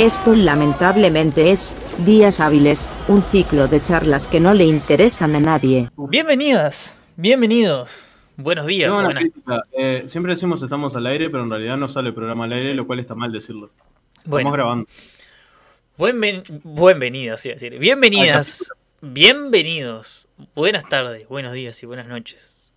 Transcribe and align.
Esto 0.00 0.34
lamentablemente 0.34 1.50
es, 1.50 1.76
Días 2.06 2.40
Hábiles, 2.40 2.88
un 3.08 3.20
ciclo 3.20 3.68
de 3.68 3.82
charlas 3.82 4.26
que 4.26 4.40
no 4.40 4.54
le 4.54 4.64
interesan 4.64 5.36
a 5.36 5.40
nadie. 5.40 5.90
Bienvenidas, 5.96 6.96
bienvenidos. 7.16 8.06
Buenos 8.38 8.66
días. 8.66 8.90
Buenas-. 8.90 9.24
Eh, 9.72 10.04
siempre 10.06 10.32
decimos 10.32 10.62
estamos 10.62 10.96
al 10.96 11.06
aire, 11.06 11.28
pero 11.28 11.42
en 11.42 11.50
realidad 11.50 11.76
no 11.76 11.86
sale 11.86 12.08
el 12.08 12.14
programa 12.14 12.44
al 12.46 12.52
aire, 12.54 12.72
lo 12.72 12.86
cual 12.86 13.00
está 13.00 13.14
mal 13.14 13.30
decirlo. 13.30 13.70
Bueno, 14.24 14.48
Estamos 14.48 14.52
grabando. 14.54 14.86
buen 15.98 16.18
ven- 16.18 16.42
buenvenidas, 16.64 17.44
iba 17.44 17.52
a 17.52 17.56
decir. 17.56 17.78
Bienvenidas, 17.78 18.72
bienvenidos. 19.02 20.28
Buenas 20.54 20.88
tardes, 20.88 21.28
buenos 21.28 21.52
días 21.52 21.82
y 21.82 21.86
buenas 21.86 22.06
noches. 22.06 22.72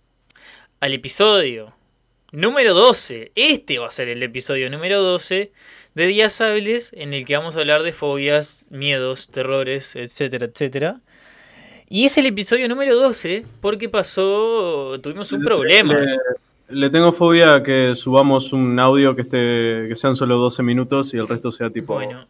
Al 0.80 0.92
episodio 0.92 1.72
número 2.32 2.74
12. 2.74 3.32
Este 3.34 3.78
va 3.78 3.86
a 3.86 3.90
ser 3.90 4.08
el 4.08 4.22
episodio 4.22 4.68
número 4.68 5.00
12 5.02 5.52
de 5.94 6.06
Días 6.06 6.40
Hábiles 6.40 6.92
en 6.94 7.14
el 7.14 7.24
que 7.24 7.36
vamos 7.36 7.56
a 7.56 7.60
hablar 7.60 7.82
de 7.82 7.92
fobias, 7.92 8.66
miedos, 8.70 9.28
terrores, 9.28 9.94
etcétera, 9.96 10.46
etcétera. 10.46 11.00
Y 11.88 12.06
es 12.06 12.16
el 12.18 12.26
episodio 12.26 12.68
número 12.68 12.96
12 12.96 13.44
porque 13.60 13.88
pasó, 13.88 14.98
tuvimos 15.02 15.30
un 15.32 15.42
problema. 15.42 15.94
Le, 16.00 16.16
le 16.70 16.90
tengo 16.90 17.12
fobia 17.12 17.56
a 17.56 17.62
que 17.62 17.94
subamos 17.94 18.52
un 18.52 18.78
audio 18.80 19.14
que 19.14 19.22
esté 19.22 19.86
que 19.88 19.94
sean 19.94 20.16
solo 20.16 20.38
12 20.38 20.62
minutos 20.62 21.14
y 21.14 21.18
el 21.18 21.28
resto 21.28 21.52
sea 21.52 21.70
tipo 21.70 21.94
Bueno. 21.94 22.26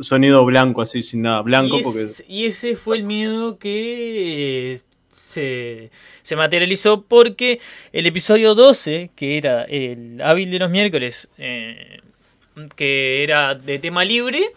sonido 0.00 0.44
blanco, 0.44 0.82
así 0.82 1.02
sin 1.02 1.22
nada. 1.22 1.40
Blanco 1.42 1.78
y, 1.78 1.82
porque 1.82 2.02
es- 2.02 2.24
y 2.28 2.46
ese 2.46 2.76
fue 2.76 2.98
el 2.98 3.04
miedo 3.04 3.58
que 3.58 4.74
eh, 4.74 4.80
se, 5.10 5.90
se 6.22 6.36
materializó 6.36 7.02
porque 7.02 7.58
el 7.92 8.06
episodio 8.06 8.54
12, 8.54 9.10
que 9.16 9.38
era 9.38 9.64
el 9.64 10.20
hábil 10.22 10.50
de 10.50 10.58
los 10.60 10.70
miércoles, 10.70 11.28
eh, 11.38 12.00
que 12.74 13.22
era 13.22 13.54
de 13.54 13.78
tema 13.78 14.04
libre, 14.04 14.52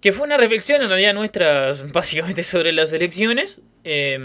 que 0.00 0.12
fue 0.12 0.26
una 0.26 0.36
reflexión 0.36 0.82
en 0.82 0.88
realidad 0.88 1.14
nuestra 1.14 1.72
básicamente 1.92 2.42
sobre 2.42 2.72
las 2.72 2.92
elecciones, 2.92 3.60
eh, 3.84 4.18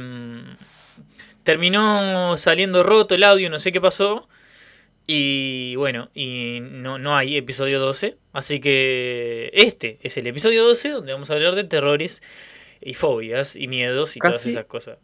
terminó 1.44 2.38
saliendo 2.38 2.84
roto 2.84 3.16
el 3.16 3.24
audio, 3.24 3.50
no 3.50 3.60
sé 3.60 3.72
qué 3.72 3.82
pasó. 3.82 4.28
Y 5.12 5.76
bueno, 5.76 6.12
y 6.14 6.60
no, 6.62 7.00
no 7.00 7.18
hay 7.18 7.36
episodio 7.36 7.80
12. 7.80 8.18
Así 8.32 8.60
que 8.60 9.50
este 9.54 9.98
es 10.04 10.18
el 10.18 10.28
episodio 10.28 10.64
12 10.64 10.90
donde 10.90 11.14
vamos 11.14 11.32
a 11.32 11.34
hablar 11.34 11.56
de 11.56 11.64
terrores 11.64 12.22
y 12.80 12.94
fobias 12.94 13.56
y 13.56 13.68
miedos 13.68 14.16
y 14.16 14.20
todas 14.20 14.46
esas 14.46 14.66
cosas. 14.66 15.00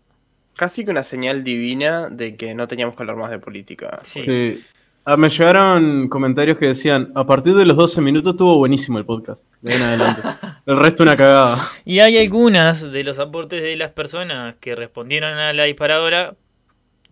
Casi 0.55 0.85
que 0.85 0.91
una 0.91 1.01
señal 1.01 1.43
divina 1.43 2.09
de 2.11 2.35
que 2.35 2.53
no 2.53 2.67
teníamos 2.67 2.95
que 2.95 3.01
hablar 3.01 3.15
más 3.15 3.31
de 3.31 3.39
política. 3.39 3.99
Sí. 4.03 4.19
Sí. 4.19 4.63
Ah, 5.07 5.17
me 5.17 5.29
llegaron 5.29 6.09
comentarios 6.09 6.57
que 6.57 6.65
decían, 6.67 7.11
a 7.13 7.25
partir 7.27 7.53
de 7.53 7.63
los 7.65 7.77
12 7.77 8.01
minutos 8.01 8.33
estuvo 8.33 8.57
buenísimo 8.57 8.97
el 8.97 9.05
podcast. 9.05 9.45
De 9.61 9.71
ahí 9.73 9.77
en 9.79 9.83
adelante. 9.85 10.21
el 10.65 10.79
resto 10.79 11.03
una 11.03 11.15
cagada. 11.15 11.57
Y 11.85 11.99
hay 11.99 12.17
algunas 12.17 12.91
de 12.91 13.03
los 13.03 13.19
aportes 13.19 13.61
de 13.61 13.75
las 13.75 13.91
personas 13.91 14.55
que 14.59 14.73
respondieron 14.75 15.37
a 15.37 15.53
la 15.53 15.65
disparadora 15.65 16.35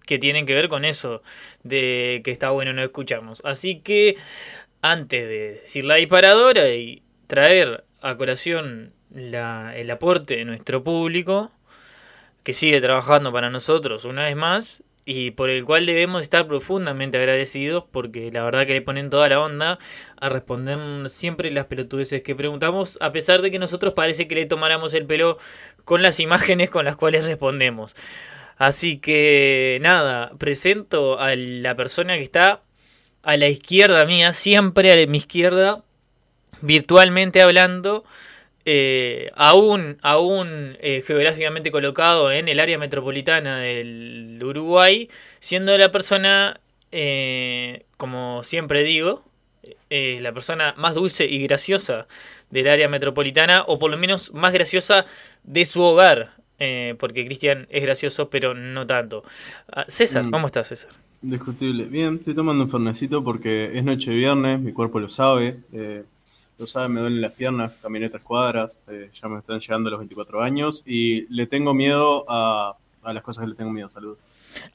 que 0.08 0.18
tienen 0.18 0.48
que 0.48 0.56
ver 0.56 0.70
con 0.70 0.86
eso, 0.86 1.22
de 1.62 2.22
que 2.26 2.32
está 2.32 2.50
bueno 2.50 2.74
no 2.74 2.84
escucharnos. 2.84 3.42
Así 3.46 3.80
que 3.82 4.18
antes 4.82 5.28
de 5.30 5.52
decir 5.62 5.86
la 5.86 5.96
disparadora 5.96 6.70
y 6.70 7.04
traer 7.28 7.86
a 8.02 8.18
colación 8.18 8.92
la- 9.14 9.78
el 9.78 9.90
aporte 9.92 10.36
de 10.38 10.46
nuestro 10.46 10.84
público, 10.84 11.52
que 12.42 12.54
sigue 12.54 12.82
trabajando 12.82 13.32
para 13.32 13.52
nosotros 13.52 14.04
una 14.04 14.24
vez 14.26 14.36
más, 14.36 14.84
y 15.06 15.32
por 15.32 15.50
el 15.50 15.66
cual 15.66 15.86
debemos 15.86 16.22
estar 16.22 16.48
profundamente 16.48 17.18
agradecidos, 17.18 17.84
porque 17.92 18.32
la 18.32 18.44
verdad 18.44 18.66
que 18.66 18.74
le 18.74 18.82
ponen 18.82 19.10
toda 19.10 19.28
la 19.30 19.40
onda 19.40 19.80
a 20.20 20.30
responder 20.30 21.10
siempre 21.10 21.52
las 21.52 21.66
pelotudeces 21.66 22.24
que 22.24 22.36
preguntamos, 22.36 22.98
a 23.02 23.12
pesar 23.12 23.42
de 23.42 23.52
que 23.52 23.60
nosotros 23.60 23.94
parece 23.94 24.28
que 24.28 24.36
le 24.36 24.46
tomáramos 24.46 24.94
el 24.94 25.06
pelo 25.06 25.38
con 25.84 26.02
las 26.02 26.20
imágenes 26.20 26.70
con 26.70 26.86
las 26.86 26.96
cuales 26.96 27.26
respondemos. 27.26 27.96
Así 28.58 28.98
que 29.00 29.80
nada, 29.82 30.32
presento 30.38 31.20
a 31.20 31.36
la 31.36 31.76
persona 31.76 32.16
que 32.16 32.24
está 32.24 32.62
a 33.24 33.38
la 33.38 33.48
izquierda 33.48 34.06
mía, 34.06 34.32
siempre 34.32 35.04
a 35.04 35.08
mi 35.08 35.18
izquierda, 35.18 35.84
virtualmente 36.62 37.42
hablando, 37.42 38.04
eh, 38.66 39.30
aún, 39.36 39.98
aún 40.02 40.78
eh, 40.82 41.04
geográficamente 41.06 41.72
colocado 41.72 42.32
en 42.32 42.48
el 42.48 42.60
área 42.60 42.78
metropolitana 42.78 43.60
del 43.60 44.40
Uruguay, 44.44 45.10
siendo 45.40 45.78
la 45.78 45.92
persona, 45.92 46.60
eh, 46.92 47.86
como 47.98 48.44
siempre 48.44 48.84
digo, 48.84 49.24
eh, 49.90 50.20
la 50.22 50.34
persona 50.34 50.74
más 50.78 50.96
dulce 50.96 51.26
y 51.26 51.42
graciosa 51.44 52.08
del 52.50 52.68
área 52.68 52.88
metropolitana, 52.90 53.64
o 53.68 53.80
por 53.80 53.92
lo 53.92 53.98
menos 53.98 54.34
más 54.34 54.54
graciosa 54.54 55.06
de 55.44 55.66
su 55.66 55.82
hogar, 55.82 56.32
porque 56.98 57.26
Cristian 57.26 57.68
es 57.70 57.84
gracioso, 57.84 58.30
pero 58.30 58.54
no 58.54 58.88
tanto. 58.88 59.24
Ah, 59.72 59.84
César, 59.90 60.28
Mm. 60.28 60.32
¿cómo 60.32 60.48
estás, 60.48 60.68
César? 60.70 60.92
Discutible. 61.22 61.86
Bien, 61.86 62.16
estoy 62.16 62.36
tomando 62.36 62.66
un 62.66 62.70
fernecito 62.70 63.24
porque 63.24 63.78
es 63.78 63.84
noche 63.84 64.12
de 64.12 64.18
viernes, 64.18 64.60
mi 64.60 64.74
cuerpo 64.74 65.00
lo 65.00 65.10
sabe. 65.10 65.60
eh, 65.74 66.04
lo 66.58 66.68
sabe, 66.68 66.90
me 66.90 67.02
duelen 67.02 67.22
las 67.22 67.34
piernas, 67.34 67.74
caminé 67.82 68.10
tres 68.10 68.24
cuadras, 68.24 68.80
eh, 68.88 69.10
ya 69.14 69.28
me 69.28 69.40
están 69.40 69.60
llegando 69.60 69.90
los 69.90 70.00
24 70.00 70.42
años 70.42 70.84
y 70.86 71.26
le 71.34 71.48
tengo 71.48 71.74
miedo 71.74 72.26
a, 72.28 72.78
a 73.04 73.14
las 73.14 73.24
cosas 73.24 73.44
que 73.44 73.50
le 73.50 73.56
tengo 73.56 73.72
miedo. 73.72 73.90
Saludos. 73.90 74.20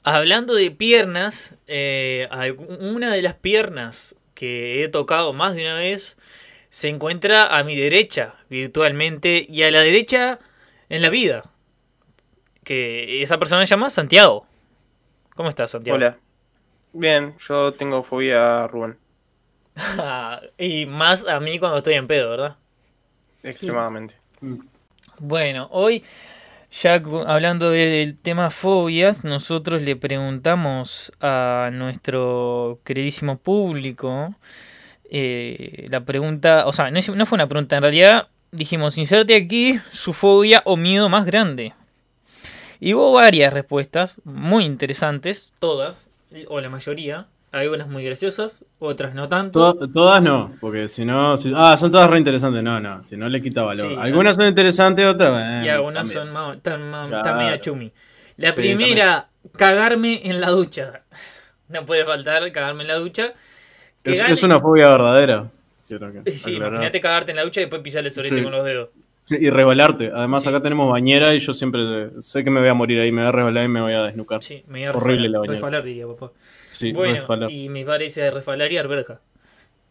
Hablando 0.03 0.55
de 0.55 0.71
piernas, 0.71 1.55
eh, 1.67 2.27
una 2.81 3.13
de 3.13 3.21
las 3.21 3.35
piernas 3.35 4.15
que 4.33 4.83
he 4.83 4.89
tocado 4.89 5.33
más 5.33 5.55
de 5.55 5.61
una 5.63 5.75
vez 5.75 6.17
se 6.69 6.89
encuentra 6.89 7.57
a 7.57 7.63
mi 7.63 7.75
derecha 7.75 8.35
virtualmente 8.49 9.45
y 9.49 9.63
a 9.63 9.71
la 9.71 9.81
derecha 9.81 10.39
en 10.89 11.01
la 11.01 11.09
vida. 11.09 11.43
Que 12.63 13.23
esa 13.23 13.39
persona 13.39 13.65
se 13.65 13.71
llama 13.71 13.89
Santiago. 13.89 14.45
¿Cómo 15.35 15.49
estás, 15.49 15.71
Santiago? 15.71 15.95
Hola. 15.95 16.17
Bien, 16.93 17.35
yo 17.47 17.71
tengo 17.73 18.03
fobia 18.03 18.63
a 18.63 18.67
Rubén. 18.67 18.97
y 20.57 20.85
más 20.85 21.27
a 21.27 21.39
mí 21.39 21.59
cuando 21.59 21.77
estoy 21.79 21.95
en 21.95 22.07
pedo, 22.07 22.29
¿verdad? 22.31 22.55
Extremadamente. 23.43 24.15
Bueno, 25.19 25.67
hoy, 25.71 26.03
ya 26.81 26.95
hablando 27.27 27.71
del 27.71 28.17
tema 28.17 28.49
fobias, 28.49 29.23
nosotros 29.23 29.81
le 29.81 29.95
preguntamos 29.95 31.11
a 31.21 31.69
nuestro 31.73 32.79
queridísimo 32.83 33.37
público 33.37 34.35
eh, 35.11 35.87
la 35.89 36.01
pregunta, 36.05 36.67
o 36.67 36.73
sea, 36.73 36.91
no, 36.91 36.99
es- 36.99 37.09
no 37.09 37.25
fue 37.25 37.35
una 37.37 37.47
pregunta, 37.47 37.75
en 37.77 37.81
realidad 37.83 38.27
dijimos, 38.51 38.97
inserte 38.97 39.35
aquí 39.35 39.79
su 39.91 40.13
fobia 40.13 40.61
o 40.65 40.77
miedo 40.77 41.09
más 41.09 41.25
grande. 41.25 41.73
Y 42.79 42.93
hubo 42.93 43.11
varias 43.13 43.51
respuestas 43.51 44.21
muy 44.23 44.63
interesantes, 44.65 45.53
todas, 45.59 46.07
o 46.47 46.61
la 46.61 46.69
mayoría, 46.69 47.27
algunas 47.51 47.87
muy 47.87 48.03
graciosas, 48.03 48.63
otras 48.79 49.13
no 49.15 49.27
tanto. 49.27 49.73
To- 49.73 49.87
todas 49.89 50.21
no, 50.21 50.53
porque 50.61 50.87
si 50.87 51.03
no. 51.05 51.37
si- 51.37 51.53
ah, 51.55 51.75
son 51.77 51.89
todas 51.91 52.09
re 52.09 52.17
interesantes. 52.19 52.61
No, 52.63 52.79
no, 52.79 53.03
si 53.03 53.17
no 53.17 53.27
le 53.29 53.41
quita 53.41 53.63
valor. 53.63 53.89
Sí, 53.89 53.95
Algunas 53.99 54.35
son 54.35 54.47
interesantes, 54.47 55.05
otras. 55.05 55.33
eh, 55.63 55.65
Y 55.65 55.69
algunas 55.69 56.03
también. 56.03 56.19
son 56.19 56.31
más, 56.33 56.61
tan, 56.61 56.89
más- 56.91 57.07
Claro. 57.09 57.23
tan 57.23 57.37
media 57.37 57.59
chumi. 57.61 57.91
La 58.37 58.51
Sí, 58.51 58.57
primera, 58.61 59.27
cagarme 59.57 60.21
en 60.27 60.39
la 60.41 60.49
ducha. 60.49 61.01
No 61.69 61.85
puede 61.85 62.03
faltar 62.03 62.51
cagarme 62.51 62.81
en 62.81 62.87
la 62.87 62.95
ducha. 62.95 63.33
Es, 64.03 64.19
gane- 64.21 64.33
es 64.33 64.41
una 64.43 64.59
fobia 64.59 64.89
verdadera. 64.89 65.49
Sí, 66.37 66.53
imagínate 66.55 66.99
cagarte 67.01 67.31
en 67.31 67.37
la 67.37 67.43
ducha 67.43 67.59
y 67.61 67.63
después 67.63 67.81
pisarle 67.81 68.09
el 68.09 68.13
sorete 68.15 68.37
Sí. 68.37 68.43
con 68.43 68.51
los 68.51 68.63
dedos. 68.65 68.89
Y 69.29 69.49
resbalarte. 69.49 70.11
Además, 70.13 70.43
Sí. 70.43 70.49
acá 70.49 70.61
tenemos 70.61 70.89
bañera 70.89 71.35
y 71.35 71.39
yo 71.39 71.53
siempre 71.53 72.09
sé 72.19 72.43
que 72.43 72.49
me 72.49 72.59
voy 72.59 72.69
a 72.69 72.73
morir 72.73 72.99
ahí, 72.99 73.11
me 73.11 73.21
voy 73.21 73.27
a 73.29 73.31
resbalar 73.31 73.65
y 73.65 73.67
me 73.67 73.81
voy 73.81 73.93
a 73.93 74.01
desnucar. 74.03 74.41
Sí, 74.43 74.63
me 74.67 74.81
iba 74.81 74.91
a 74.91 74.97
Horrible 74.97 75.27
refalar, 75.27 75.31
la 75.31 75.39
bañera. 75.39 75.55
refalar, 75.55 75.83
diría 75.83 76.07
papá. 76.07 76.31
bueno, 76.93 77.49
y 77.49 77.69
mi 77.69 77.85
padre 77.85 78.05
dice 78.05 78.31
refalar 78.31 78.71
y 78.71 78.77
arberja. 78.77 79.21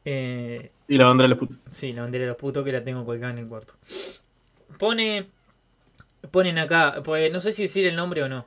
Eh, 0.05 0.71
Y 0.89 0.97
la 0.97 1.07
bandera 1.07 1.25
de 1.27 1.29
los 1.31 1.39
putos. 1.39 1.59
sí, 1.71 1.93
la 1.93 2.03
bandera 2.03 2.23
de 2.25 2.29
los 2.29 2.37
putos 2.37 2.65
que 2.65 2.73
la 2.73 2.83
tengo 2.83 3.05
colgada 3.05 3.33
en 3.33 3.39
el 3.39 3.47
cuarto. 3.47 3.75
Pone. 4.79 5.27
Ponen 6.33 6.59
acá, 6.59 7.01
pues 7.05 7.33
no 7.33 7.39
sé 7.41 7.53
si 7.53 7.63
decir 7.63 7.87
el 7.87 7.95
nombre 7.95 8.23
o 8.25 8.29
no. 8.29 8.45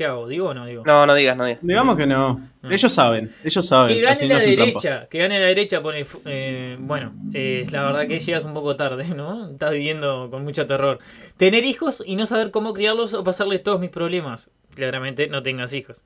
¿Qué 0.00 0.06
hago? 0.06 0.26
¿Digo 0.26 0.48
o 0.48 0.54
no 0.54 0.64
digo? 0.64 0.82
No, 0.86 1.04
no 1.04 1.14
digas, 1.14 1.36
no 1.36 1.44
digas. 1.44 1.60
Digamos 1.60 1.94
que 1.94 2.06
no. 2.06 2.40
Ellos 2.62 2.90
saben, 2.90 3.30
ellos 3.44 3.66
saben. 3.66 4.00
Que 4.00 4.08
así 4.08 4.26
gane 4.26 4.40
no 4.40 4.48
la 4.48 4.54
trampa. 4.54 4.64
derecha, 4.64 5.08
que 5.10 5.18
gane 5.18 5.38
la 5.38 5.44
derecha 5.44 5.82
pone, 5.82 6.06
eh, 6.24 6.78
bueno, 6.80 7.12
eh, 7.34 7.66
la 7.70 7.84
verdad 7.84 8.08
que 8.08 8.18
llegas 8.18 8.46
un 8.46 8.54
poco 8.54 8.76
tarde, 8.76 9.04
¿no? 9.14 9.50
Estás 9.50 9.72
viviendo 9.72 10.28
con 10.30 10.42
mucho 10.42 10.66
terror. 10.66 11.00
Tener 11.36 11.66
hijos 11.66 12.02
y 12.06 12.16
no 12.16 12.24
saber 12.24 12.50
cómo 12.50 12.72
criarlos 12.72 13.12
o 13.12 13.22
pasarles 13.22 13.62
todos 13.62 13.78
mis 13.78 13.90
problemas. 13.90 14.48
Claramente 14.74 15.26
no 15.26 15.42
tengas 15.42 15.74
hijos. 15.74 16.00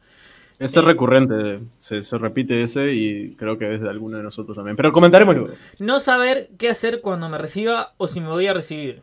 Ese 0.58 0.80
es 0.80 0.84
recurrente, 0.84 1.60
se, 1.78 2.02
se 2.02 2.18
repite 2.18 2.64
ese 2.64 2.92
y 2.94 3.36
creo 3.36 3.58
que 3.58 3.74
es 3.74 3.80
de 3.80 3.90
alguno 3.90 4.16
de 4.16 4.24
nosotros 4.24 4.56
también. 4.56 4.74
Pero 4.74 4.90
comentaremos 4.90 5.36
luego. 5.36 5.54
No 5.78 6.00
saber 6.00 6.48
qué 6.58 6.68
hacer 6.68 7.00
cuando 7.00 7.28
me 7.28 7.38
reciba 7.38 7.94
o 7.98 8.08
si 8.08 8.20
me 8.20 8.26
voy 8.26 8.48
a 8.48 8.54
recibir. 8.54 9.02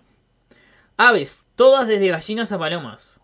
Aves, 0.97 1.47
todas 1.55 1.87
desde 1.87 2.09
gallinas 2.09 2.51
a 2.51 2.59
palomas. 2.59 3.20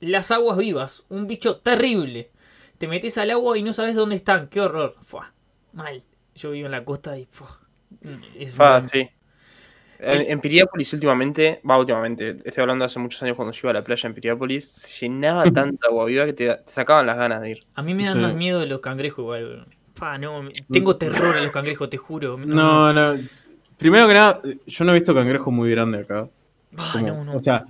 Las 0.00 0.30
aguas 0.30 0.56
vivas, 0.58 1.04
un 1.08 1.26
bicho 1.26 1.56
terrible. 1.58 2.30
Te 2.78 2.88
metes 2.88 3.18
al 3.18 3.30
agua 3.30 3.58
y 3.58 3.62
no 3.62 3.72
sabes 3.72 3.94
dónde 3.94 4.16
están, 4.16 4.48
qué 4.48 4.60
horror. 4.60 4.96
Fua, 5.02 5.32
mal. 5.74 6.02
Yo 6.34 6.52
vivo 6.52 6.66
en 6.66 6.72
la 6.72 6.84
costa 6.84 7.18
y 7.18 7.26
fua, 7.26 7.58
es 8.34 8.56
muy- 8.56 8.88
sí. 8.88 9.10
En, 10.02 10.22
en 10.30 10.40
Piriápolis 10.40 10.90
últimamente, 10.94 11.60
va 11.68 11.76
últimamente, 11.78 12.38
estoy 12.42 12.62
hablando 12.62 12.84
de 12.84 12.86
hace 12.86 12.98
muchos 12.98 13.22
años 13.22 13.36
cuando 13.36 13.52
yo 13.52 13.60
iba 13.64 13.70
a 13.72 13.74
la 13.74 13.84
playa 13.84 14.06
en 14.06 14.14
Piriápolis, 14.14 14.66
se 14.66 15.06
llenaba 15.08 15.44
tanta 15.52 15.88
agua 15.88 16.06
viva 16.06 16.24
que 16.24 16.32
te, 16.32 16.48
te 16.48 16.62
sacaban 16.72 17.04
las 17.04 17.18
ganas 17.18 17.42
de 17.42 17.50
ir. 17.50 17.64
A 17.74 17.82
mí 17.82 17.92
me 17.92 18.04
dan 18.04 18.14
Sí. 18.14 18.18
más 18.20 18.34
miedo 18.34 18.64
los 18.64 18.80
cangrejos 18.80 19.18
igual. 19.18 19.66
Pa, 19.92 20.16
no, 20.16 20.42
me- 20.44 20.52
tengo 20.72 20.96
terror 20.96 21.36
a 21.36 21.42
los 21.42 21.52
cangrejos, 21.52 21.90
te 21.90 21.98
juro. 21.98 22.38
No, 22.38 22.90
no. 22.94 23.14
Primero 23.76 24.08
que 24.08 24.14
nada, 24.14 24.40
yo 24.66 24.84
no 24.86 24.92
he 24.92 24.94
visto 24.94 25.14
cangrejo 25.14 25.50
muy 25.50 25.70
grande 25.70 25.98
acá. 25.98 26.26
Como- 26.92 27.06
no, 27.06 27.24
no. 27.24 27.36
O 27.36 27.42
sea, 27.42 27.66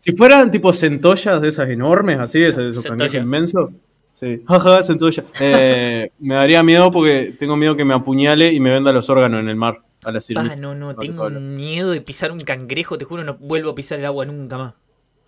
si 0.00 0.12
fueran 0.16 0.50
tipo 0.50 0.72
centollas 0.72 1.42
de 1.42 1.48
esas 1.48 1.68
enormes, 1.68 2.18
así, 2.18 2.42
esos, 2.42 2.64
esos 2.70 2.82
Centolla. 2.82 3.06
cangrejos 3.06 3.24
inmensos. 3.26 3.70
Sí, 4.14 4.42
jaja, 4.48 4.82
centolla. 4.82 5.24
Eh, 5.40 6.10
me 6.18 6.34
daría 6.34 6.62
miedo 6.62 6.90
porque 6.90 7.34
tengo 7.38 7.56
miedo 7.56 7.76
que 7.76 7.84
me 7.84 7.92
apuñale 7.94 8.50
y 8.52 8.60
me 8.60 8.70
venda 8.70 8.92
los 8.92 9.08
órganos 9.10 9.40
en 9.40 9.48
el 9.48 9.56
mar. 9.56 9.80
A 10.02 10.10
la 10.10 10.20
sirvita. 10.22 10.56
no, 10.56 10.74
no, 10.74 10.94
Vale, 10.94 10.98
tengo 11.06 11.28
miedo 11.28 11.90
de 11.90 12.00
pisar 12.00 12.32
un 12.32 12.40
cangrejo, 12.40 12.96
te 12.96 13.04
juro, 13.04 13.22
no 13.22 13.34
vuelvo 13.34 13.70
a 13.70 13.74
pisar 13.74 13.98
el 13.98 14.06
agua 14.06 14.24
nunca 14.24 14.56
más. 14.56 14.74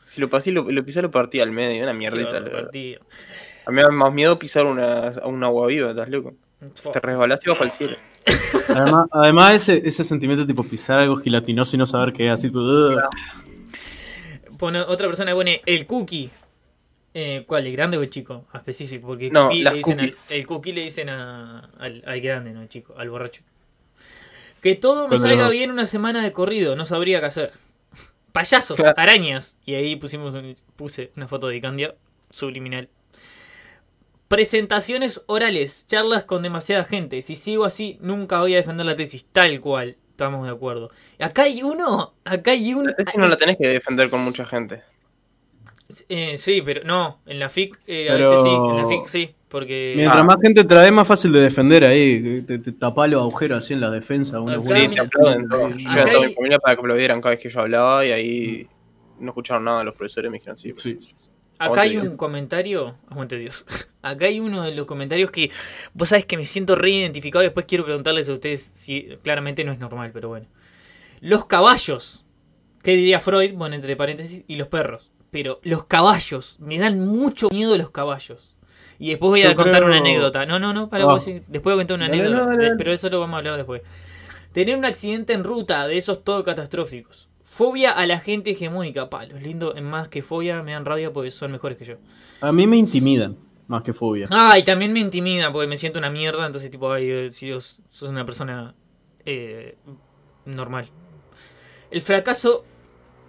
Si 0.06 0.18
lo 0.20 0.30
pasé, 0.30 0.50
lo, 0.50 0.70
lo 0.70 0.84
pisé, 0.84 1.02
lo 1.02 1.10
partí 1.10 1.40
al 1.40 1.52
medio, 1.52 1.82
una 1.82 1.92
mierdita. 1.92 2.42
Partido. 2.42 3.00
A 3.66 3.70
mí 3.70 3.76
me 3.76 3.82
da 3.82 3.90
más 3.90 4.12
miedo 4.14 4.38
pisar 4.38 4.64
una, 4.64 5.08
a 5.08 5.26
un 5.26 5.44
agua 5.44 5.66
viva, 5.66 5.90
¿estás 5.90 6.08
loco? 6.08 6.32
Te 6.92 7.00
resbalaste 7.00 7.50
bajo 7.50 7.64
el 7.64 7.70
cielo. 7.70 7.96
Además, 8.74 9.06
además 9.10 9.54
ese, 9.56 9.82
ese 9.84 10.04
sentimiento 10.04 10.46
tipo 10.46 10.62
pisar 10.62 11.00
algo 11.00 11.16
gelatinoso 11.16 11.76
y 11.76 11.78
no 11.78 11.84
saber 11.86 12.12
qué 12.12 12.26
es, 12.26 12.32
así 12.32 12.48
"Ugh". 12.48 12.98
Pone, 14.62 14.78
otra 14.80 15.08
persona 15.08 15.34
pone 15.34 15.60
el 15.66 15.86
cookie. 15.86 16.30
Eh, 17.14 17.42
¿Cuál? 17.48 17.66
¿El 17.66 17.72
grande 17.72 17.96
o 17.96 18.02
el 18.04 18.10
chico? 18.10 18.46
A 18.52 18.58
específico. 18.58 19.08
Porque 19.08 19.26
el 19.26 19.32
No, 19.32 19.48
cookie 19.48 19.62
las 19.64 19.72
le 19.72 19.78
dicen 19.78 19.98
al, 20.00 20.10
cookies. 20.12 20.30
el 20.30 20.46
cookie 20.46 20.72
le 20.72 20.80
dicen 20.82 21.08
a- 21.08 21.68
al, 21.80 22.04
al 22.06 22.20
grande, 22.20 22.52
no 22.52 22.60
al 22.60 22.68
chico, 22.68 22.94
al 22.96 23.10
borracho. 23.10 23.42
Que 24.60 24.76
todo 24.76 25.08
me 25.08 25.16
Cuando 25.16 25.26
salga 25.26 25.48
bien 25.48 25.72
una 25.72 25.84
semana 25.86 26.22
de 26.22 26.30
corrido, 26.32 26.76
no 26.76 26.86
sabría 26.86 27.18
qué 27.18 27.26
hacer. 27.26 27.52
Payasos, 28.30 28.76
Claro. 28.76 28.94
arañas. 28.96 29.58
Y 29.66 29.74
ahí 29.74 29.96
pusimos 29.96 30.32
un- 30.32 30.54
puse 30.76 31.10
una 31.16 31.26
foto 31.26 31.48
de 31.48 31.60
Candia 31.60 31.96
subliminal. 32.30 32.88
Presentaciones 34.28 35.24
orales, 35.26 35.88
charlas 35.88 36.22
con 36.22 36.44
demasiada 36.44 36.84
gente. 36.84 37.20
Si 37.22 37.34
sigo 37.34 37.64
así, 37.64 37.98
nunca 38.00 38.38
voy 38.38 38.54
a 38.54 38.58
defender 38.58 38.86
la 38.86 38.94
tesis, 38.94 39.26
tal 39.26 39.60
cual. 39.60 39.96
Estamos 40.24 40.46
de 40.46 40.52
acuerdo. 40.52 40.88
Acá 41.18 41.42
hay 41.42 41.62
uno, 41.64 42.12
acá 42.24 42.52
hay 42.52 42.74
uno. 42.74 42.92
Tesis 42.94 43.16
no 43.18 43.26
la 43.28 43.36
tenés 43.36 43.56
que 43.56 43.66
defender 43.68 44.08
con 44.08 44.20
mucha 44.20 44.44
gente. 44.44 44.82
Eh, 46.08 46.38
sí, 46.38 46.62
pero 46.64 46.84
no, 46.84 47.18
en 47.26 47.38
la 47.40 47.48
FIC 47.48 47.76
eh, 47.86 48.08
a 48.08 48.12
Pero- 48.14 48.30
veces 48.30 48.44
sí, 48.44 48.50
en 48.50 48.76
la 48.76 48.86
FIC 48.86 49.06
sí, 49.08 49.34
porque 49.48 49.92
Mientras 49.96 50.22
Ah. 50.22 50.24
más 50.24 50.36
gente 50.40 50.64
trae, 50.64 50.90
más 50.92 51.06
fácil 51.08 51.32
de 51.32 51.40
defender 51.40 51.84
ahí. 51.84 52.42
Te, 52.42 52.58
te 52.60 52.72
tapa 52.72 53.06
los 53.08 53.20
agujeros 53.20 53.58
así 53.58 53.74
en 53.74 53.80
la 53.80 53.90
defensa. 53.90 54.40
unos 54.40 54.64
Sí, 54.66 54.88
te 54.88 55.00
aplauden. 55.00 55.48
Yo 55.50 55.90
acá 55.90 56.02
a 56.02 56.06
toda 56.06 56.20
hay- 56.22 56.28
mi 56.28 56.34
familia 56.34 56.58
para 56.60 56.76
que 56.76 56.80
aplaudieran 56.80 57.20
cada 57.20 57.34
vez 57.34 57.40
que 57.42 57.48
yo 57.50 57.60
hablaba 57.60 58.06
y 58.06 58.12
ahí 58.12 58.68
no 59.18 59.28
escucharon 59.32 59.64
nada 59.64 59.84
los 59.84 59.94
profesores 59.94 60.30
me 60.30 60.38
dijeron 60.38 60.56
sí. 60.56 60.72
Sí. 60.76 60.98
Acá 61.64 61.82
hay 61.82 61.96
un 61.96 62.16
comentario, 62.16 62.96
aguante 63.08 63.36
Dios. 63.38 63.66
Acá 64.02 64.26
hay 64.26 64.40
uno 64.40 64.62
de 64.64 64.74
los 64.74 64.86
comentarios 64.86 65.30
que 65.30 65.52
vos 65.94 66.08
sabés 66.08 66.24
que 66.24 66.36
me 66.36 66.44
siento 66.46 66.74
re 66.74 66.90
identificado, 66.90 67.42
después 67.44 67.66
quiero 67.66 67.84
preguntarles 67.84 68.28
a 68.28 68.32
ustedes 68.32 68.60
si 68.60 69.16
claramente 69.22 69.62
no 69.62 69.70
es 69.72 69.78
normal, 69.78 70.10
pero 70.12 70.28
bueno. 70.28 70.46
Los 71.20 71.46
caballos. 71.46 72.24
¿Qué 72.82 72.96
diría 72.96 73.20
Freud? 73.20 73.52
Bueno, 73.54 73.76
entre 73.76 73.94
paréntesis, 73.94 74.42
y 74.48 74.56
los 74.56 74.66
perros. 74.66 75.12
Pero 75.30 75.60
los 75.62 75.84
caballos, 75.84 76.58
me 76.58 76.78
dan 76.80 76.98
mucho 77.06 77.48
miedo 77.50 77.78
los 77.78 77.90
caballos. 77.90 78.56
Y 78.98 79.10
después 79.10 79.30
voy 79.30 79.42
Yo 79.42 79.50
a 79.50 79.54
contar 79.54 79.76
creo- 79.76 79.86
una 79.86 79.98
anécdota. 79.98 80.46
No, 80.46 80.58
no, 80.58 80.72
no, 80.72 80.88
para 80.88 81.04
vos, 81.04 81.24
después 81.24 81.62
voy 81.62 81.72
a 81.74 81.76
contar 81.76 81.96
una 81.96 82.08
Dale, 82.08 82.22
anécdota. 82.22 82.46
dale, 82.50 82.62
dale. 82.64 82.76
Pero 82.76 82.92
eso 82.92 83.08
lo 83.08 83.20
vamos 83.20 83.34
a 83.34 83.38
hablar 83.38 83.56
después. 83.56 83.82
Tener 84.52 84.76
un 84.76 84.84
accidente 84.84 85.32
en 85.32 85.44
ruta, 85.44 85.86
de 85.86 85.96
esos 85.96 86.24
todo 86.24 86.42
catastróficos. 86.42 87.28
Fobia 87.62 87.92
a 87.92 88.06
la 88.06 88.18
gente 88.18 88.50
hegemónica. 88.50 89.08
Pa, 89.08 89.24
los 89.24 89.40
lindos, 89.40 89.76
en 89.76 89.84
más 89.84 90.08
que 90.08 90.20
fobia, 90.20 90.64
me 90.64 90.72
dan 90.72 90.84
rabia 90.84 91.12
porque 91.12 91.30
son 91.30 91.52
mejores 91.52 91.78
que 91.78 91.84
yo. 91.84 91.94
A 92.40 92.50
mí 92.50 92.66
me 92.66 92.76
intimidan 92.76 93.36
más 93.68 93.84
que 93.84 93.92
fobia. 93.92 94.26
Ah, 94.32 94.58
y 94.58 94.64
también 94.64 94.92
me 94.92 94.98
intimida 94.98 95.52
porque 95.52 95.68
me 95.68 95.78
siento 95.78 96.00
una 96.00 96.10
mierda. 96.10 96.44
Entonces, 96.44 96.72
tipo, 96.72 96.90
ay, 96.90 97.08
eh, 97.08 97.28
si 97.30 97.46
Dios, 97.46 97.80
sos 97.88 98.08
una 98.08 98.24
persona 98.24 98.74
eh, 99.24 99.76
normal. 100.44 100.88
El 101.92 102.02
fracaso, 102.02 102.64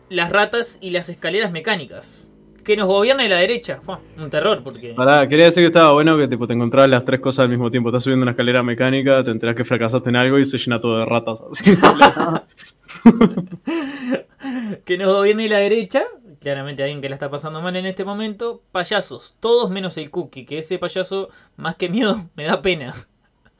las 0.09 0.31
ratas 0.31 0.79
y 0.81 0.89
las 0.89 1.09
escaleras 1.09 1.51
mecánicas. 1.51 2.31
Que 2.63 2.75
nos 2.75 2.87
gobierna 2.87 3.21
de 3.21 3.29
la 3.29 3.37
derecha. 3.37 3.81
Fua, 3.83 4.01
un 4.17 4.31
terror, 4.31 4.63
porque. 4.63 4.95
Pará, 4.95 5.27
quería 5.27 5.45
decir 5.45 5.61
que 5.61 5.67
estaba 5.67 5.91
bueno 5.91 6.17
que 6.17 6.27
tipo, 6.27 6.47
te 6.47 6.53
encontrabas 6.53 6.89
las 6.89 7.05
tres 7.05 7.19
cosas 7.19 7.43
al 7.43 7.49
mismo 7.49 7.69
tiempo. 7.69 7.89
Estás 7.89 8.01
subiendo 8.01 8.23
una 8.23 8.31
escalera 8.31 8.63
mecánica, 8.63 9.23
te 9.23 9.29
enterás 9.29 9.55
que 9.55 9.63
fracasaste 9.63 10.09
en 10.09 10.15
algo 10.15 10.39
y 10.39 10.45
se 10.47 10.57
llena 10.57 10.79
todo 10.79 10.97
de 10.97 11.05
ratas. 11.05 11.43
así. 11.51 11.77
que 14.85 14.97
nos 14.97 15.13
gobierne 15.13 15.47
la 15.49 15.57
derecha. 15.57 16.03
Claramente 16.39 16.83
alguien 16.83 17.01
que 17.01 17.09
la 17.09 17.15
está 17.15 17.29
pasando 17.29 17.61
mal 17.61 17.75
en 17.75 17.85
este 17.85 18.05
momento. 18.05 18.61
Payasos, 18.71 19.37
todos 19.39 19.69
menos 19.69 19.97
el 19.97 20.09
cookie. 20.09 20.45
Que 20.45 20.59
ese 20.59 20.79
payaso, 20.79 21.29
más 21.55 21.75
que 21.75 21.89
miedo, 21.89 22.29
me 22.35 22.45
da 22.45 22.61
pena. 22.61 22.93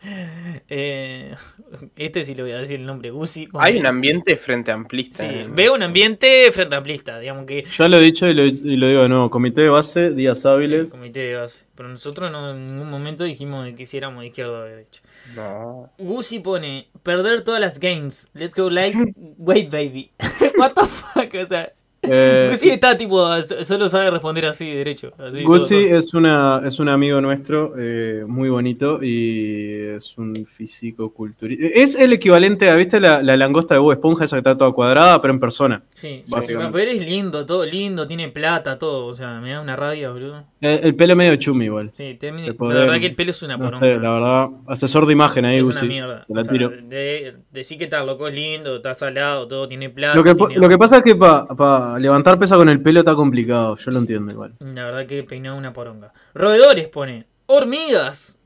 Eh, 0.06 1.36
este 1.96 2.26
sí 2.26 2.36
le 2.36 2.44
voy 2.44 2.52
a 2.52 2.58
decir 2.58 2.80
el 2.80 2.86
nombre, 2.86 3.12
Gusi. 3.12 3.48
Hay 3.54 3.78
un 3.78 3.86
ambiente 3.86 4.36
frente 4.38 4.72
amplista. 4.72 5.28
Sí, 5.28 5.46
veo 5.50 5.74
un 5.74 5.84
ambiente 5.84 6.52
frente 6.52 6.76
amplista, 6.76 7.20
digamos 7.20 7.46
que 7.46 7.64
ya 7.70 7.88
lo 7.88 7.98
he 7.98 8.02
dicho 8.02 8.28
y 8.28 8.34
lo, 8.34 8.44
y 8.44 8.78
lo 8.78 8.88
digo 8.88 9.04
de 9.04 9.10
nuevo. 9.10 9.30
Comité 9.30 9.62
de 9.62 9.70
base, 9.70 10.10
días 10.12 10.46
hábiles. 10.46 10.92
comité 10.92 11.20
de 11.22 11.36
base. 11.36 11.66
Pero 11.76 11.90
nosotros 11.90 12.32
no 12.32 12.52
en 12.52 12.74
ningún 12.74 12.90
momento 12.90 13.24
dijimos 13.24 13.68
que 13.76 13.84
hiciéramos 13.84 14.22
de 14.22 14.28
izquierda 14.28 14.60
o 14.60 14.64
de 14.64 14.70
derecha. 14.70 15.02
No. 15.36 15.92
Gusi 15.98 16.40
pone, 16.40 16.90
perder 17.02 17.44
todas 17.44 17.62
las 17.62 17.80
games. 17.80 18.30
Let's 18.34 18.56
go 18.56 18.70
like, 18.70 18.98
wait 19.38 19.70
baby. 19.72 20.12
What 20.58 20.74
the 20.74 20.86
fuck, 20.86 21.34
o 21.34 21.48
sea, 21.48 21.74
Eh, 22.04 22.54
está 22.64 22.98
tipo, 22.98 23.26
solo 23.64 23.88
sabe 23.90 24.12
responder 24.12 24.46
así, 24.48 24.70
derecho. 24.70 25.12
Así, 25.18 25.44
todo, 25.44 25.98
es, 25.98 26.14
una, 26.14 26.62
es 26.66 26.80
un 26.80 26.90
amigo 26.90 27.22
nuestro, 27.22 27.74
eh, 27.78 28.24
muy 28.28 28.50
bonito 28.50 29.00
y 29.02 29.74
es 29.96 30.18
un 30.18 30.46
físico 30.46 31.14
culturista. 31.14 31.66
Es 31.74 31.96
el 31.96 32.12
equivalente 32.14 32.70
a, 32.70 32.76
¿viste 32.76 33.00
la, 33.00 33.24
la 33.24 33.38
langosta 33.38 33.76
de 33.76 33.80
Bob 33.80 33.94
Esponja, 33.94 34.26
esa 34.26 34.36
que 34.36 34.40
está 34.40 34.58
toda 34.58 34.72
cuadrada, 34.74 35.22
pero 35.22 35.34
en 35.34 35.40
persona? 35.40 35.84
Sí, 35.96 36.20
sí, 36.24 36.32
básicamente. 36.32 36.74
pero 36.78 36.92
es 36.92 37.06
lindo, 37.06 37.46
todo 37.46 37.66
lindo, 37.66 38.08
tiene 38.08 38.28
plata, 38.30 38.78
todo. 38.78 39.08
O 39.08 39.16
sea, 39.16 39.40
me 39.40 39.52
da 39.52 39.62
una 39.62 39.76
rabia, 39.76 40.12
boludo. 40.12 40.44
Eh, 40.62 40.82
el 40.84 40.96
pelo 40.96 41.16
medio 41.16 41.36
chumi 41.38 41.66
igual. 41.66 41.92
Sí, 41.96 42.18
te- 42.20 42.32
Te 42.32 42.32
la 42.32 42.54
verdad 42.68 43.00
que 43.00 43.08
el 43.08 43.16
pelo 43.16 43.32
es 43.32 43.42
una 43.44 43.58
No 43.58 43.78
sé, 43.78 43.98
la 44.00 44.12
verdad. 44.12 44.50
Asesor 44.68 45.06
de 45.06 45.14
imagen 45.14 45.46
ahí, 45.46 45.58
es 45.60 45.64
una 45.64 45.82
mierda. 45.84 46.26
Te 46.28 46.34
la 46.34 46.42
O 46.42 46.44
sea, 46.44 46.52
tiro. 46.54 46.70
de, 46.70 47.36
decir 47.52 47.78
que 47.78 47.86
está 47.86 48.04
loco 48.04 48.28
es 48.28 48.36
lindo, 48.36 48.76
está 48.78 48.94
salado, 48.94 49.48
todo 49.48 49.68
tiene 49.68 49.90
plata. 49.90 50.16
Lo 50.16 50.24
que, 50.24 50.36
tiene- 50.36 50.56
lo 50.56 50.70
que 50.70 50.78
pasa 50.78 50.98
es 50.98 51.04
que 51.04 51.16
para 51.16 51.93
levantar 52.00 52.40
pesa 52.40 52.58
con 52.58 52.70
el 52.70 52.82
pelo 52.82 53.00
está 53.00 53.16
complicado, 53.16 53.76
yo 53.78 53.92
lo 53.92 54.00
entiendo 54.00 54.32
igual. 54.32 54.54
La 54.60 54.86
verdad 54.86 55.06
que 55.06 55.24
peinado 55.24 55.58
una 55.58 55.74
poronga. 55.74 56.14
Roedores 56.34 56.88
pone. 56.88 57.26
Hormigas. 57.46 58.38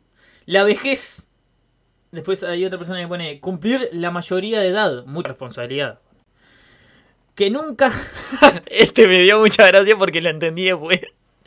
La 0.46 0.64
vejez. 0.64 1.28
Después 2.12 2.44
hay 2.44 2.66
otra 2.66 2.78
persona 2.78 3.00
que 3.00 3.08
pone 3.08 3.40
cumplir 3.40 3.90
la 3.92 4.12
mayoría 4.12 4.60
de 4.60 4.70
edad. 4.70 5.06
Mucha 5.06 5.30
responsabilidad. 5.30 6.00
Que 7.36 7.52
nunca. 7.52 7.92
este 8.66 9.08
me 9.08 9.20
dio 9.20 9.40
mucha 9.40 9.68
gracia 9.68 9.98
porque 9.98 10.22
lo 10.22 10.30
entendí 10.30 10.66
después. 10.66 11.02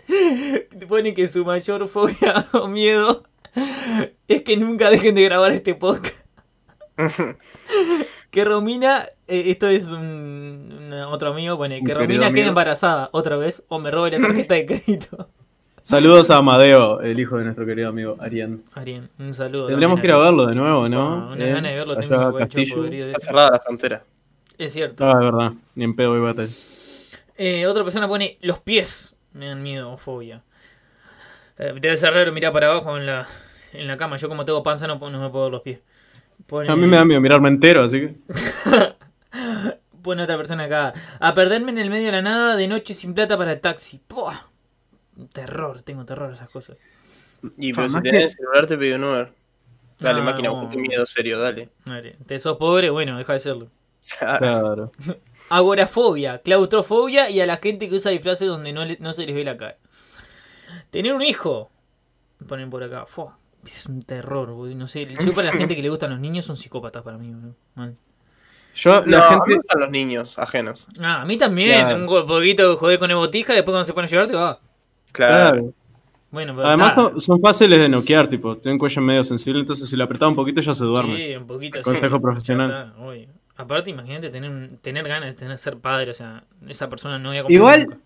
Pone 0.89 1.15
que 1.15 1.29
su 1.29 1.45
mayor 1.45 1.89
fobia 1.89 2.49
o 2.53 2.69
miedo 2.69 3.25
es 4.29 4.43
que 4.43 4.57
nunca 4.57 4.91
dejen 4.91 5.15
de 5.15 5.25
grabar 5.25 5.53
este 5.53 5.75
podcast. 5.75 6.15
que 8.31 8.45
Romina, 8.45 9.09
esto 9.31 9.69
es 9.69 9.89
un, 9.89 10.93
otro 11.09 11.31
amigo, 11.31 11.57
pone 11.57 11.79
Un 11.81 11.87
que 11.87 11.95
Romina 11.95 12.33
quede 12.33 12.49
embarazada 12.49 13.09
otra 13.13 13.37
vez 13.37 13.65
o 13.69 13.79
me 13.79 13.91
robe 13.91 14.11
la 14.11 14.21
tarjeta 14.21 14.55
de 14.55 14.67
crédito. 14.67 15.29
Saludos 15.83 16.31
a 16.31 16.37
Amadeo, 16.37 17.01
el 17.01 17.19
hijo 17.19 17.39
de 17.39 17.45
nuestro 17.45 17.65
querido 17.65 17.89
amigo 17.89 18.17
Arián. 18.21 18.63
Arián, 18.75 19.09
un 19.19 19.33
saludo. 19.33 19.67
Tendríamos 19.67 19.99
que 19.99 20.07
ir 20.09 20.13
a 20.13 20.19
verlo 20.19 20.47
de 20.47 20.55
nuevo, 20.55 20.89
¿no? 20.91 21.31
Ah, 21.31 21.33
una 21.33 21.47
Eh, 21.47 21.53
gana 21.53 21.69
de 21.71 21.75
verlo 21.75 21.93
allá 21.99 22.09
tengo 22.09 22.35
Castillo. 22.35 22.85
Está 22.85 23.21
cerrada 23.21 23.51
la 23.53 23.61
frontera. 23.61 24.05
Es 24.59 24.75
cierto. 24.75 25.07
Ah, 25.07 25.13
es 25.13 25.21
verdad, 25.21 25.53
ni 25.75 25.85
en 25.85 25.97
pedo 25.97 26.11
voy 26.11 26.19
a 26.19 26.23
bater. 26.33 26.51
Eh, 27.39 27.67
otra 27.67 27.83
persona 27.83 28.07
pone 28.07 28.37
los 28.43 28.59
pies. 28.59 29.17
Me 29.33 29.47
dan 29.47 29.63
miedo 29.63 29.91
o 29.91 29.97
fobia. 29.97 30.43
Eh, 31.57 31.73
debe 31.81 31.97
ser 31.97 32.13
raro 32.13 32.31
mirar 32.33 32.53
para 32.53 32.71
abajo 32.71 32.99
en 32.99 33.07
la, 33.07 33.27
en 33.73 33.87
la 33.87 33.97
cama. 33.97 34.19
Yo 34.19 34.29
como 34.29 34.45
tengo 34.45 34.63
panza 34.63 34.87
no, 34.87 34.99
no 34.99 35.21
me 35.21 35.31
puedo 35.31 35.45
ver 35.45 35.53
los 35.53 35.63
pies. 35.63 35.81
Pone, 36.47 36.71
A 36.71 36.77
mí 36.77 36.87
me 36.87 36.97
da 36.97 37.07
miedo 37.07 37.21
mirarme 37.23 37.49
entero, 37.49 37.85
así 37.85 38.01
que. 38.01 38.15
pone 40.03 40.23
otra 40.23 40.37
persona 40.37 40.65
acá. 40.65 40.95
A 41.19 41.35
perderme 41.35 41.71
en 41.73 41.79
el 41.79 41.91
medio 41.91 42.07
de 42.07 42.13
la 42.13 42.23
nada 42.23 42.57
de 42.57 42.69
noche 42.69 42.95
sin 42.95 43.15
plata 43.15 43.37
para 43.39 43.53
el 43.53 43.61
taxi. 43.61 44.01
¡Puah! 44.07 44.47
Terror, 45.33 45.83
tengo 45.83 46.05
terror 46.05 46.31
a 46.31 46.33
esas 46.33 46.51
cosas. 46.51 46.79
Y 47.59 47.73
pero 47.73 47.89
si 47.89 47.95
más 47.95 48.03
tenés 48.03 48.19
que- 48.21 48.25
el 48.25 48.31
celular 48.31 48.67
te 48.67 48.79
pido 48.79 48.97
un 48.97 49.05
Uber. 49.05 49.33
Dale, 49.99 50.19
No, 50.21 50.25
máquina, 50.25 50.49
no. 50.49 50.57
buscate 50.57 50.77
miedo 50.79 51.05
serio, 51.05 51.39
dale. 51.39 51.69
Madre, 51.85 52.17
te 52.27 52.39
sos 52.39 52.57
pobre, 52.57 52.89
bueno, 52.91 53.19
deja 53.19 53.35
de 53.35 53.39
serlo. 53.39 53.69
Claro. 54.19 54.91
Agorafobia, 55.51 56.39
claustrofobia 56.39 57.29
y 57.29 57.41
a 57.41 57.47
la 57.47 57.57
gente 57.59 57.89
que 57.89 57.97
usa 57.97 58.11
disfraces 58.11 58.49
donde 58.49 58.73
no, 58.73 58.85
le- 58.85 58.97
no 59.01 59.13
se 59.13 59.27
les 59.27 59.35
ve 59.35 59.45
la 59.45 59.57
cara. 59.57 59.77
Tener 60.91 61.13
un 61.13 61.23
hijo. 61.23 61.71
Ponen 62.49 62.71
por 62.71 62.83
acá. 62.83 63.05
Fua, 63.05 63.37
es 63.67 63.85
un 63.87 64.03
terror, 64.03 64.53
boludo. 64.53 64.75
No 64.77 64.87
sé. 64.87 65.07
Yo 65.07 65.33
para 65.35 65.49
la 65.49 65.53
gente 65.59 65.77
que 65.77 65.83
le 65.83 65.89
gustan 65.91 66.11
los 66.11 66.21
niños 66.21 66.45
son 66.47 66.57
psicópatas 66.57 67.03
para 67.03 67.19
mí, 67.19 67.33
boludo. 67.33 67.55
Mal. 67.75 67.95
Yo, 68.75 69.05
No, 69.05 69.19
la 69.19 69.29
a 69.29 69.31
mí 69.31 69.37
me 69.37 69.41
gente. 69.47 69.57
gustan 69.57 69.81
los 69.81 69.91
niños 69.91 70.39
ajenos. 70.39 70.87
Ah, 71.01 71.23
a 71.23 71.25
mí 71.25 71.37
también. 71.37 71.81
Claro. 71.87 71.97
Un 72.23 72.27
poquito 72.27 72.77
joder 72.77 72.99
con 72.99 73.11
el 73.11 73.17
botija 73.17 73.53
y 73.53 73.57
después 73.57 73.73
cuando 73.73 73.85
se 73.85 73.93
pone 73.93 74.07
a 74.07 74.11
llorar 74.11 74.27
te 74.29 74.35
va. 74.37 74.59
Claro. 75.13 75.51
Claro. 75.51 75.75
Bueno, 76.31 76.55
pero 76.55 76.69
Además 76.69 76.95
son, 76.95 77.21
son 77.21 77.41
fáciles 77.41 77.81
de 77.81 77.89
noquear, 77.89 78.29
tipo, 78.29 78.57
tienen 78.57 78.79
cuello 78.79 79.03
medio 79.03 79.25
sensible, 79.25 79.59
entonces 79.61 79.89
si 79.89 79.97
le 79.97 80.05
apretaba 80.05 80.29
un 80.29 80.37
poquito 80.37 80.61
ya 80.61 80.73
se 80.75 80.85
duerme. 80.85 81.17
Sí, 81.17 81.35
un 81.35 81.47
poquito. 81.47 81.83
Consejo 81.83 82.17
sí, 82.17 82.23
profesional. 82.23 82.93
está. 83.17 83.33
Aparte, 83.63 83.91
imagínate 83.91 84.31
tener, 84.31 84.71
tener 84.81 85.07
ganas 85.09 85.31
de 85.31 85.35
tener, 85.35 85.59
ser 85.59 85.77
padre, 85.79 86.13
o 86.13 86.15
sea, 86.15 86.45
esa 86.69 86.89
persona 86.89 87.19
no 87.19 87.31
voy 87.31 87.39
a 87.39 87.45
Igual- 87.49 87.81
nunca. 87.87 87.99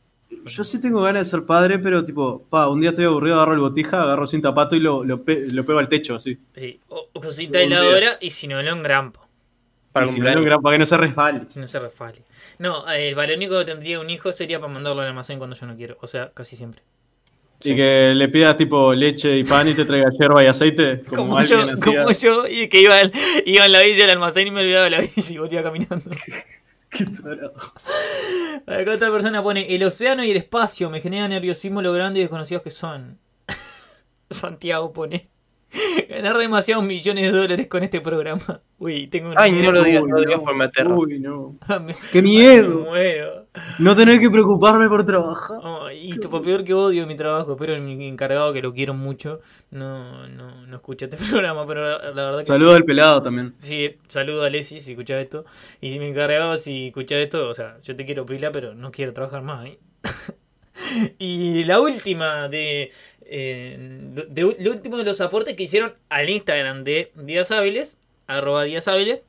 Yo 0.46 0.64
sí 0.64 0.80
tengo 0.80 1.00
ganas 1.02 1.26
de 1.26 1.30
ser 1.30 1.44
padre, 1.46 1.78
pero 1.78 2.04
tipo, 2.04 2.42
pa, 2.48 2.68
un 2.68 2.80
día 2.80 2.90
estoy 2.90 3.04
aburrido, 3.04 3.36
agarro 3.36 3.52
el 3.52 3.60
botija, 3.60 4.02
agarro 4.02 4.26
sin 4.26 4.40
tapato 4.42 4.74
y 4.74 4.80
lo, 4.80 5.04
lo, 5.04 5.22
pe- 5.22 5.46
lo 5.50 5.64
pego 5.64 5.78
al 5.78 5.88
techo, 5.88 6.16
así. 6.16 6.38
Sí, 6.56 6.80
o, 6.88 7.06
o 7.12 7.20
cosita 7.20 7.60
heladora 7.60 8.16
y 8.20 8.30
si 8.30 8.48
no, 8.48 8.60
lo 8.62 8.72
engrampo. 8.72 9.20
Para 9.94 10.04
si 10.06 10.10
no, 10.20 10.26
cumpleaños. 10.26 10.44
no, 10.44 10.50
gra- 10.50 10.62
para 10.62 10.74
que 10.74 10.78
no 10.80 10.84
se 10.86 10.96
resbale. 10.98 11.40
Si 11.48 11.58
no 11.60 11.68
se 11.68 11.78
resfale. 11.80 12.18
No, 12.58 12.84
eh, 12.92 13.14
para 13.14 13.28
lo 13.28 13.36
único 13.36 13.58
que 13.60 13.64
tendría 13.64 13.98
un 14.00 14.10
hijo 14.10 14.30
sería 14.32 14.60
para 14.60 14.70
mandarlo 14.72 15.00
al 15.00 15.08
almacén 15.08 15.38
cuando 15.38 15.56
yo 15.56 15.66
no 15.66 15.74
quiero. 15.76 15.96
O 16.02 16.06
sea, 16.06 16.30
casi 16.34 16.56
siempre. 16.56 16.82
Y 17.62 17.74
que 17.74 18.12
le 18.14 18.28
pidas 18.28 18.58
tipo 18.58 18.92
leche 18.92 19.34
y 19.38 19.44
pan 19.44 19.66
y 19.68 19.72
te 19.74 19.86
traiga 19.86 20.10
yerba 20.18 20.44
y 20.44 20.48
aceite, 20.48 21.00
como, 21.08 21.22
Como, 21.36 21.42
yo, 21.44 21.60
hacía. 21.70 21.74
como 21.82 22.10
yo, 22.10 22.46
y 22.46 22.68
que 22.68 22.80
iba, 22.82 22.96
iba 23.46 23.64
en 23.64 23.72
la 23.72 23.80
bici 23.80 24.02
al 24.02 24.10
almacén 24.10 24.48
y 24.48 24.50
me 24.50 24.60
olvidaba 24.60 24.84
de 24.84 24.90
la 24.90 25.00
bici 25.00 25.34
y 25.34 25.38
volvía 25.38 25.62
caminando. 25.62 26.10
Qué 26.90 27.06
tarado. 27.06 27.54
Acá 28.66 28.92
otra 28.94 29.10
persona 29.10 29.42
pone, 29.42 29.74
el 29.74 29.82
océano 29.84 30.22
y 30.24 30.30
el 30.30 30.36
espacio 30.36 30.90
me 30.90 31.00
generan 31.00 31.30
nerviosismo 31.30 31.80
lo 31.82 31.92
grandes 31.92 32.18
y 32.18 32.22
desconocidos 32.22 32.62
que 32.62 32.70
son. 32.70 33.18
Santiago 34.30 34.92
pone, 34.92 35.28
ganar 36.08 36.38
demasiados 36.38 36.84
millones 36.84 37.32
de 37.32 37.38
dólares 37.38 37.66
con 37.66 37.82
este 37.82 38.00
programa. 38.00 38.60
Uy, 38.78 39.06
tengo 39.08 39.30
una 39.30 39.40
Ay, 39.40 39.52
no 39.52 39.72
lo 39.72 39.82
digas, 39.82 40.04
no 40.04 40.16
lo 40.16 40.22
digas 40.22 40.40
por 40.40 40.54
meterlo. 40.54 40.96
Uy, 40.96 41.18
no. 41.20 41.56
Me- 41.80 41.94
¡Qué 42.12 42.22
me 42.22 42.28
miedo! 42.28 42.80
muero. 42.80 43.46
No 43.78 43.94
tener 43.94 44.20
que 44.20 44.30
preocuparme 44.30 44.88
por 44.88 45.04
trabajar. 45.06 45.58
Ay, 45.62 46.12
y 46.12 46.18
tu 46.18 46.28
peor 46.42 46.64
que 46.64 46.74
odio 46.74 47.06
mi 47.06 47.16
trabajo, 47.16 47.52
espero 47.52 47.80
mi 47.80 48.08
encargado 48.08 48.52
que 48.52 48.60
lo 48.62 48.72
quiero 48.72 48.94
mucho 48.94 49.40
no, 49.70 50.28
no, 50.28 50.66
no 50.66 50.76
escucha 50.76 51.06
este 51.06 51.16
programa, 51.30 51.66
pero 51.66 51.82
la, 51.82 51.98
la 52.12 52.24
verdad 52.26 52.38
que 52.40 52.44
Saludos 52.46 52.76
al 52.76 52.84
pelado 52.84 53.22
también. 53.22 53.54
Sí, 53.58 53.96
saludo 54.08 54.44
a 54.44 54.50
Leslie 54.50 54.80
si 54.80 54.92
escuchas 54.92 55.22
esto. 55.22 55.44
Y 55.80 55.92
si 55.92 55.98
me 55.98 56.08
encargaba 56.08 56.56
si 56.56 56.88
escuchas 56.88 57.18
esto, 57.18 57.48
o 57.48 57.54
sea, 57.54 57.78
yo 57.82 57.96
te 57.96 58.04
quiero 58.06 58.24
pila, 58.24 58.50
pero 58.52 58.74
no 58.74 58.90
quiero 58.90 59.12
trabajar 59.12 59.42
más 59.42 59.64
ahí. 59.64 59.78
y 61.18 61.64
la 61.64 61.80
última 61.80 62.48
de, 62.48 62.90
eh, 63.26 63.76
de, 64.28 64.56
Lo 64.58 64.70
último 64.70 64.96
de 64.96 65.04
los 65.04 65.20
aportes 65.20 65.56
que 65.56 65.62
hicieron 65.64 65.94
al 66.08 66.28
Instagram 66.28 66.84
de 66.84 67.12
Díaz 67.14 67.50
Hábiles, 67.50 67.98
arroba 68.26 68.64
Díaz 68.64 68.88
Hábiles, 68.88 69.22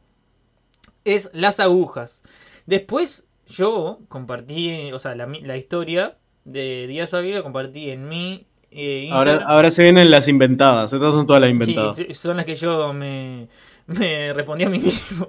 es 1.03 1.29
las 1.33 1.59
agujas. 1.59 2.23
Después 2.65 3.27
yo 3.47 3.99
compartí, 4.07 4.91
o 4.91 4.99
sea, 4.99 5.15
la, 5.15 5.27
la 5.27 5.57
historia 5.57 6.17
de 6.45 6.87
Díaz 6.87 7.13
Hábiles, 7.13 7.43
compartí 7.43 7.89
en 7.89 8.07
mi 8.09 8.45
eh, 8.71 9.09
Ahora, 9.11 9.31
Instagram. 9.31 9.55
ahora 9.55 9.71
se 9.71 9.83
vienen 9.83 10.11
las 10.11 10.27
inventadas. 10.27 10.91
Estas 10.91 11.13
son 11.13 11.25
todas 11.25 11.41
las 11.41 11.51
inventadas. 11.51 11.95
sí, 11.95 12.13
son 12.13 12.37
las 12.37 12.45
que 12.45 12.55
yo 12.55 12.91
me, 12.93 13.47
me 13.87 14.33
respondí 14.33 14.65
a 14.65 14.69
mí 14.69 14.79
mismo. 14.79 15.27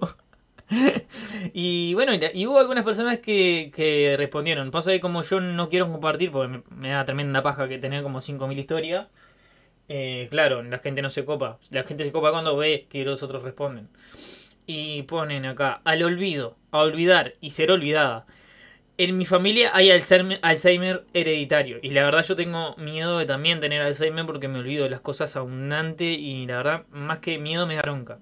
y 1.53 1.95
bueno, 1.95 2.13
y, 2.15 2.47
hubo 2.47 2.59
algunas 2.59 2.85
personas 2.85 3.19
que, 3.19 3.71
que 3.75 4.17
respondieron. 4.19 4.71
Pasa 4.71 4.91
que 4.91 5.01
como 5.01 5.23
yo 5.23 5.41
no 5.41 5.69
quiero 5.69 5.91
compartir, 5.91 6.31
porque 6.31 6.63
me, 6.71 6.91
da 6.91 7.05
tremenda 7.05 7.43
paja 7.43 7.69
que 7.69 7.79
tener 7.79 8.03
como 8.03 8.21
5.000 8.21 8.59
historias, 8.59 9.07
eh, 9.89 10.29
claro, 10.31 10.63
la 10.63 10.79
gente 10.79 11.03
no 11.03 11.11
se 11.11 11.25
copa. 11.25 11.59
La 11.71 11.85
gente 11.85 12.05
se 12.05 12.13
copa 12.13 12.33
cuando 12.33 12.57
ve 12.57 12.87
que 12.91 13.05
los 13.05 13.23
otros 13.23 13.43
responden. 13.43 13.89
Y 14.67 15.03
ponen 15.05 15.47
acá, 15.47 15.81
al 15.85 16.03
olvido, 16.03 16.57
a 16.73 16.81
olvidar 16.81 17.35
y 17.41 17.51
ser 17.51 17.71
olvidada. 17.71 18.27
En 18.99 19.19
mi 19.19 19.27
familia 19.27 19.71
hay 19.75 19.91
Alzheimer 19.91 21.05
hereditario. 21.13 21.79
Y 21.83 21.91
la 21.91 22.05
verdad 22.05 22.25
yo 22.25 22.35
tengo 22.35 22.75
miedo 22.77 23.19
de 23.19 23.27
también 23.27 23.61
tener 23.61 23.83
Alzheimer 23.83 24.27
porque 24.27 24.49
me 24.49 24.59
olvido 24.59 24.85
de 24.85 24.91
las 24.91 25.01
cosas 25.01 25.37
abundante 25.37 26.05
y 26.05 26.47
la 26.47 26.57
verdad 26.57 26.87
más 26.91 27.19
que 27.19 27.39
miedo 27.39 27.67
me 27.67 27.77
da 27.77 27.83
bronca. 27.83 28.19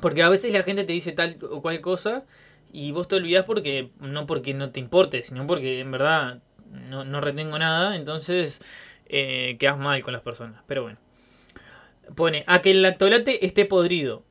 Porque 0.00 0.22
a 0.22 0.28
veces 0.28 0.52
la 0.52 0.62
gente 0.62 0.84
te 0.84 0.92
dice 0.92 1.12
tal 1.12 1.36
o 1.50 1.60
cual 1.62 1.80
cosa 1.80 2.24
y 2.72 2.92
vos 2.92 3.08
te 3.08 3.16
olvidás 3.16 3.44
porque 3.44 3.90
no 4.00 4.26
porque 4.26 4.54
no 4.54 4.70
te 4.70 4.80
importe, 4.80 5.22
sino 5.22 5.46
porque 5.46 5.80
en 5.80 5.90
verdad 5.90 6.38
no, 6.88 7.04
no 7.04 7.20
retengo 7.20 7.58
nada, 7.58 7.96
entonces 7.96 8.60
eh, 9.06 9.56
quedas 9.58 9.78
mal 9.78 10.02
con 10.02 10.12
las 10.12 10.22
personas. 10.22 10.62
Pero 10.66 10.82
bueno. 10.82 10.98
Pone, 12.14 12.44
a 12.46 12.60
que 12.60 12.72
el 12.72 12.82
lactolate 12.82 13.44
esté 13.46 13.64
podrido. 13.66 14.24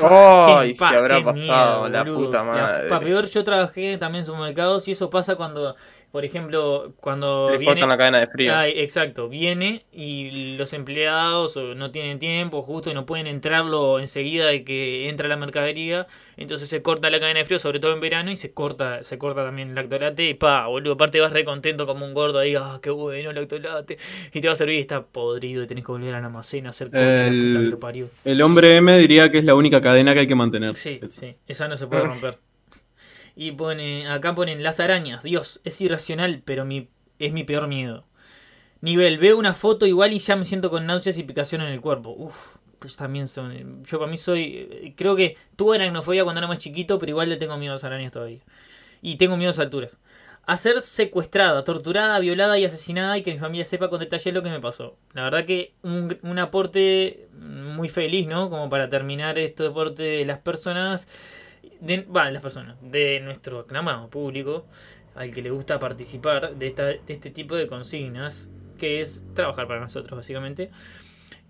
Ay, 0.00 0.68
Qué 0.68 0.74
se 0.74 0.80
pa- 0.80 0.88
habrá 0.90 1.24
pasado, 1.24 1.88
la 1.88 2.02
boludo. 2.02 2.24
puta 2.26 2.44
madre. 2.44 2.88
pa' 2.90 3.00
peor, 3.00 3.24
yo 3.26 3.42
trabajé 3.44 3.96
también 3.96 4.20
en 4.20 4.26
supermercados 4.26 4.86
y 4.88 4.92
eso 4.92 5.08
pasa 5.08 5.36
cuando, 5.36 5.76
por 6.10 6.24
ejemplo, 6.24 6.94
cuando 7.00 7.50
Le 7.50 7.58
viene... 7.58 7.74
cortan 7.74 7.88
la 7.90 7.98
cadena 7.98 8.18
de 8.20 8.26
frío. 8.28 8.56
Ay, 8.56 8.72
exacto, 8.76 9.28
viene 9.28 9.84
y 9.92 10.56
los 10.56 10.72
empleados 10.72 11.56
no 11.76 11.90
tienen 11.90 12.18
tiempo 12.18 12.62
justo 12.62 12.90
y 12.90 12.94
no 12.94 13.04
pueden 13.04 13.26
entrarlo 13.26 13.98
enseguida 13.98 14.46
de 14.46 14.64
que 14.64 15.08
entra 15.08 15.28
la 15.28 15.36
mercadería, 15.36 16.06
entonces 16.36 16.68
se 16.68 16.80
corta 16.82 17.10
la 17.10 17.20
cadena 17.20 17.40
de 17.40 17.44
frío, 17.44 17.58
sobre 17.58 17.78
todo 17.78 17.92
en 17.92 18.00
verano, 18.00 18.30
y 18.30 18.36
se 18.36 18.52
corta, 18.52 19.02
se 19.02 19.18
corta 19.18 19.44
también 19.44 19.70
el 19.70 19.74
lactolate 19.74 20.24
y 20.24 20.34
pa, 20.34 20.66
boludo, 20.66 20.94
aparte 20.94 21.20
vas 21.20 21.32
re 21.32 21.44
contento 21.44 21.86
como 21.86 22.06
un 22.06 22.14
gordo 22.14 22.38
ahí, 22.38 22.54
ah, 22.56 22.78
qué 22.82 22.90
bueno 22.90 23.30
el 23.30 23.36
lactolate, 23.36 23.98
y 24.32 24.40
te 24.40 24.46
va 24.48 24.54
a 24.54 24.56
servir 24.56 24.76
y 24.76 24.80
está 24.80 25.02
podrido 25.02 25.62
y 25.62 25.66
tenés 25.66 25.84
que 25.84 25.92
volver 25.92 26.14
al 26.14 26.24
almacén 26.24 26.66
a 26.66 26.70
hacer 26.70 26.88
El-. 26.92 27.76
El 28.24 28.42
hombre 28.42 28.76
M 28.76 28.98
diría 28.98 29.30
que 29.30 29.38
es 29.38 29.44
la 29.44 29.54
única 29.54 29.80
cadena 29.80 30.14
que 30.14 30.20
hay 30.20 30.26
que 30.26 30.34
mantener. 30.34 30.76
Sí, 30.76 31.00
Eso. 31.02 31.20
sí, 31.20 31.36
esa 31.46 31.68
no 31.68 31.76
se 31.76 31.86
puede 31.86 32.02
romper. 32.04 32.38
Y 33.38 33.52
pone, 33.52 34.08
acá 34.08 34.34
ponen 34.34 34.64
las 34.64 34.80
arañas. 34.80 35.22
Dios, 35.22 35.60
es 35.62 35.80
irracional, 35.80 36.42
pero 36.44 36.64
mi, 36.64 36.88
es 37.20 37.32
mi 37.32 37.44
peor 37.44 37.68
miedo. 37.68 38.04
Nivel, 38.80 39.18
veo 39.18 39.38
una 39.38 39.54
foto 39.54 39.86
igual 39.86 40.12
y 40.12 40.20
ya 40.20 40.36
me 40.36 40.44
siento 40.44 40.70
con 40.70 40.86
náuseas 40.86 41.18
y 41.18 41.24
picación 41.24 41.60
en 41.62 41.68
el 41.68 41.80
cuerpo. 41.80 42.10
Uf, 42.10 42.56
pues 42.80 42.96
también 42.96 43.28
son. 43.28 43.84
Yo 43.84 43.98
para 43.98 44.10
mí 44.10 44.18
soy. 44.18 44.68
eh, 44.70 44.94
Creo 44.96 45.16
que 45.16 45.36
tuve 45.56 45.76
aracnofobia 45.76 46.24
cuando 46.24 46.40
era 46.40 46.48
más 46.48 46.58
chiquito, 46.58 46.98
pero 46.98 47.10
igual 47.10 47.28
le 47.28 47.36
tengo 47.38 47.56
miedo 47.58 47.72
a 47.74 47.76
las 47.76 47.84
arañas 47.84 48.12
todavía. 48.12 48.40
Y 49.02 49.16
tengo 49.16 49.36
miedo 49.36 49.50
a 49.50 49.54
las 49.54 49.60
alturas. 49.60 49.98
A 50.46 50.56
ser 50.56 50.80
secuestrada, 50.82 51.64
torturada, 51.64 52.18
violada 52.20 52.58
y 52.58 52.64
asesinada 52.64 53.18
y 53.18 53.22
que 53.22 53.32
mi 53.32 53.38
familia 53.38 53.66
sepa 53.66 53.90
con 53.90 54.00
detalle 54.00 54.32
lo 54.32 54.42
que 54.42 54.50
me 54.50 54.60
pasó. 54.60 54.96
La 55.14 55.22
verdad 55.24 55.44
que 55.46 55.74
un, 55.82 56.18
un 56.22 56.38
aporte 56.38 57.28
muy 57.38 57.88
feliz, 57.90 58.26
¿no? 58.26 58.50
Como 58.50 58.70
para 58.70 58.88
terminar 58.88 59.38
este 59.38 59.64
deporte 59.64 60.02
de 60.02 60.24
las 60.24 60.38
personas, 60.40 61.06
de, 61.80 62.06
las 62.12 62.42
personas, 62.42 62.76
de 62.80 63.20
nuestro 63.20 63.60
aclamado 63.60 64.08
público, 64.08 64.66
al 65.14 65.32
que 65.32 65.42
le 65.42 65.50
gusta 65.50 65.78
participar 65.78 66.54
de, 66.54 66.68
esta, 66.68 66.84
de 66.86 67.02
este 67.08 67.30
tipo 67.30 67.56
de 67.56 67.66
consignas, 67.66 68.48
que 68.78 69.00
es 69.00 69.24
trabajar 69.34 69.66
para 69.66 69.80
nosotros, 69.80 70.16
básicamente. 70.16 70.70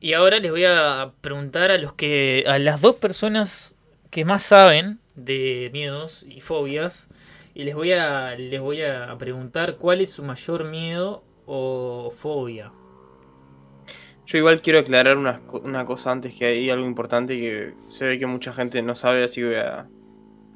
Y 0.01 0.13
ahora 0.13 0.39
les 0.39 0.51
voy 0.51 0.65
a 0.65 1.13
preguntar 1.21 1.71
a 1.71 1.79
los 1.79 1.93
que, 1.93 2.45
a 2.47 2.59
las 2.59 2.81
dos 2.81 2.97
personas 2.97 3.75
que 4.11 4.25
más 4.25 4.43
saben 4.43 5.01
de 5.17 5.71
miedos 5.73 6.25
y 6.27 6.41
fobias, 6.41 7.09
y 7.55 7.65
les 7.65 7.75
voy 7.75 7.93
a, 7.93 8.35
les 8.37 8.61
voy 8.61 8.83
a 8.83 9.15
preguntar 9.19 9.77
cuál 9.77 10.01
es 10.01 10.11
su 10.11 10.23
mayor 10.23 10.65
miedo 10.65 11.25
o 11.47 12.13
fobia. 12.17 12.71
Yo 14.27 14.39
igual 14.39 14.61
quiero 14.61 14.79
aclarar 14.79 15.17
una, 15.17 15.41
una 15.63 15.85
cosa 15.87 16.13
antes 16.13 16.37
que 16.37 16.45
hay 16.45 16.71
algo 16.71 16.87
importante 16.87 17.41
que 17.41 17.73
se 17.89 18.07
ve 18.07 18.19
que 18.19 18.27
mucha 18.27 18.53
gente 18.53 18.81
no 18.83 18.95
sabe, 18.95 19.25
así 19.25 19.41
que 19.41 19.47
voy 19.47 19.57
a, 19.57 19.89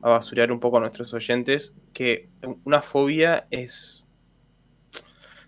a 0.03 0.09
basurear 0.11 0.51
un 0.53 0.61
poco 0.61 0.77
a 0.79 0.81
nuestros 0.81 1.15
oyentes, 1.15 1.75
que 1.93 2.29
una 2.65 2.83
fobia 2.83 3.47
es... 3.51 4.05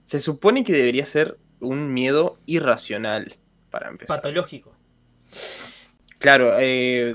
Se 0.05 0.21
supone 0.21 0.65
que 0.65 0.73
debería 0.73 1.05
ser 1.05 1.39
un 1.61 1.93
miedo 1.93 2.39
irracional, 2.47 3.37
para 3.71 3.89
empezar. 3.89 4.17
Patológico. 4.19 4.75
Claro, 6.19 6.53
eh, 6.59 7.15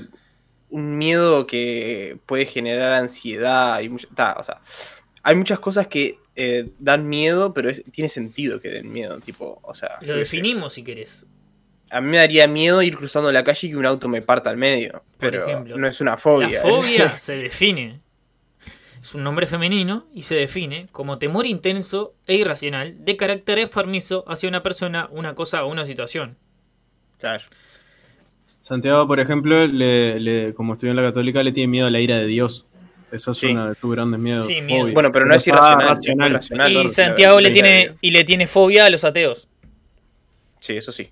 un 0.68 0.98
miedo 0.98 1.46
que 1.46 2.18
puede 2.26 2.46
generar 2.46 2.92
ansiedad 2.92 3.80
y 3.80 3.88
mucha- 3.88 4.08
ta, 4.14 4.36
o 4.38 4.42
sea, 4.42 4.60
hay 5.22 5.34
muchas 5.36 5.58
cosas 5.60 5.86
que 5.86 6.18
eh, 6.36 6.70
dan 6.78 7.08
miedo, 7.08 7.52
pero 7.52 7.68
es- 7.70 7.84
tiene 7.90 8.08
sentido 8.08 8.60
que 8.60 8.68
den 8.70 8.92
miedo, 8.92 9.18
tipo, 9.20 9.58
o 9.62 9.74
sea, 9.74 9.98
Lo 10.00 10.14
sé. 10.14 10.18
definimos 10.20 10.74
si 10.74 10.82
querés. 10.84 11.26
A 11.90 12.00
mí 12.00 12.08
me 12.08 12.18
daría 12.18 12.46
miedo 12.46 12.82
ir 12.82 12.96
cruzando 12.96 13.32
la 13.32 13.42
calle 13.44 13.66
y 13.66 13.70
que 13.70 13.76
un 13.76 13.84
auto 13.86 14.08
me 14.08 14.22
parta 14.22 14.48
al 14.50 14.56
medio, 14.56 15.02
pero 15.18 15.46
ejemplo. 15.46 15.76
no 15.76 15.86
es 15.88 16.00
una 16.00 16.16
fobia. 16.16 16.62
La 16.62 16.68
fobia 16.70 17.10
se 17.18 17.36
define. 17.36 18.00
Es 19.02 19.14
un 19.14 19.24
nombre 19.24 19.46
femenino 19.46 20.06
y 20.14 20.22
se 20.24 20.34
define 20.36 20.86
como 20.92 21.18
temor 21.18 21.46
intenso 21.46 22.14
e 22.26 22.36
irracional 22.36 23.02
de 23.04 23.16
carácter 23.16 23.58
enfermizo 23.58 24.24
hacia 24.28 24.48
una 24.48 24.62
persona, 24.62 25.08
una 25.10 25.34
cosa 25.34 25.64
o 25.64 25.68
una 25.70 25.86
situación. 25.86 26.36
Claro. 27.18 27.44
Santiago, 28.60 29.06
por 29.06 29.18
ejemplo, 29.20 29.66
le, 29.66 30.20
le- 30.20 30.54
como 30.54 30.74
estudió 30.74 30.90
en 30.90 30.96
la 30.96 31.02
católica, 31.02 31.42
le 31.42 31.52
tiene 31.52 31.68
miedo 31.68 31.86
a 31.86 31.90
la 31.90 31.98
ira 32.00 32.16
de 32.18 32.26
Dios. 32.26 32.66
Eso 33.10 33.30
es 33.32 33.38
Sí. 33.38 33.46
uno 33.48 33.68
de 33.70 33.74
tus 33.74 33.90
grandes 33.90 34.20
miedos. 34.20 34.46
Sí, 34.46 34.60
miedo. 34.60 34.86
Bueno, 34.92 35.10
pero 35.10 35.24
no 35.26 35.34
es 35.34 35.46
irracional, 35.46 35.88
racional. 35.88 36.26
es 36.28 36.32
racional. 36.34 36.70
y 36.70 36.74
claro, 36.74 36.88
Santiago 36.90 37.40
le 37.40 37.50
tiene 37.50 37.94
y 38.02 38.10
le 38.12 38.22
tiene 38.24 38.46
fobia 38.46 38.84
a 38.84 38.90
los 38.90 39.02
ateos. 39.04 39.48
Sí, 40.60 40.76
eso 40.76 40.92
sí. 40.92 41.10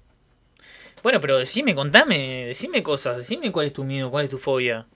Bueno, 1.09 1.23
pero 1.23 1.39
decime, 1.39 1.75
contame, 1.75 2.45
decime 2.45 2.83
cosas, 2.83 3.17
decime 3.17 3.51
cuál 3.51 3.69
es 3.69 3.73
tu 3.73 3.83
miedo, 3.83 4.11
cuál 4.11 4.27
es 4.27 4.31
tu 4.31 4.37
fobia. 4.37 4.87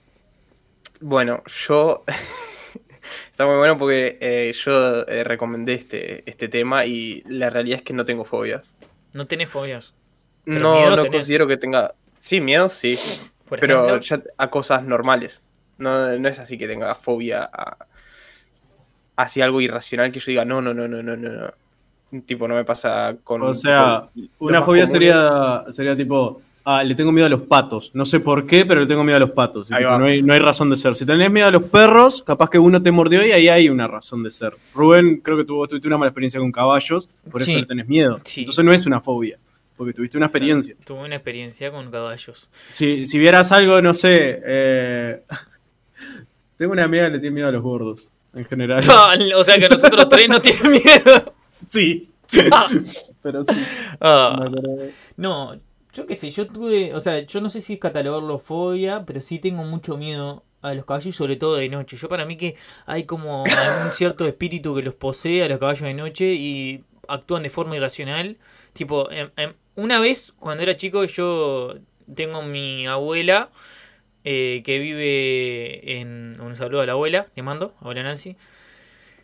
Bueno, 0.99 1.41
yo. 1.47 2.03
Está 3.31 3.47
muy 3.47 3.55
bueno 3.55 3.79
porque 3.79 4.19
eh, 4.21 4.53
yo 4.53 5.07
eh, 5.07 5.23
recomendé 5.23 5.73
este, 5.73 6.29
este 6.29 6.49
tema 6.49 6.85
y 6.85 7.23
la 7.27 7.49
realidad 7.49 7.79
es 7.79 7.83
que 7.83 7.93
no 7.93 8.05
tengo 8.05 8.25
fobias. 8.25 8.75
No 9.15 9.25
tenés 9.25 9.49
fobias. 9.49 9.95
No, 10.45 10.87
no 10.87 10.97
tenés. 10.97 11.11
considero 11.13 11.47
que 11.47 11.57
tenga. 11.57 11.95
Sí, 12.19 12.41
miedo 12.41 12.69
sí. 12.69 12.99
Pero 13.49 13.99
ya 13.99 14.21
a 14.37 14.51
cosas 14.51 14.83
normales. 14.83 15.41
No, 15.79 16.15
no 16.19 16.29
es 16.29 16.37
así 16.37 16.59
que 16.59 16.67
tenga 16.67 16.93
fobia 16.93 17.49
a, 17.51 17.87
hacia 19.15 19.45
algo 19.45 19.61
irracional 19.61 20.11
que 20.11 20.19
yo 20.19 20.27
diga, 20.27 20.45
no, 20.45 20.61
no, 20.61 20.75
no, 20.75 20.87
no, 20.87 21.01
no, 21.01 21.17
no. 21.17 21.29
no. 21.29 21.62
Tipo, 22.21 22.47
no 22.47 22.55
me 22.55 22.63
pasa 22.63 23.15
con. 23.23 23.41
O 23.41 23.53
sea, 23.53 24.07
con 24.37 24.47
Una 24.49 24.61
fobia 24.61 24.85
sería, 24.85 25.63
sería 25.71 25.95
tipo, 25.95 26.41
ah, 26.65 26.83
le 26.83 26.93
tengo 26.95 27.11
miedo 27.11 27.25
a 27.25 27.29
los 27.29 27.41
patos. 27.41 27.91
No 27.93 28.05
sé 28.05 28.19
por 28.19 28.45
qué, 28.45 28.65
pero 28.65 28.81
le 28.81 28.87
tengo 28.87 29.03
miedo 29.03 29.17
a 29.17 29.19
los 29.19 29.31
patos. 29.31 29.69
Y 29.69 29.73
Ahí 29.73 29.79
tipo, 29.79 29.91
va. 29.91 29.97
no, 29.99 30.05
hay, 30.05 30.21
no 30.21 30.33
hay 30.33 30.39
razón 30.39 30.69
de 30.69 30.75
ser. 30.75 30.95
Si 30.95 31.05
tenés 31.05 31.31
miedo 31.31 31.47
a 31.47 31.51
los 31.51 31.63
perros, 31.63 32.23
capaz 32.23 32.49
que 32.49 32.59
uno 32.59 32.81
te 32.81 32.91
mordió 32.91 33.25
y 33.25 33.31
ahí 33.31 33.49
hay 33.49 33.69
una 33.69 33.87
razón 33.87 34.23
de 34.23 34.31
ser. 34.31 34.53
Rubén, 34.75 35.17
creo 35.23 35.37
que 35.37 35.43
tuvo, 35.45 35.67
tuviste 35.67 35.87
una 35.87 35.97
mala 35.97 36.09
experiencia 36.09 36.39
con 36.39 36.51
caballos, 36.51 37.09
por 37.31 37.41
eso 37.41 37.51
Sí. 37.51 37.57
le 37.57 37.65
tenés 37.65 37.87
miedo. 37.87 38.19
Sí. 38.23 38.41
Entonces 38.41 38.63
no 38.63 38.71
es 38.71 38.85
una 38.85 39.01
fobia, 39.01 39.37
porque 39.75 39.93
tuviste 39.93 40.17
una 40.17 40.27
experiencia. 40.27 40.75
tuve 40.85 40.99
una 41.03 41.15
experiencia 41.15 41.71
con 41.71 41.89
caballos. 41.91 42.49
Si, 42.69 43.07
si 43.07 43.17
vieras 43.19 43.51
algo, 43.51 43.81
no 43.81 43.93
sé. 43.93 44.39
eh, 44.45 45.21
tengo 46.57 46.71
una 46.73 46.83
amiga 46.85 47.05
que 47.05 47.11
le 47.13 47.19
tiene 47.19 47.33
miedo 47.35 47.47
a 47.49 47.51
los 47.51 47.61
gordos, 47.61 48.07
en 48.33 48.45
general. 48.45 48.83
o 49.35 49.43
sea 49.43 49.57
que 49.57 49.67
nosotros 49.69 50.07
tres 50.09 50.29
no 50.29 50.39
tienen 50.41 50.71
miedo. 50.71 51.33
Sí, 51.73 52.13
pero 53.21 53.43
sí. 53.45 53.67
Ah. 54.01 54.39
No, 55.17 55.59
yo 55.93 56.05
qué 56.07 56.15
sé, 56.15 56.31
yo 56.31 56.47
tuve, 56.47 56.93
o 56.93 56.99
sea, 56.99 57.19
yo 57.21 57.41
no 57.41 57.49
sé 57.49 57.61
si 57.61 57.73
es 57.73 57.79
catalogarlo 57.79 58.39
fobia, 58.39 59.03
pero 59.05 59.21
sí 59.21 59.39
tengo 59.39 59.63
mucho 59.63 59.97
miedo 59.97 60.43
a 60.61 60.73
los 60.73 60.85
caballos 60.85 61.07
y 61.07 61.11
sobre 61.11 61.35
todo 61.35 61.55
de 61.55 61.69
noche. 61.69 61.97
Yo 61.97 62.09
para 62.09 62.25
mí 62.25 62.37
que 62.37 62.55
hay 62.85 63.05
como 63.05 63.43
algún 63.45 63.91
cierto 63.93 64.25
espíritu 64.25 64.75
que 64.75 64.81
los 64.81 64.95
posee 64.95 65.43
a 65.43 65.49
los 65.49 65.59
caballos 65.59 65.81
de 65.83 65.93
noche 65.93 66.33
y 66.33 66.83
actúan 67.07 67.43
de 67.43 67.49
forma 67.49 67.75
irracional. 67.75 68.37
Tipo, 68.73 69.11
em- 69.11 69.31
em, 69.37 69.53
una 69.75 69.99
vez 69.99 70.33
cuando 70.39 70.63
era 70.63 70.77
chico 70.77 71.03
yo 71.05 71.75
tengo 72.15 72.41
mi 72.43 72.87
abuela 72.87 73.51
eh, 74.23 74.61
que 74.65 74.79
vive 74.79 75.99
en... 75.99 76.39
Un 76.41 76.55
saludo 76.55 76.81
a 76.81 76.85
la 76.85 76.93
abuela, 76.93 77.27
le 77.35 77.43
mando, 77.43 77.73
abuela 77.81 78.03
Nancy. 78.03 78.37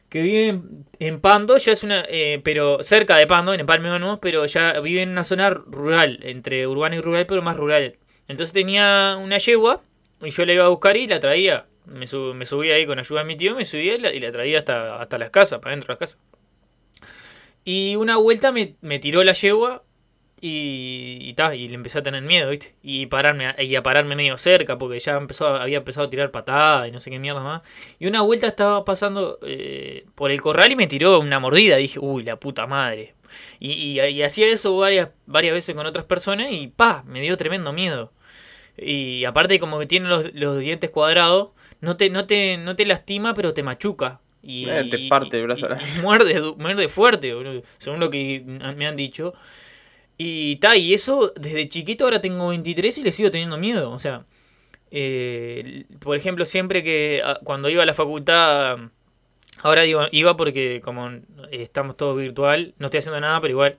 Que 0.10 0.24
vive 0.24 0.62
en, 1.00 1.22
Pando, 1.22 1.58
ya 1.58 1.72
es 1.72 1.84
una... 1.84 2.04
eh, 2.10 2.42
pero 2.44 2.82
cerca 2.82 3.16
de 3.16 3.28
Pando, 3.28 3.54
en 3.54 3.60
Empalme 3.60 4.00
no, 4.00 4.20
pero 4.20 4.46
ya 4.48 4.80
vive 4.80 5.04
en 5.04 5.10
una 5.10 5.24
zona 5.24 5.52
rural, 5.52 6.20
entre 6.24 6.66
urbana 6.66 6.96
y 6.96 7.02
rural, 7.02 7.28
pero 7.28 7.44
más 7.44 7.56
rural. 7.56 7.98
Entonces 8.28 8.52
tenía 8.54 9.18
una 9.22 9.38
yegua 9.38 9.84
y 10.22 10.32
yo 10.32 10.46
la 10.46 10.54
iba 10.54 10.66
a 10.66 10.70
buscar 10.70 10.98
y 10.98 11.08
la 11.08 11.20
traía. 11.20 11.68
Me, 11.86 12.08
sub- 12.08 12.44
subía 12.46 12.76
ahí 12.76 12.86
con 12.86 13.00
ayuda 13.00 13.20
de 13.20 13.26
mi 13.26 13.36
tío, 13.38 13.56
me 13.56 13.66
subía 13.66 13.96
y 13.96 14.00
la, 14.00 14.14
y 14.14 14.20
la 14.20 14.32
traía 14.32 14.58
hasta, 14.60 15.00
hasta 15.02 15.18
las 15.20 15.30
casas, 15.30 15.60
para 15.60 15.76
dentro 15.76 15.88
de 15.88 15.94
las 15.94 16.00
casas. 16.00 16.20
Y 17.64 17.96
una 17.96 18.18
vuelta 18.18 18.52
me, 18.52 18.76
me 18.82 18.98
tiró 19.00 19.24
la 19.24 19.34
yegua 19.34 19.84
y, 20.42 21.18
y, 21.22 21.34
ta, 21.34 21.54
y 21.56 21.68
le 21.68 21.76
empecé 21.76 22.00
a 22.00 22.04
tener 22.04 22.22
miedo, 22.24 22.50
¿viste? 22.50 22.74
Y, 22.84 23.06
pararme, 23.08 23.48
a- 23.48 23.62
y 23.62 23.76
a 23.76 23.84
pararme 23.84 24.16
medio 24.16 24.38
cerca 24.38 24.78
porque 24.78 25.00
ya 25.00 25.18
empezó, 25.18 25.48
a- 25.48 25.62
había 25.64 25.78
empezado 25.80 26.08
a 26.08 26.10
tirar 26.10 26.32
patadas 26.32 26.88
y 26.88 26.92
no 26.92 27.00
sé 27.00 27.10
qué 27.12 27.20
mierda 27.20 27.42
más. 27.42 27.62
Y 28.00 28.08
una 28.08 28.22
vuelta 28.22 28.48
estaba 28.48 28.86
pasando 28.86 29.38
eh, 29.44 30.06
por 30.16 30.32
el 30.32 30.42
corral 30.42 30.72
y 30.72 30.76
me 30.76 30.88
tiró 30.88 31.20
una 31.20 31.40
mordida. 31.40 31.78
Dije, 31.78 32.00
uy, 32.00 32.24
la 32.24 32.38
puta 32.38 32.68
madre. 32.68 33.14
Y, 33.60 33.72
y- 33.74 34.00
y 34.02 34.24
hacía 34.24 34.48
eso 34.48 34.76
varias, 34.78 35.10
varias 35.26 35.54
veces 35.54 35.76
con 35.76 35.86
otras 35.86 36.06
personas 36.06 36.48
y 36.52 36.68
pa, 36.68 37.04
me 37.06 37.22
dio 37.22 37.36
tremendo 37.38 37.74
miedo. 37.74 38.12
Y 38.78 39.26
aparte 39.26 39.60
como 39.60 39.78
que 39.80 39.86
tiene 39.88 40.08
los, 40.08 40.34
los 40.34 40.60
dientes 40.60 40.90
cuadrados, 40.90 41.50
no 41.82 41.98
te, 41.98 42.10
no, 42.10 42.26
te, 42.26 42.58
no 42.58 42.76
te 42.76 42.86
lastima, 42.86 43.34
pero 43.34 43.54
te 43.54 43.62
machuca. 43.64 44.22
Y, 44.42 44.70
Eh, 44.70 44.86
te 44.90 45.10
parte 45.10 45.38
el 45.38 45.44
brazo. 45.44 45.68
muerde, 46.02 46.42
muerde 46.58 46.88
fuerte, 46.88 47.34
boludo, 47.34 47.62
según 47.78 48.00
lo 48.00 48.10
que 48.10 48.42
me 48.46 48.88
han 48.88 48.96
dicho. 48.96 49.34
Y 50.22 50.58
ta, 50.58 50.76
y 50.76 50.94
eso 50.94 51.34
desde 51.38 51.70
chiquito 51.70 52.04
ahora 52.04 52.20
tengo 52.22 52.50
23 52.50 52.98
y 52.98 53.04
le 53.04 53.14
sigo 53.14 53.32
teniendo 53.32 53.58
miedo. 53.58 53.90
O 53.92 54.00
sea, 54.00 54.26
eh, 54.92 55.86
por 56.00 56.18
ejemplo, 56.18 56.44
siempre 56.46 56.84
que 56.84 57.22
ah, 57.24 57.40
cuando 57.44 57.70
iba 57.70 57.84
a 57.84 57.86
la 57.86 57.94
facultad, 57.94 58.80
ahora 59.62 59.84
digo, 59.84 60.02
iba 60.12 60.36
porque 60.36 60.82
como 60.84 61.10
estamos 61.52 61.96
todos 61.96 62.18
virtual, 62.18 62.74
no 62.80 62.88
estoy 62.88 63.00
haciendo 63.00 63.22
nada, 63.22 63.40
pero 63.40 63.52
igual 63.54 63.78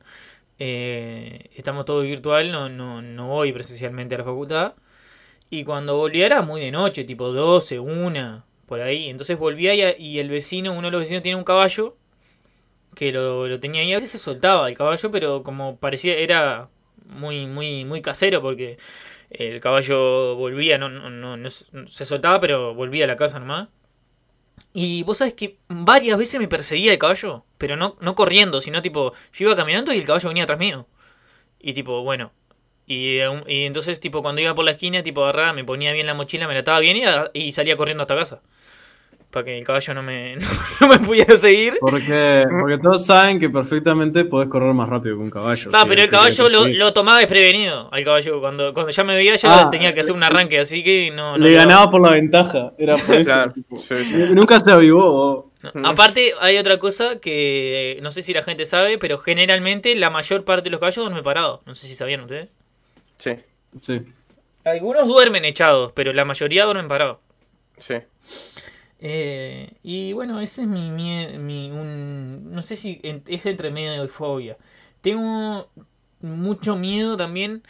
eh, 0.58 1.50
estamos 1.56 1.84
todos 1.84 2.04
virtual, 2.04 2.50
no, 2.52 2.70
no, 2.70 3.02
no 3.02 3.28
voy 3.28 3.52
presencialmente 3.52 4.14
a 4.14 4.18
la 4.18 4.24
facultad. 4.24 4.74
Y 5.50 5.64
cuando 5.64 5.98
volvía 5.98 6.26
era 6.26 6.42
muy 6.42 6.62
de 6.62 6.70
noche, 6.70 7.04
tipo 7.04 7.32
12, 7.32 7.80
1, 7.80 8.44
por 8.66 8.80
ahí. 8.80 9.10
Entonces 9.10 9.38
volvía 9.38 9.74
y, 9.74 10.02
y 10.02 10.18
el 10.20 10.30
vecino, 10.30 10.72
uno 10.72 10.88
de 10.88 10.92
los 10.92 11.00
vecinos 11.02 11.22
tiene 11.22 11.36
un 11.36 11.44
caballo 11.44 11.96
que 12.94 13.12
lo, 13.12 13.46
lo 13.48 13.60
tenía 13.60 13.82
ahí. 13.82 13.92
A 13.92 13.96
veces 13.96 14.10
se 14.12 14.18
soltaba 14.18 14.68
el 14.68 14.76
caballo, 14.76 15.10
pero 15.10 15.42
como 15.42 15.76
parecía, 15.78 16.14
era 16.16 16.68
muy, 17.06 17.46
muy, 17.46 17.84
muy 17.84 18.02
casero 18.02 18.42
porque 18.42 18.78
el 19.30 19.60
caballo 19.60 20.36
volvía, 20.36 20.78
no, 20.78 20.88
no, 20.88 21.10
no, 21.10 21.36
no 21.36 21.50
se 21.50 22.04
soltaba, 22.04 22.40
pero 22.40 22.74
volvía 22.74 23.04
a 23.04 23.08
la 23.08 23.16
casa 23.16 23.38
nomás. 23.40 23.68
Y 24.72 25.02
vos 25.02 25.18
sabés 25.18 25.34
que 25.34 25.58
varias 25.68 26.16
veces 26.18 26.40
me 26.40 26.48
perseguía 26.48 26.92
el 26.92 26.98
caballo, 26.98 27.44
pero 27.58 27.76
no, 27.76 27.96
no 28.00 28.14
corriendo, 28.14 28.60
sino 28.60 28.82
tipo, 28.82 29.12
yo 29.32 29.46
iba 29.46 29.56
caminando 29.56 29.92
y 29.92 29.98
el 29.98 30.06
caballo 30.06 30.28
venía 30.28 30.44
atrás 30.44 30.58
mío. 30.58 30.86
Y 31.60 31.74
tipo, 31.74 32.02
bueno. 32.02 32.32
Y, 32.86 33.20
un- 33.22 33.44
y 33.48 33.64
entonces, 33.66 34.00
tipo, 34.00 34.22
cuando 34.22 34.42
iba 34.42 34.54
por 34.54 34.64
la 34.66 34.72
esquina, 34.72 35.02
tipo, 35.02 35.22
agarraba, 35.24 35.54
me 35.54 35.64
ponía 35.64 35.92
bien 35.94 36.06
la 36.06 36.14
mochila, 36.14 36.48
me 36.48 36.54
la 36.54 36.60
ataba 36.60 36.80
bien 36.80 36.98
y 37.34 37.52
salía 37.52 37.76
corriendo 37.76 38.02
hasta 38.04 38.16
casa. 38.16 38.42
Para 39.30 39.44
que 39.44 39.58
el 39.58 39.64
caballo 39.64 39.94
no 39.94 40.02
me, 40.02 40.34
no, 40.80 40.88
me 40.88 40.98
pudiera 40.98 41.36
seguir. 41.36 41.74
Porque, 41.80 42.44
porque 42.58 42.78
todos 42.78 43.06
saben 43.06 43.38
que 43.38 43.48
perfectamente 43.48 44.24
podés 44.24 44.48
correr 44.48 44.74
más 44.74 44.88
rápido 44.88 45.16
que 45.16 45.22
un 45.22 45.30
caballo. 45.30 45.70
Ah, 45.72 45.84
pero 45.86 46.02
el 46.02 46.08
caballo 46.08 46.48
lo, 46.48 46.66
lo 46.66 46.92
tomaba 46.92 47.18
desprevenido 47.20 47.88
al 47.92 48.02
caballo. 48.04 48.40
Cuando, 48.40 48.74
cuando 48.74 48.90
ya 48.90 49.04
me 49.04 49.14
veía, 49.14 49.36
ya 49.36 49.60
Ah, 49.60 49.70
tenía 49.70 49.94
que 49.94 50.00
hacer 50.00 50.12
un 50.14 50.22
arranque, 50.24 50.58
así 50.58 50.82
que 50.82 51.12
no. 51.12 51.38
no 51.38 51.46
Le 51.46 51.52
ganaba 51.54 51.88
por 51.90 52.00
la 52.02 52.10
ventaja. 52.10 52.72
Era 52.76 52.94
por 52.96 53.14
eso. 53.16 53.30
Claro, 53.30 53.52
tipo, 53.52 53.78
sí, 53.78 54.04
sí. 54.04 54.14
Nunca 54.32 54.58
se 54.58 54.72
avivó. 54.72 55.52
No. 55.74 55.88
Aparte, 55.88 56.32
hay 56.40 56.56
otra 56.58 56.78
cosa 56.78 57.20
que 57.20 57.98
no 58.02 58.10
sé 58.10 58.22
si 58.22 58.32
la 58.32 58.42
gente 58.42 58.64
sabe, 58.66 58.98
pero 58.98 59.18
generalmente 59.18 59.94
la 59.94 60.10
mayor 60.10 60.44
parte 60.44 60.64
de 60.64 60.70
los 60.70 60.80
caballos 60.80 61.04
duermen 61.04 61.22
parados. 61.22 61.60
No 61.66 61.74
sé 61.76 61.86
si 61.86 61.94
sabían 61.94 62.22
ustedes. 62.22 62.48
Sí, 63.16 63.32
Sí. 63.80 64.00
Algunos 64.64 65.06
duermen 65.06 65.44
echados, 65.44 65.92
pero 65.94 66.12
la 66.12 66.24
mayoría 66.24 66.64
duermen 66.64 66.88
parados. 66.88 67.18
sí. 67.78 67.94
Eh, 69.00 69.72
y 69.82 70.12
bueno, 70.12 70.40
ese 70.40 70.62
es 70.62 70.68
mi, 70.68 70.90
mi 70.90 71.70
un, 71.70 72.52
no 72.52 72.62
sé 72.62 72.76
si 72.76 73.00
en- 73.02 73.22
es 73.26 73.46
entre 73.46 73.70
medio 73.70 74.02
de 74.02 74.08
fobia. 74.08 74.58
Tengo 75.00 75.68
mucho 76.20 76.76
miedo 76.76 77.16
también 77.16 77.62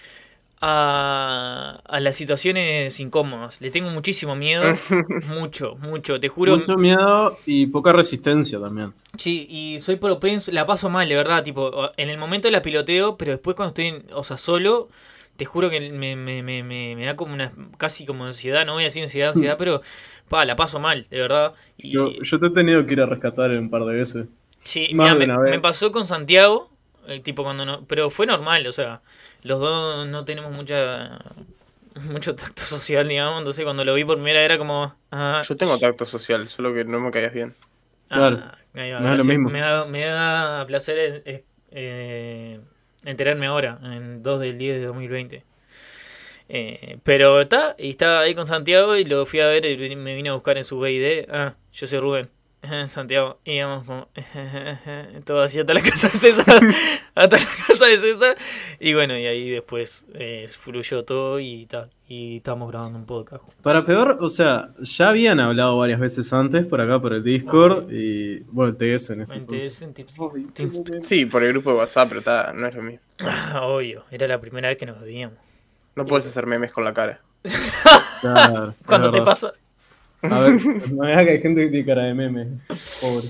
a, 0.60 1.82
a 1.86 2.00
las 2.00 2.16
situaciones 2.16 3.00
incómodas. 3.00 3.60
Le 3.60 3.70
tengo 3.70 3.90
muchísimo 3.90 4.36
miedo, 4.36 4.80
mucho, 5.22 5.76
mucho. 5.76 6.20
Te 6.20 6.28
juro, 6.28 6.58
Mucho 6.58 6.76
miedo 6.76 7.38
y 7.46 7.66
poca 7.68 7.92
resistencia 7.94 8.60
también. 8.60 8.92
sí, 9.18 9.46
y 9.48 9.80
soy 9.80 9.96
propenso, 9.96 10.52
la 10.52 10.66
paso 10.66 10.88
mal, 10.90 11.08
de 11.08 11.14
verdad, 11.16 11.42
tipo, 11.44 11.90
en 11.96 12.08
el 12.08 12.18
momento 12.18 12.50
la 12.50 12.62
piloteo, 12.62 13.16
pero 13.16 13.32
después 13.32 13.56
cuando 13.56 13.70
estoy, 13.70 13.86
en- 13.88 14.06
o 14.12 14.24
sea, 14.24 14.36
solo, 14.36 14.88
te 15.36 15.44
juro 15.44 15.70
que 15.70 15.80
me, 15.90 16.16
me, 16.16 16.42
me, 16.42 16.62
me, 16.62 16.96
me 16.96 17.06
da 17.06 17.16
como 17.16 17.34
una, 17.34 17.52
casi 17.78 18.04
como 18.06 18.24
ansiedad, 18.26 18.64
no 18.66 18.74
voy 18.74 18.84
a 18.84 18.86
decir 18.86 19.02
ansiedad, 19.02 19.30
ansiedad, 19.30 19.56
pero, 19.58 19.82
pa, 20.30 20.44
la 20.46 20.56
paso 20.56 20.80
mal, 20.80 21.06
de 21.10 21.20
verdad. 21.20 21.54
Y, 21.76 21.90
Yo, 21.92 22.12
yo 22.22 22.40
te 22.40 22.46
he 22.46 22.50
tenido 22.50 22.86
que 22.86 22.94
ir 22.94 23.02
a 23.02 23.06
rescatar 23.06 23.50
un 23.52 23.68
par 23.70 23.84
de 23.84 23.94
veces. 23.96 24.26
Sí, 24.62 24.90
Más 24.92 25.14
de 25.14 25.18
me, 25.18 25.24
una 25.24 25.38
vez. 25.38 25.56
me 25.56 25.60
pasó 25.60 25.92
con 25.92 26.06
Santiago, 26.06 26.70
eh, 27.08 27.20
tipo 27.20 27.42
cuando 27.44 27.64
no, 27.66 27.84
pero 27.86 28.10
fue 28.10 28.26
normal, 28.26 28.66
o 28.66 28.72
sea, 28.72 29.02
los 29.42 29.58
dos 29.60 30.06
no 30.08 30.24
tenemos 30.24 30.52
mucha 30.56 31.18
mucho 32.12 32.34
tacto 32.36 32.62
social, 32.62 33.08
digamos, 33.08 33.38
entonces 33.38 33.64
cuando 33.64 33.84
lo 33.84 33.94
vi 33.94 34.04
por 34.04 34.16
primera 34.16 34.42
era 34.42 34.58
como 34.58 34.94
ah, 35.10 35.42
Yo 35.46 35.56
tengo 35.56 35.78
tacto 35.78 36.04
social, 36.06 36.48
solo 36.48 36.72
que 36.74 36.84
no 36.84 37.00
me 37.00 37.10
caías 37.10 37.32
bien. 37.34 37.54
Claro. 38.10 38.38
ah, 38.42 38.58
ahí 38.74 38.92
va, 38.92 39.00
No 39.00 39.10
es 39.12 39.16
lo 39.18 39.24
gracias. 39.24 39.26
mismo. 39.26 39.50
Me 39.50 39.60
da, 39.60 39.84
me 39.86 40.04
da 40.04 40.66
placer 40.66 40.98
eh, 40.98 41.22
eh, 41.24 41.44
eh, 41.72 42.60
enterarme 43.04 43.46
ahora, 43.46 43.78
en 43.82 44.22
2 44.22 44.40
del 44.40 44.58
10 44.58 44.80
de 44.80 44.86
2020. 44.86 45.44
Eh, 46.52 46.98
pero 47.04 47.40
está, 47.40 47.76
y 47.78 47.90
estaba 47.90 48.20
ahí 48.20 48.34
con 48.34 48.44
Santiago 48.44 48.96
y 48.96 49.04
lo 49.04 49.24
fui 49.24 49.38
a 49.38 49.46
ver 49.46 49.64
y 49.64 49.94
me 49.94 50.16
vine 50.16 50.30
a 50.30 50.34
buscar 50.34 50.58
en 50.58 50.64
su 50.64 50.80
BID. 50.80 51.30
Ah, 51.30 51.54
yo 51.72 51.86
soy 51.86 52.00
Rubén. 52.00 52.28
Santiago, 52.86 53.38
y 53.44 53.52
íbamos 53.52 53.84
como 53.84 54.08
todo 55.24 55.42
así 55.42 55.60
hasta 55.60 55.72
la 55.72 55.80
casa 55.80 56.08
de 56.08 56.14
César, 56.14 56.60
hasta 57.14 57.36
la 57.38 57.44
casa 57.66 57.86
de 57.86 57.96
César, 57.96 58.36
y 58.78 58.92
bueno, 58.92 59.16
y 59.16 59.26
ahí 59.26 59.48
después 59.48 60.06
eh, 60.12 60.46
fluyó 60.48 61.04
todo 61.04 61.40
y 61.40 61.64
tal, 61.66 61.88
y 62.06 62.38
estamos 62.38 62.70
grabando 62.70 62.98
un 62.98 63.06
podcast. 63.06 63.42
Para 63.62 63.84
peor, 63.86 64.18
o 64.20 64.28
sea, 64.28 64.70
ya 64.80 65.08
habían 65.08 65.40
hablado 65.40 65.78
varias 65.78 66.00
veces 66.00 66.30
antes 66.34 66.66
por 66.66 66.80
acá 66.82 67.00
por 67.00 67.14
el 67.14 67.24
Discord 67.24 67.90
y 67.90 68.40
bueno, 68.50 68.74
TS 68.74 69.10
en 69.10 69.22
ese 69.22 69.36
entonces. 69.36 69.86
Sí, 71.02 71.24
por 71.24 71.42
el 71.42 71.52
grupo 71.52 71.70
de 71.70 71.76
WhatsApp, 71.78 72.08
pero 72.08 72.18
está, 72.18 72.52
no 72.52 72.66
es 72.66 72.74
lo 72.74 72.82
mismo. 72.82 73.00
Obvio, 73.62 74.04
era 74.10 74.28
la 74.28 74.38
primera 74.38 74.68
vez 74.68 74.76
que 74.76 74.86
nos 74.86 75.00
veíamos. 75.00 75.49
No 75.96 76.06
puedes 76.06 76.26
hacer 76.26 76.46
memes 76.46 76.72
con 76.72 76.84
la 76.84 76.94
cara. 76.94 77.20
Claro, 78.20 78.74
¿Cuándo 78.86 79.10
te 79.10 79.22
pasa? 79.22 79.52
A 80.22 80.40
ver, 80.40 80.64
no 80.92 81.04
me 81.04 81.12
que 81.24 81.30
hay 81.30 81.40
gente 81.40 81.62
que 81.64 81.70
tiene 81.70 81.86
cara 81.86 82.04
de 82.04 82.14
meme. 82.14 82.46
Pobre. 83.00 83.28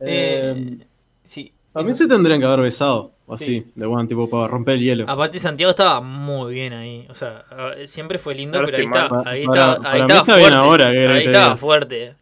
Eh, 0.00 0.54
Eh, 0.80 0.86
sí. 1.24 1.52
también 1.72 1.94
se 1.94 2.06
tendrían 2.08 2.40
que 2.40 2.46
haber 2.46 2.60
besado. 2.60 3.12
O 3.28 3.34
así, 3.34 3.44
Sí. 3.44 3.72
de 3.74 3.86
buen 3.86 4.06
tipo 4.06 4.30
para 4.30 4.46
romper 4.46 4.74
el 4.74 4.80
hielo. 4.82 5.04
Aparte 5.08 5.40
Santiago 5.40 5.70
estaba 5.70 6.00
muy 6.00 6.54
bien 6.54 6.72
ahí. 6.72 7.06
O 7.10 7.14
sea, 7.14 7.44
siempre 7.84 8.18
fue 8.18 8.36
lindo, 8.36 8.60
pero 8.64 8.76
ahí 8.78 8.84
está, 8.84 9.04
ahí 9.28 9.46
Para- 9.46 9.60
estaba, 9.60 9.76
para 9.78 9.90
ahí 9.90 10.00
mí 10.00 10.02
estaba 10.02 10.20
está 10.20 10.36
bien 10.36 10.48
fuerte. 10.48 10.68
ahora, 10.68 10.84
¿qué 10.86 10.92
querés 10.96 11.16
ahí 11.16 11.26
estaba 11.26 11.56
fuerte. 11.56 12.14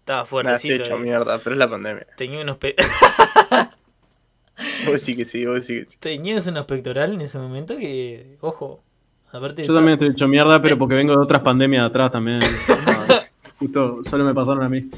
Estaba 0.00 0.54
estoy 0.56 0.72
hecho 0.72 0.94
ahí. 0.96 1.00
mierda, 1.00 1.38
pero 1.38 1.52
es 1.54 1.58
la 1.58 1.70
pandemia. 1.70 2.06
Tenía 2.16 2.42
unos 2.42 2.58
pe- 2.58 2.74
Vos 4.86 5.00
sí 5.00 5.16
que 5.16 5.24
sí, 5.24 5.46
vos 5.46 5.64
sí 5.64 5.80
que 5.80 5.86
sí. 5.86 5.96
tenías 5.98 6.46
unos 6.46 6.66
pectorales 6.66 7.14
en 7.14 7.20
ese 7.22 7.38
momento 7.38 7.76
que, 7.76 8.36
ojo. 8.40 8.82
Aparte 9.32 9.62
Yo 9.62 9.72
también 9.74 9.94
estoy 9.94 10.08
hecho 10.10 10.26
mierda, 10.28 10.60
pero 10.60 10.76
porque 10.76 10.94
vengo 10.94 11.12
de 11.16 11.22
otras 11.22 11.40
pandemias 11.42 11.82
de 11.82 11.86
atrás 11.88 12.10
también. 12.10 12.40
Justo, 13.58 14.00
solo 14.02 14.24
me 14.24 14.34
pasaron 14.34 14.62
a 14.62 14.68
mí. 14.68 14.88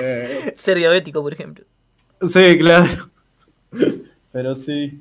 Eh, 0.00 0.52
ser 0.56 0.76
diabético, 0.78 1.22
por 1.22 1.32
ejemplo. 1.32 1.64
sí, 2.26 2.56
claro. 2.58 3.10
Pero 4.32 4.54
sí. 4.54 5.00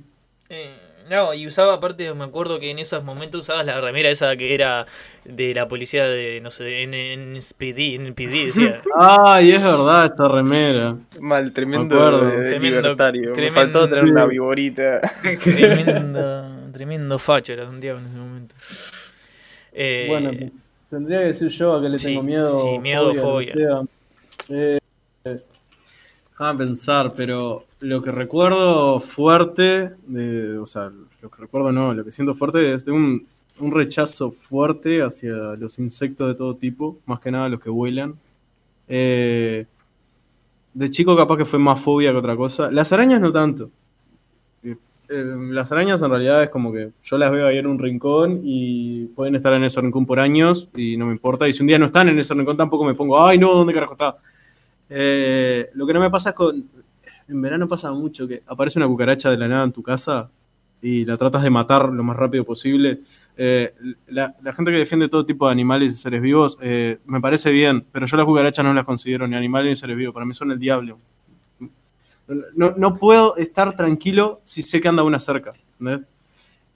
Eh, 0.50 0.76
no, 1.10 1.34
y 1.36 1.46
usaba 1.46 1.76
aparte, 1.76 2.12
me 2.16 2.24
acuerdo 2.24 2.60
que 2.60 2.72
en 2.72 2.80
esos 2.80 3.04
momentos 3.04 3.42
usabas 3.42 3.66
la 3.66 3.80
remera 3.80 4.10
esa 4.10 4.36
que 4.36 4.56
era 4.56 4.88
de 5.24 5.54
la 5.54 5.68
policía 5.68 6.06
de, 6.08 6.42
no 6.42 6.50
sé, 6.50 6.82
en, 6.84 6.94
en 6.96 7.40
SPD, 7.42 7.94
en 7.96 8.14
PD 8.16 8.48
decía. 8.48 8.82
Ay, 9.00 9.52
es 9.52 9.64
verdad 9.64 10.08
esa 10.12 10.28
remera. 10.28 10.98
Mal, 11.22 11.54
tremendo, 11.54 11.96
de- 12.26 12.26
de 12.42 12.50
Tremendo- 12.50 12.62
libertario. 12.82 13.34
tremendo- 13.34 13.42
Me 13.42 13.52
faltó 13.52 13.88
tener 13.88 14.06
una 14.06 14.26
viborita. 14.26 15.00
tremendo, 15.44 16.50
tremendo 16.76 17.18
facho 17.18 17.54
era 17.54 17.66
Santiago 17.66 18.00
en 18.00 18.06
ese 18.08 18.18
momento. 18.18 18.56
Eh, 19.72 20.06
Bueno, 20.10 20.32
tendría 20.90 21.20
que 21.20 21.26
decir 21.28 21.48
yo 21.48 21.74
a 21.74 21.82
que 21.82 21.90
le 21.90 21.98
sí, 22.00 22.08
tengo 22.08 22.22
miedo. 22.24 22.64
sí, 22.64 22.80
miedo, 22.80 23.16
fobia. 23.16 23.54
sea. 23.54 23.82
Eh, 24.50 24.78
déjame 26.32 26.58
pensar, 26.66 27.14
pero 27.16 27.66
lo 27.80 28.02
que 28.02 28.12
recuerdo 28.12 29.00
fuerte, 29.00 29.92
de- 30.08 30.58
o 30.58 30.66
sea, 30.66 30.92
lo 31.22 31.30
que 31.30 31.42
recuerdo 31.42 31.72
no, 31.72 31.94
lo 31.94 32.04
que 32.04 32.12
siento 32.12 32.36
fuerte 32.36 32.74
es 32.74 32.84
de 32.86 32.92
un, 32.92 33.26
un 33.60 33.72
rechazo 33.72 34.32
fuerte 34.32 35.02
hacia 35.02 35.34
los 35.58 35.80
insectos 35.80 36.28
de 36.28 36.36
todo 36.36 36.56
tipo, 36.56 36.98
más 37.06 37.20
que 37.22 37.32
nada 37.32 37.48
los 37.50 37.60
que 37.62 37.70
vuelan. 37.70 38.16
Eh, 38.88 39.66
de 40.74 40.90
chico 40.90 41.16
capaz 41.16 41.38
que 41.38 41.46
fue 41.46 41.58
más 41.58 41.80
fobia 41.80 42.12
que 42.12 42.18
otra 42.18 42.36
cosa. 42.36 42.70
Las 42.70 42.92
arañas 42.92 43.22
no 43.22 43.32
tanto. 43.32 43.70
Eh, 45.10 45.36
las 45.52 45.72
arañas 45.72 46.02
en 46.02 46.10
realidad 46.10 46.44
es 46.44 46.50
como 46.50 46.72
que 46.72 46.92
yo 47.02 47.18
las 47.18 47.32
veo 47.32 47.48
ahí 47.48 47.58
en 47.58 47.68
un 47.68 47.80
rincón 47.80 48.42
y 48.44 49.06
pueden 49.08 49.36
estar 49.36 49.54
en 49.54 49.64
ese 49.64 49.82
rincón 49.82 50.06
por 50.06 50.20
años 50.20 50.70
y 50.76 50.98
no 50.98 51.06
me 51.06 51.14
importa. 51.14 51.48
Y 51.48 51.54
si 51.54 51.62
un 51.62 51.68
día 51.68 51.80
no 51.80 51.86
están 51.86 52.10
en 52.10 52.20
ese 52.20 52.34
rincón 52.34 52.58
tampoco 52.58 52.86
me 52.86 52.94
pongo, 52.94 53.24
ay 53.24 53.38
no, 53.38 53.54
¿dónde 53.54 53.74
carajo 53.74 53.94
está? 53.94 54.18
Eh, 54.90 55.70
lo 55.74 55.86
que 55.86 55.94
no 55.94 56.00
me 56.00 56.10
pasa 56.10 56.30
es 56.30 56.36
con... 56.36 56.70
En 57.28 57.42
verano 57.42 57.68
pasa 57.68 57.92
mucho 57.92 58.28
que 58.28 58.44
aparece 58.46 58.78
una 58.78 58.88
cucaracha 58.88 59.32
de 59.32 59.38
la 59.38 59.48
nada 59.48 59.64
en 59.64 59.72
tu 59.72 59.82
casa 59.82 60.30
y 60.82 61.06
la 61.06 61.18
tratas 61.18 61.42
de 61.42 61.50
matar 61.50 61.90
lo 61.90 62.04
más 62.04 62.16
rápido 62.16 62.44
posible. 62.44 63.00
Eh, 63.36 63.74
la, 64.08 64.36
la 64.44 64.54
gente 64.54 64.72
que 64.72 64.78
defiende 64.78 65.10
todo 65.10 65.26
tipo 65.26 65.48
de 65.48 65.52
animales 65.52 65.94
y 65.94 65.96
seres 65.98 66.22
vivos 66.22 66.58
eh, 66.62 67.00
me 67.06 67.20
parece 67.20 67.52
bien, 67.52 67.86
pero 67.92 68.06
yo 68.06 68.18
las 68.18 68.26
cucarachas 68.26 68.64
no 68.64 68.74
las 68.74 68.86
considero 68.86 69.28
ni 69.28 69.36
animales 69.36 69.72
ni 69.72 69.76
seres 69.76 69.98
vivos, 69.98 70.14
para 70.14 70.26
mí 70.26 70.34
son 70.34 70.52
el 70.52 70.60
diablo. 70.60 71.00
No, 72.56 72.72
no 72.78 72.96
puedo 72.98 73.36
estar 73.38 73.76
tranquilo 73.76 74.42
si 74.46 74.62
sé 74.62 74.82
que 74.82 74.88
anda 74.88 75.04
una 75.04 75.20
cerca. 75.20 75.54
¿entendés? 75.80 76.08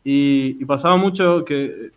Y, 0.03 0.57
y 0.59 0.65
pasaba 0.65 0.95
mucho 0.97 1.43
que, 1.43 1.91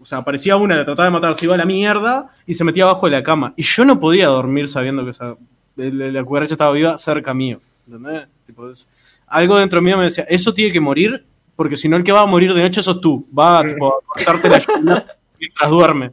o 0.00 0.04
sea, 0.04 0.18
aparecía 0.18 0.56
una, 0.56 0.76
la 0.76 0.84
trataba 0.84 1.06
de 1.06 1.12
matar, 1.12 1.36
se 1.38 1.44
iba 1.46 1.54
a 1.54 1.58
la 1.58 1.64
mierda 1.66 2.30
y 2.46 2.54
se 2.54 2.64
metía 2.64 2.84
abajo 2.84 3.06
de 3.06 3.12
la 3.12 3.22
cama. 3.22 3.52
Y 3.56 3.62
yo 3.62 3.84
no 3.84 4.00
podía 4.00 4.28
dormir 4.28 4.68
sabiendo 4.68 5.04
que 5.04 5.10
esa, 5.10 5.36
la, 5.76 6.10
la 6.10 6.24
cucaracha 6.24 6.54
estaba 6.54 6.72
viva 6.72 6.96
cerca 6.98 7.34
mío. 7.34 7.60
¿entendés? 7.86 8.28
Tipo, 8.46 8.70
es- 8.70 8.88
algo 9.26 9.56
dentro 9.56 9.80
mío 9.82 9.96
me 9.98 10.04
decía, 10.04 10.24
eso 10.28 10.52
tiene 10.54 10.72
que 10.72 10.80
morir, 10.80 11.24
porque 11.56 11.76
si 11.76 11.88
no 11.88 11.96
el 11.96 12.04
que 12.04 12.12
va 12.12 12.20
a 12.22 12.26
morir 12.26 12.52
de 12.54 12.62
noche 12.62 12.82
sos 12.82 13.00
tú. 13.00 13.26
Va 13.36 13.60
a, 13.60 13.66
tipo, 13.66 13.88
a 13.88 14.00
cortarte 14.06 14.48
la 14.48 14.58
lluvia 14.58 15.06
mientras 15.38 15.70
duerme. 15.70 16.12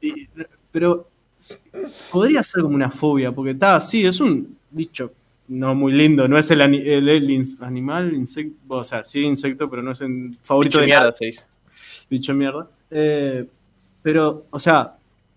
Y- 0.00 0.28
pero 0.70 1.08
podría 2.10 2.42
ser 2.42 2.62
como 2.62 2.74
una 2.74 2.90
fobia, 2.90 3.32
porque 3.32 3.52
está, 3.52 3.80
sí, 3.80 4.04
es 4.04 4.20
un 4.20 4.56
bicho 4.70 5.12
no 5.48 5.74
muy 5.74 5.92
lindo, 5.92 6.26
no 6.28 6.38
es 6.38 6.50
el, 6.50 6.60
ani- 6.60 6.82
el- 6.84 7.44
animal, 7.60 8.12
insecto, 8.14 8.54
o 8.68 8.84
sea, 8.84 9.04
sí 9.04 9.20
insecto, 9.22 9.68
pero 9.70 9.82
no 9.82 9.92
es 9.92 10.00
el 10.00 10.36
favorito 10.42 10.78
Bicho 10.78 10.80
de 10.80 10.86
mierda, 10.86 11.12
se 11.12 11.26
dice. 11.26 11.44
bicho 12.10 12.32
de 12.32 12.38
mierda. 12.38 12.68
Eh, 12.90 13.46
pero, 14.02 14.46
o 14.50 14.58
sea, 14.58 14.94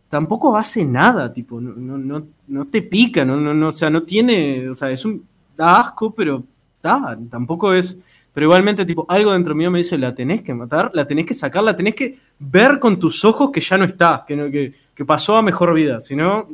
tampoco 0.08 0.56
hace 0.58 0.86
nada, 0.86 1.32
tipo, 1.32 1.60
no, 1.62 1.74
no, 1.74 1.98
no, 1.98 2.28
no 2.48 2.66
te 2.68 2.82
pica, 2.82 3.24
no, 3.26 3.38
no, 3.38 3.54
no, 3.54 3.68
o 3.68 3.72
sea, 3.72 3.90
no 3.90 4.04
tiene, 4.04 4.70
o 4.70 4.76
sea, 4.76 4.90
es 4.92 5.06
un, 5.06 5.24
da 5.56 5.80
asco, 5.80 6.12
pero 6.14 6.44
da, 6.82 7.18
tampoco 7.30 7.74
es, 7.74 7.98
pero 8.34 8.46
igualmente, 8.46 8.86
tipo, 8.86 9.06
algo 9.10 9.34
dentro 9.34 9.54
mío 9.56 9.70
me 9.72 9.80
dice, 9.80 9.98
la 9.98 10.14
tenés 10.16 10.42
que 10.42 10.54
matar, 10.54 10.92
la 10.94 11.06
tenés 11.06 11.26
que 11.26 11.34
sacar, 11.34 11.64
la 11.64 11.76
tenés 11.76 11.96
que 11.96 12.18
ver 12.40 12.80
con 12.80 12.98
tus 13.00 13.24
ojos 13.26 13.52
que 13.52 13.60
ya 13.62 13.78
no 13.78 13.86
está, 13.86 14.24
que, 14.28 14.36
no, 14.36 14.50
que, 14.50 14.72
que 14.96 15.06
pasó 15.06 15.36
a 15.38 15.42
mejor 15.42 15.74
vida, 15.74 16.00
si 16.00 16.16
no, 16.16 16.48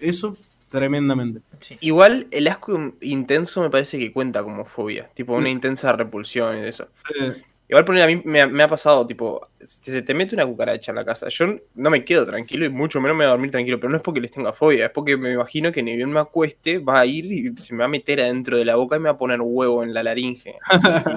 eso 0.00 0.34
tremendamente. 0.72 1.40
sí. 1.60 1.76
Igual 1.80 2.26
el 2.30 2.48
asco 2.48 2.94
intenso 3.00 3.60
me 3.60 3.70
parece 3.70 3.98
que 3.98 4.12
cuenta 4.12 4.42
como 4.42 4.64
fobia. 4.64 5.08
Tipo 5.14 5.34
una 5.34 5.50
intensa 5.50 5.92
repulsión 5.92 6.58
y 6.58 6.66
eso. 6.66 6.88
Eh, 7.20 7.32
Igual 7.72 7.86
poner 7.86 8.02
a 8.02 8.06
mí 8.06 8.20
me 8.26 8.42
ha, 8.42 8.46
me 8.46 8.62
ha 8.62 8.68
pasado, 8.68 9.06
tipo, 9.06 9.48
si 9.58 9.90
se 9.92 10.02
te 10.02 10.12
mete 10.12 10.34
una 10.34 10.44
cucaracha 10.44 10.92
en 10.92 10.96
la 10.96 11.06
casa, 11.06 11.28
yo 11.30 11.46
no 11.74 11.88
me 11.88 12.04
quedo 12.04 12.26
tranquilo 12.26 12.66
y 12.66 12.68
mucho 12.68 13.00
menos 13.00 13.16
me 13.16 13.24
voy 13.24 13.28
a 13.28 13.30
dormir 13.30 13.50
tranquilo, 13.50 13.80
pero 13.80 13.88
no 13.88 13.96
es 13.96 14.02
porque 14.02 14.20
les 14.20 14.30
tenga 14.30 14.52
fobia, 14.52 14.84
es 14.84 14.90
porque 14.90 15.16
me 15.16 15.32
imagino 15.32 15.72
que 15.72 15.82
ni 15.82 15.96
bien 15.96 16.12
me 16.12 16.20
acueste, 16.20 16.80
va 16.80 17.00
a 17.00 17.06
ir 17.06 17.32
y 17.32 17.56
se 17.56 17.72
me 17.72 17.78
va 17.78 17.86
a 17.86 17.88
meter 17.88 18.20
adentro 18.20 18.58
de 18.58 18.66
la 18.66 18.76
boca 18.76 18.96
y 18.96 18.98
me 18.98 19.08
va 19.08 19.14
a 19.14 19.16
poner 19.16 19.40
huevo 19.40 19.82
en 19.82 19.94
la 19.94 20.02
laringe. 20.02 20.54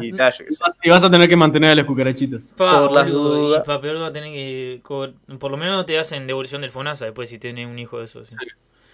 Y 0.01 0.13
tal, 0.13 0.31
yo 0.31 0.45
qué 0.45 0.51
sé. 0.53 0.63
y 0.83 0.89
vas 0.91 1.03
a 1.03 1.11
tener 1.11 1.27
que 1.27 1.35
mantener 1.35 1.71
a 1.71 1.75
las 1.75 1.85
cucarachitas. 1.85 2.47
Pa, 2.55 2.83
Por 2.83 2.91
las 2.93 3.09
dudas. 3.09 3.61
Y 3.61 3.67
pa, 3.67 3.81
peor 3.81 4.01
va 4.01 4.07
a 4.07 4.13
tener 4.13 4.31
que. 4.31 4.81
Por 4.87 5.51
lo 5.51 5.57
menos 5.57 5.85
te 5.85 5.99
hacen 5.99 6.25
devolución 6.25 6.61
del 6.61 6.71
FONASA 6.71 7.03
después 7.03 7.29
si 7.29 7.37
tiene 7.37 7.67
un 7.67 7.77
hijo 7.77 7.99
de 7.99 8.05
esos. 8.05 8.29
¿sí? 8.29 8.37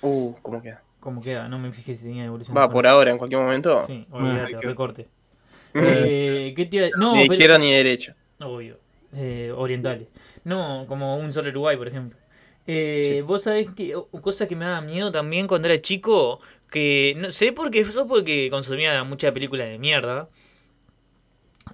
Uh, 0.02 0.34
¿cómo 0.42 0.62
queda? 0.62 0.84
¿Cómo 1.00 1.22
queda? 1.22 1.48
No 1.48 1.58
me 1.60 1.72
fijé 1.72 1.96
si 1.96 2.04
tenía 2.04 2.24
devolución 2.24 2.56
Va, 2.56 2.70
por 2.70 2.86
ahora, 2.88 3.12
en 3.12 3.18
cualquier 3.18 3.42
momento. 3.42 3.86
Sí, 3.88 4.06
Ah, 4.12 4.16
olvídate, 4.18 4.56
que- 4.58 4.68
recorte. 4.68 5.08
Eh, 5.74 6.54
¿Qué 6.56 6.66
te 6.66 6.76
iba- 6.78 6.88
No, 6.98 7.14
ni 7.14 7.20
de 7.20 7.24
pero- 7.28 7.34
izquierda 7.36 7.58
ni 7.58 7.72
de 7.72 7.78
derecha. 7.78 8.16
Obvio. 8.42 8.78
Eh, 9.16 9.54
orientales. 9.56 10.08
No, 10.44 10.86
como 10.88 11.18
un 11.18 11.32
solo 11.32 11.50
Uruguay, 11.50 11.78
por 11.78 11.88
ejemplo. 11.88 12.18
Eh, 12.68 13.24
Vos 13.26 13.44
sabés 13.44 13.70
que 13.76 13.94
cosa 14.22 14.48
que 14.48 14.56
me 14.56 14.66
daba 14.66 14.82
miedo 14.82 15.12
también 15.12 15.48
cuando 15.48 15.68
era 15.68 15.82
chico, 15.82 16.40
que 16.70 17.16
no 17.18 17.32
sé 17.32 17.52
por 17.54 17.72
qué, 17.72 17.80
eso 17.80 18.06
porque 18.08 18.50
consumía 18.50 19.04
mucha 19.04 19.32
película 19.34 19.64
de 19.66 19.80
mierda. 19.80 20.28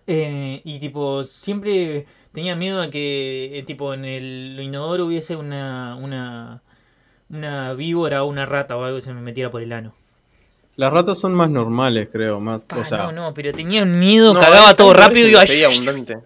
Eh, 0.06 0.62
y 0.64 0.80
tipo, 0.80 1.24
siempre 1.24 2.06
tenía 2.32 2.56
miedo 2.56 2.82
a 2.82 2.90
que 2.90 3.58
eh, 3.60 3.64
tipo 3.64 3.94
en 3.94 4.06
el 4.06 4.60
inodoro 4.62 5.06
hubiese 5.06 5.36
una, 5.36 5.96
una, 5.96 6.62
una 7.30 7.74
víbora 7.74 8.24
o 8.24 8.28
una 8.28 8.46
rata 8.46 8.76
o 8.78 8.84
algo 8.84 8.98
que 8.98 9.02
se 9.04 9.14
me 9.14 9.22
metiera 9.22 9.50
por 9.50 9.62
el 9.62 9.72
ano. 9.74 9.94
Las 10.76 10.94
ratas 10.94 11.18
son 11.20 11.34
más 11.34 11.50
normales, 11.50 12.08
creo, 12.12 12.40
más, 12.40 12.64
Pa, 12.66 12.78
o 12.78 12.86
sea, 12.86 13.06
no, 13.06 13.12
no, 13.12 13.34
pero 13.34 13.52
tenía 13.52 13.84
miedo, 13.84 14.34
No, 14.36 14.40
cagaba 14.40 14.76
todo 14.76 14.94
rápido 14.94 15.28
y 15.28 15.32
iba, 15.32 15.42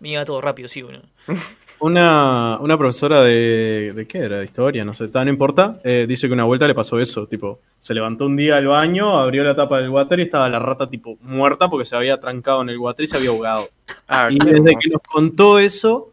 me 0.01 0.09
iba 0.09 0.25
todo 0.25 0.41
rápido, 0.41 0.67
sí, 0.67 0.81
bueno. 0.81 0.99
Una, 1.79 2.59
una 2.59 2.77
profesora 2.77 3.23
de, 3.23 3.91
de 3.95 4.05
qué 4.05 4.19
era, 4.19 4.37
de 4.37 4.45
historia, 4.45 4.85
no 4.85 4.93
sé, 4.93 5.07
ta, 5.07 5.25
no 5.25 5.31
importa, 5.31 5.79
eh, 5.83 6.05
dice 6.07 6.27
que 6.27 6.33
una 6.33 6.43
vuelta 6.43 6.67
le 6.67 6.75
pasó 6.75 6.99
eso, 6.99 7.25
tipo, 7.25 7.57
se 7.79 7.95
levantó 7.95 8.27
un 8.27 8.37
día 8.37 8.57
al 8.57 8.67
baño, 8.67 9.17
abrió 9.17 9.43
la 9.43 9.55
tapa 9.55 9.79
del 9.79 9.89
water 9.89 10.19
y 10.19 10.23
estaba 10.23 10.47
la 10.47 10.59
rata 10.59 10.87
tipo 10.87 11.17
muerta 11.23 11.69
porque 11.71 11.85
se 11.85 11.95
había 11.95 12.19
trancado 12.19 12.61
en 12.61 12.69
el 12.69 12.77
water 12.77 13.03
y 13.03 13.07
se 13.07 13.17
había 13.17 13.29
ahogado. 13.31 13.67
Ah, 14.07 14.27
Y 14.29 14.37
claro. 14.37 14.61
desde 14.61 14.77
que 14.79 14.89
nos 14.91 15.01
contó 15.01 15.57
eso, 15.57 16.10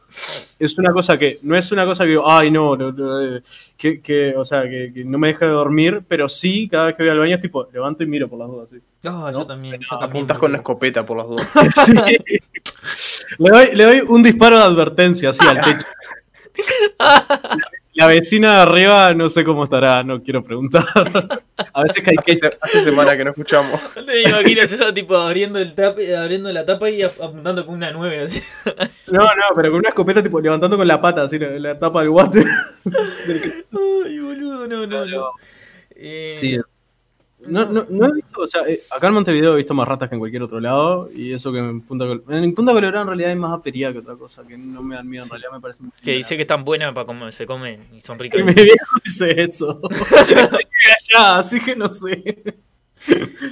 es 0.59 0.79
una 0.79 0.93
cosa 0.93 1.19
que, 1.19 1.39
no 1.43 1.57
es 1.57 1.71
una 1.73 1.85
cosa 1.85 2.05
que 2.05 2.11
digo, 2.11 2.31
ay 2.31 2.51
no, 2.51 2.77
no, 2.77 2.93
no, 2.93 3.21
eh, 3.21 3.43
que, 3.77 4.01
que, 4.01 4.35
o 4.37 4.45
sea, 4.45 4.63
que, 4.63 4.93
que 4.93 5.05
no 5.05 5.19
me 5.19 5.29
deja 5.29 5.47
de 5.47 5.53
dormir, 5.53 6.03
pero 6.07 6.29
sí, 6.29 6.69
cada 6.69 6.87
vez 6.87 6.97
que 6.97 7.03
voy 7.03 7.11
al 7.11 7.19
baño 7.19 7.35
es 7.35 7.41
tipo, 7.41 7.69
levanto 7.73 8.03
y 8.03 8.07
miro 8.07 8.29
por 8.29 8.39
las 8.39 8.49
dudas, 8.49 8.71
sí. 8.71 8.79
Ah, 9.05 9.31
yo 9.33 9.47
también, 9.47 9.81
yo 9.81 9.89
también. 9.89 10.11
Apuntas 10.11 10.39
con 10.39 10.51
una 10.51 10.59
boludo. 10.59 10.73
escopeta 10.73 11.07
por 11.07 11.17
las 11.19 11.27
dudas. 11.27 11.49
Sí. 11.85 11.93
Le 13.39 13.51
doy, 13.51 13.67
le 13.75 13.85
doy 13.85 14.01
un 14.09 14.23
disparo 14.23 14.57
de 14.57 14.65
advertencia, 14.65 15.31
así 15.31 15.47
al 15.47 15.61
techo. 15.65 15.87
La 17.99 18.07
vecina 18.07 18.55
de 18.57 18.63
arriba 18.63 19.13
no 19.13 19.29
sé 19.29 19.43
cómo 19.43 19.65
estará, 19.65 20.05
no 20.05 20.23
quiero 20.23 20.43
preguntar. 20.45 20.85
A 21.75 21.83
veces 21.83 22.05
que 22.05 22.41
hace 22.61 22.81
semana 22.83 23.17
que 23.17 23.25
no 23.25 23.31
escuchamos. 23.31 23.81
Te 24.07 24.23
imaginas 24.23 24.73
eso 24.73 24.95
tipo 24.95 25.17
abriendo 25.17 25.59
el 25.59 25.75
tap, 25.75 25.99
abriendo 26.17 26.51
la 26.53 26.65
tapa 26.65 26.89
y 26.91 27.03
ap- 27.03 27.21
apuntando 27.21 27.67
con 27.67 27.75
una 27.75 27.91
9 27.91 28.21
así. 28.23 28.41
No, 29.11 29.21
no, 29.23 29.45
pero 29.57 29.71
con 29.71 29.81
una 29.81 29.89
escopeta 29.89 30.23
tipo 30.23 30.41
levantando 30.41 30.77
con 30.77 30.87
la 30.87 31.01
pata, 31.01 31.23
así 31.23 31.39
la, 31.39 31.49
la 31.59 31.79
tapa 31.79 32.01
del 32.03 32.11
water. 32.11 32.45
Ay, 32.87 34.19
boludo, 34.21 34.67
no, 34.69 34.87
no, 34.87 35.05
no. 35.07 35.31
Eh, 35.97 36.37
Sí. 36.39 36.57
No, 37.49 37.65
no, 37.67 37.87
no 37.89 38.07
he 38.07 38.13
visto, 38.13 38.41
o 38.41 38.47
sea, 38.47 38.63
eh, 38.69 38.83
acá 38.91 39.09
en 39.09 39.15
Montevideo 39.15 39.55
he 39.55 39.59
visto 39.59 39.75
más 39.75 39.89
ratas 39.89 40.09
que 40.09 40.15
en 40.15 40.19
cualquier 40.19 40.43
otro 40.43 40.61
lado. 40.61 41.09
Y 41.15 41.33
eso 41.33 41.53
que 41.53 41.59
en 41.59 41.81
Punta 41.81 42.07
Colorado. 42.07 42.45
En 42.45 42.55
Punta 42.55 42.73
Colorado 42.73 43.03
en 43.03 43.09
realidad 43.09 43.31
hay 43.31 43.37
más 43.37 43.53
apería 43.53 43.93
que 43.93 43.99
otra 43.99 44.17
cosa, 44.17 44.47
que 44.47 44.57
no 44.57 44.83
me 44.83 44.95
dan 44.95 45.09
miedo 45.09 45.25
en 45.25 45.31
realidad, 45.31 45.51
me 45.53 45.61
parece 45.61 45.83
muy 45.83 45.93
Que 46.03 46.13
dice 46.13 46.37
que 46.37 46.43
están 46.43 46.65
buenas 46.65 46.93
para 46.93 47.07
comer, 47.07 47.33
se 47.33 47.47
comen 47.47 47.83
y 47.93 48.01
son 48.01 48.19
ricas. 48.19 48.41
Y 48.41 48.45
mi 48.45 48.53
viejo 48.55 48.97
dice 49.05 49.43
eso. 49.43 49.81
allá, 49.91 51.39
así 51.39 51.61
que 51.61 51.77
no 51.77 51.91
sé. 51.91 52.57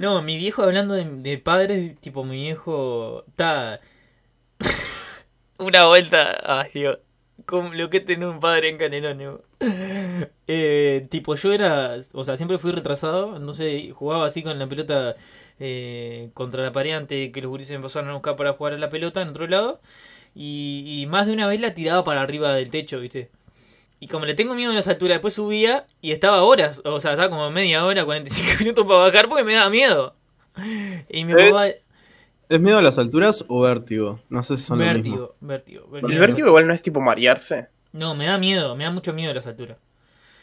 No, 0.00 0.22
mi 0.22 0.36
viejo 0.36 0.62
hablando 0.62 0.94
de, 0.94 1.04
de 1.04 1.38
padres, 1.38 1.98
tipo 2.00 2.24
mi 2.24 2.36
viejo 2.42 3.24
está 3.28 3.80
una 5.58 5.86
vuelta, 5.86 6.40
ay 6.44 6.70
Dios, 6.74 6.98
como 7.46 7.72
lo 7.72 7.90
que 7.90 7.98
es 7.98 8.04
tener 8.04 8.28
un 8.28 8.40
padre 8.40 8.68
en 8.68 8.78
Canelones. 8.78 9.40
Eh, 10.48 11.08
tipo 11.10 11.34
yo 11.34 11.52
era, 11.52 11.96
o 12.12 12.24
sea, 12.24 12.36
siempre 12.36 12.58
fui 12.58 12.70
retrasado, 12.70 13.36
entonces 13.36 13.92
jugaba 13.92 14.26
así 14.26 14.44
con 14.44 14.56
la 14.58 14.68
pelota 14.68 15.16
eh, 15.58 16.30
contra 16.34 16.62
la 16.62 16.70
pared 16.72 16.92
antes 16.92 17.32
que 17.32 17.40
los 17.42 17.50
gurises 17.50 17.72
empezaran 17.74 18.10
a 18.10 18.12
buscar 18.12 18.36
para 18.36 18.52
jugar 18.52 18.74
a 18.74 18.78
la 18.78 18.88
pelota 18.88 19.22
en 19.22 19.30
otro 19.30 19.46
lado. 19.48 19.80
Y, 20.34 20.84
y 21.02 21.06
más 21.06 21.26
de 21.26 21.32
una 21.32 21.48
vez 21.48 21.60
la 21.60 21.74
tiraba 21.74 22.04
para 22.04 22.22
arriba 22.22 22.54
del 22.54 22.70
techo, 22.70 23.00
¿viste? 23.00 23.30
Y 23.98 24.08
como 24.08 24.26
le 24.26 24.34
tengo 24.34 24.54
miedo 24.54 24.72
a 24.72 24.74
las 24.74 24.88
alturas, 24.88 25.16
después 25.16 25.34
subía 25.34 25.86
y 26.02 26.12
estaba 26.12 26.42
horas, 26.42 26.82
o 26.84 27.00
sea, 27.00 27.12
estaba 27.12 27.30
como 27.30 27.50
media 27.50 27.84
hora, 27.84 28.04
45 28.04 28.58
minutos 28.60 28.86
para 28.86 29.00
bajar 29.00 29.28
porque 29.28 29.44
me 29.44 29.54
daba 29.54 29.70
miedo. 29.70 30.14
Y 31.08 31.24
mi 31.24 31.34
papá... 31.34 31.66
¿Es 32.48 32.60
miedo 32.60 32.78
a 32.78 32.82
las 32.82 32.98
alturas 32.98 33.44
o 33.48 33.62
vértigo? 33.62 34.20
No 34.28 34.42
sé 34.42 34.56
si 34.56 34.62
son 34.62 34.78
lo 34.78 34.84
mismo. 34.84 35.00
Vértigo, 35.02 35.34
vértigo, 35.40 35.88
vértigo. 35.88 36.12
El 36.12 36.18
vértigo 36.20 36.48
igual 36.48 36.66
no 36.66 36.74
es 36.74 36.82
tipo 36.82 37.00
marearse. 37.00 37.68
No, 37.92 38.14
me 38.14 38.26
da 38.26 38.38
miedo, 38.38 38.76
me 38.76 38.84
da 38.84 38.90
mucho 38.90 39.12
miedo 39.12 39.32
las 39.34 39.46
alturas. 39.46 39.78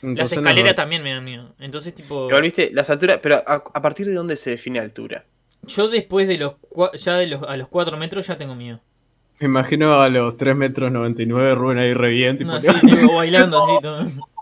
Las 0.01 0.09
Entonces, 0.09 0.37
escaleras 0.39 0.75
también 0.75 1.01
me 1.01 1.13
dan 1.13 1.23
miedo. 1.23 1.53
Entonces, 1.59 1.95
tipo, 1.95 2.27
Igual 2.27 2.41
viste, 2.41 2.71
las 2.73 2.89
alturas, 2.89 3.19
pero 3.21 3.35
a, 3.47 3.63
a 3.73 3.81
partir 3.81 4.05
de 4.07 4.13
dónde 4.15 4.35
se 4.35 4.49
define 4.51 4.79
altura. 4.79 5.23
yo 5.63 5.87
después 5.87 6.27
de 6.27 6.37
los 6.37 6.55
ya 7.01 7.13
de 7.15 7.27
los 7.27 7.43
a 7.43 7.55
los 7.55 7.69
4 7.69 7.95
metros 7.95 8.27
ya 8.27 8.37
tengo 8.37 8.53
miedo. 8.55 8.81
Me 9.39 9.45
imagino 9.45 10.01
a 10.01 10.09
los 10.09 10.35
3 10.35 10.55
metros 10.57 10.91
99 10.91 11.55
Rubén 11.55 11.77
ahí 11.77 11.93
re 11.93 12.09
bien, 12.09 12.37
tipo, 12.37 12.51
No, 12.51 12.57
así, 12.57 12.67
tipo, 12.85 13.15
bailando 13.15 13.63
así. 13.63 13.71
todo. 13.81 14.07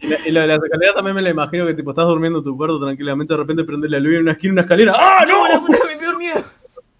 Y 0.00 0.06
la- 0.06 0.18
Y 0.28 0.30
lo 0.30 0.40
de 0.42 0.46
las 0.46 0.62
escaleras 0.62 0.94
también 0.94 1.16
me 1.16 1.22
la 1.22 1.30
imagino 1.30 1.66
que 1.66 1.74
tipo 1.74 1.90
estás 1.90 2.06
durmiendo 2.06 2.38
en 2.38 2.44
tu 2.44 2.56
cuarto 2.56 2.78
tranquilamente, 2.78 3.34
de 3.34 3.38
repente 3.38 3.64
prende 3.64 3.88
la 3.88 3.98
luz 3.98 4.12
y 4.12 4.16
en 4.16 4.22
una 4.22 4.32
esquina 4.32 4.52
una 4.52 4.62
escalera. 4.62 4.94
¡Ah, 4.96 5.24
no! 5.26 5.48
la 5.48 5.58
puta, 5.60 5.78
mi 5.92 5.98
peor 5.98 6.16
miedo. 6.16 6.40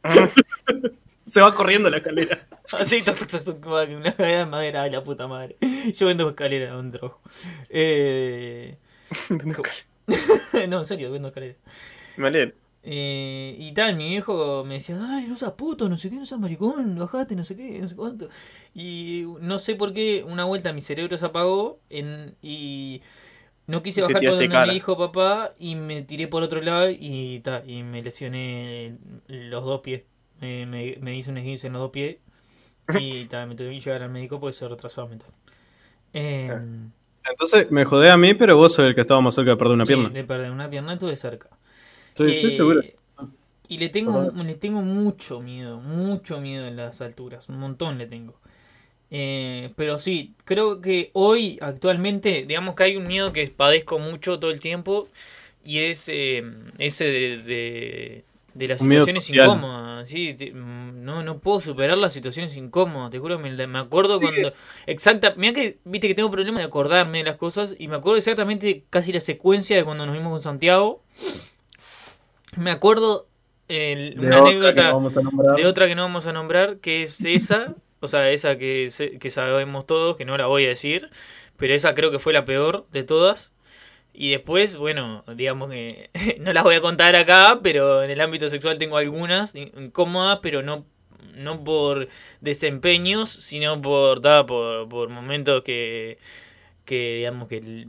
Se 1.24 1.40
va 1.42 1.54
corriendo 1.54 1.90
la 1.90 1.98
escalera. 1.98 2.46
Así, 2.72 3.02
toc, 3.02 3.16
toc, 3.26 3.44
toc, 3.44 3.66
una 3.66 4.08
escalera 4.08 4.38
de 4.38 4.46
madera, 4.46 4.82
ay 4.82 4.90
la 4.90 5.04
puta 5.04 5.26
madre. 5.26 5.56
Yo 5.94 6.06
vendo 6.06 6.28
escaleras 6.28 6.72
donde 6.72 6.98
trabajo. 6.98 7.20
Eh... 7.70 8.78
no, 10.68 10.78
en 10.78 10.86
serio, 10.86 11.10
vendo 11.12 11.28
escaleras. 11.28 11.56
Vale. 12.16 12.54
Eh, 12.82 13.56
y 13.58 13.72
tal, 13.72 13.96
mi 13.96 14.08
viejo 14.08 14.64
me 14.64 14.74
decía, 14.74 14.96
dale, 14.96 15.26
no 15.28 15.36
seas 15.36 15.52
puto, 15.52 15.88
no 15.88 15.98
sé 15.98 16.08
qué, 16.08 16.16
no 16.16 16.24
seas 16.24 16.40
maricón, 16.40 16.98
bajate, 16.98 17.34
no 17.34 17.44
sé 17.44 17.56
qué, 17.56 17.78
no 17.80 17.86
sé 17.86 17.94
cuánto. 17.96 18.28
Y 18.74 19.26
no 19.40 19.58
sé 19.58 19.74
por 19.74 19.92
qué 19.92 20.24
una 20.26 20.44
vuelta 20.44 20.72
mi 20.72 20.80
cerebro 20.80 21.18
se 21.18 21.26
apagó 21.26 21.80
en, 21.90 22.36
y 22.40 23.02
no 23.68 23.82
quise 23.84 24.02
bajar 24.02 24.24
por 24.24 24.34
donde 24.34 24.48
cara. 24.48 24.58
me 24.58 24.62
dijo 24.74 24.98
papá 24.98 25.54
y 25.58 25.76
me 25.76 26.02
tiré 26.04 26.28
por 26.28 26.42
otro 26.44 26.62
lado 26.62 26.90
y, 26.90 27.40
ta, 27.42 27.64
y 27.66 27.84
me 27.84 28.02
lesioné 28.02 28.98
los 29.28 29.64
dos 29.64 29.82
pies. 29.82 30.04
Me, 30.40 30.66
me, 30.66 30.96
me 31.00 31.16
hice 31.16 31.30
un 31.30 31.38
esguince 31.38 31.68
en 31.68 31.74
los 31.74 31.82
dos 31.82 31.92
pies 31.92 32.18
y 32.92 33.26
ta, 33.28 33.46
me 33.46 33.56
tuve 33.56 33.70
que 33.70 33.80
llevar 33.80 34.02
al 34.04 34.10
médico 34.10 34.40
porque 34.40 34.54
soy 34.54 34.68
retrasado 34.68 35.08
mental. 35.08 35.30
Eh, 36.14 36.52
Entonces 37.30 37.70
me 37.70 37.84
jodé 37.84 38.10
a 38.10 38.16
mí, 38.16 38.34
pero 38.34 38.56
vos 38.56 38.74
sos 38.74 38.86
el 38.86 38.94
que 38.96 39.02
estaba 39.02 39.20
más 39.20 39.34
cerca 39.36 39.52
de 39.52 39.56
perder 39.56 39.74
una 39.74 39.86
sí, 39.86 39.86
pierna. 39.86 40.12
de 40.12 40.24
perder 40.24 40.50
una 40.50 40.70
pierna 40.70 40.94
estuve 40.94 41.16
cerca. 41.16 41.50
Sí, 42.12 42.24
estoy 42.24 42.52
Eh, 42.52 42.56
seguro. 42.56 42.82
Y 43.68 43.78
le 43.78 43.88
tengo, 43.90 44.30
le 44.32 44.54
tengo 44.56 44.82
mucho 44.82 45.40
miedo, 45.40 45.80
mucho 45.80 46.40
miedo 46.40 46.66
en 46.66 46.76
las 46.76 47.00
alturas, 47.02 47.48
un 47.50 47.58
montón 47.58 47.98
le 47.98 48.06
tengo. 48.06 48.40
Eh, 49.10 49.70
pero 49.76 49.98
sí, 49.98 50.34
creo 50.44 50.80
que 50.80 51.10
hoy, 51.14 51.58
actualmente, 51.62 52.44
digamos 52.46 52.74
que 52.74 52.84
hay 52.84 52.96
un 52.96 53.06
miedo 53.06 53.32
que 53.32 53.46
padezco 53.48 53.98
mucho 53.98 54.38
todo 54.38 54.50
el 54.50 54.60
tiempo 54.60 55.08
y 55.64 55.78
es 55.80 56.04
eh, 56.08 56.42
ese 56.78 57.04
de, 57.04 57.38
de, 57.42 58.24
de 58.54 58.68
las 58.68 58.80
Un 58.82 58.88
situaciones 58.90 59.30
incómodas. 59.30 60.08
Sí, 60.08 60.34
te- 60.34 60.52
mm, 60.52 61.04
no, 61.04 61.22
no 61.22 61.38
puedo 61.38 61.58
superar 61.60 61.96
las 61.96 62.12
situaciones 62.12 62.54
incómodas, 62.56 63.10
te 63.10 63.18
juro, 63.18 63.38
me, 63.38 63.50
me 63.66 63.78
acuerdo 63.78 64.20
cuando... 64.20 64.52
Exacta, 64.86 65.34
mira 65.36 65.54
que, 65.54 65.78
viste 65.84 66.08
que 66.08 66.14
tengo 66.14 66.30
problemas 66.30 66.60
de 66.60 66.66
acordarme 66.66 67.18
de 67.18 67.24
las 67.24 67.36
cosas 67.36 67.74
y 67.78 67.88
me 67.88 67.96
acuerdo 67.96 68.18
exactamente 68.18 68.84
casi 68.90 69.12
la 69.12 69.20
secuencia 69.20 69.76
de 69.76 69.84
cuando 69.84 70.04
nos 70.06 70.14
vimos 70.14 70.32
con 70.32 70.42
Santiago. 70.42 71.02
Me 72.56 72.70
acuerdo 72.70 73.26
el- 73.68 74.18
una 74.18 74.38
no 74.38 74.46
anécdota 74.46 74.92
de 75.56 75.66
otra 75.66 75.86
que 75.86 75.94
no 75.94 76.02
vamos 76.02 76.26
a 76.26 76.32
nombrar, 76.32 76.78
que 76.78 77.02
es 77.02 77.24
esa, 77.24 77.74
o 78.00 78.08
sea, 78.08 78.30
esa 78.30 78.58
que, 78.58 78.90
que 79.20 79.30
sabemos 79.30 79.86
todos, 79.86 80.16
que 80.16 80.24
no 80.24 80.36
la 80.38 80.46
voy 80.46 80.64
a 80.66 80.68
decir, 80.68 81.10
pero 81.56 81.74
esa 81.74 81.94
creo 81.94 82.10
que 82.10 82.18
fue 82.18 82.32
la 82.32 82.44
peor 82.44 82.86
de 82.92 83.04
todas. 83.04 83.52
Y 84.12 84.30
después, 84.32 84.76
bueno, 84.76 85.24
digamos 85.36 85.70
que 85.70 86.10
no 86.40 86.52
las 86.52 86.64
voy 86.64 86.74
a 86.76 86.80
contar 86.80 87.16
acá, 87.16 87.60
pero 87.62 88.02
en 88.02 88.10
el 88.10 88.20
ámbito 88.20 88.48
sexual 88.50 88.78
tengo 88.78 88.96
algunas 88.96 89.54
in- 89.54 89.72
incómodas, 89.78 90.40
pero 90.42 90.62
no, 90.62 90.86
no 91.34 91.62
por 91.64 92.08
desempeños, 92.40 93.30
sino 93.30 93.80
por, 93.80 94.20
ta, 94.20 94.46
por, 94.46 94.88
por 94.88 95.08
momentos 95.10 95.62
que, 95.64 96.18
que, 96.84 97.16
digamos, 97.16 97.48
que 97.48 97.88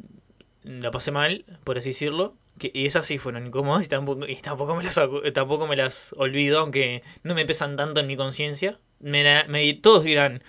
la 0.64 0.92
pasé 0.92 1.12
mal, 1.12 1.46
por 1.64 1.78
así 1.78 1.90
decirlo. 1.92 2.36
Y 2.62 2.86
esas 2.86 3.06
sí 3.06 3.18
fueron 3.18 3.48
incómodas 3.48 3.86
y 3.86 3.90
tampoco, 3.90 4.28
y 4.28 4.36
tampoco, 4.38 4.76
me 4.76 4.84
las, 4.84 5.00
tampoco 5.34 5.68
me 5.68 5.78
las 5.78 6.14
olvido, 6.18 6.60
aunque 6.60 7.04
no 7.24 7.34
me 7.34 7.46
pesan 7.46 7.78
tanto 7.78 8.02
en 8.02 8.08
mi 8.08 8.18
conciencia. 8.18 8.80
Me, 9.00 9.44
me- 9.48 9.74
todos 9.76 10.04
dirán, 10.04 10.44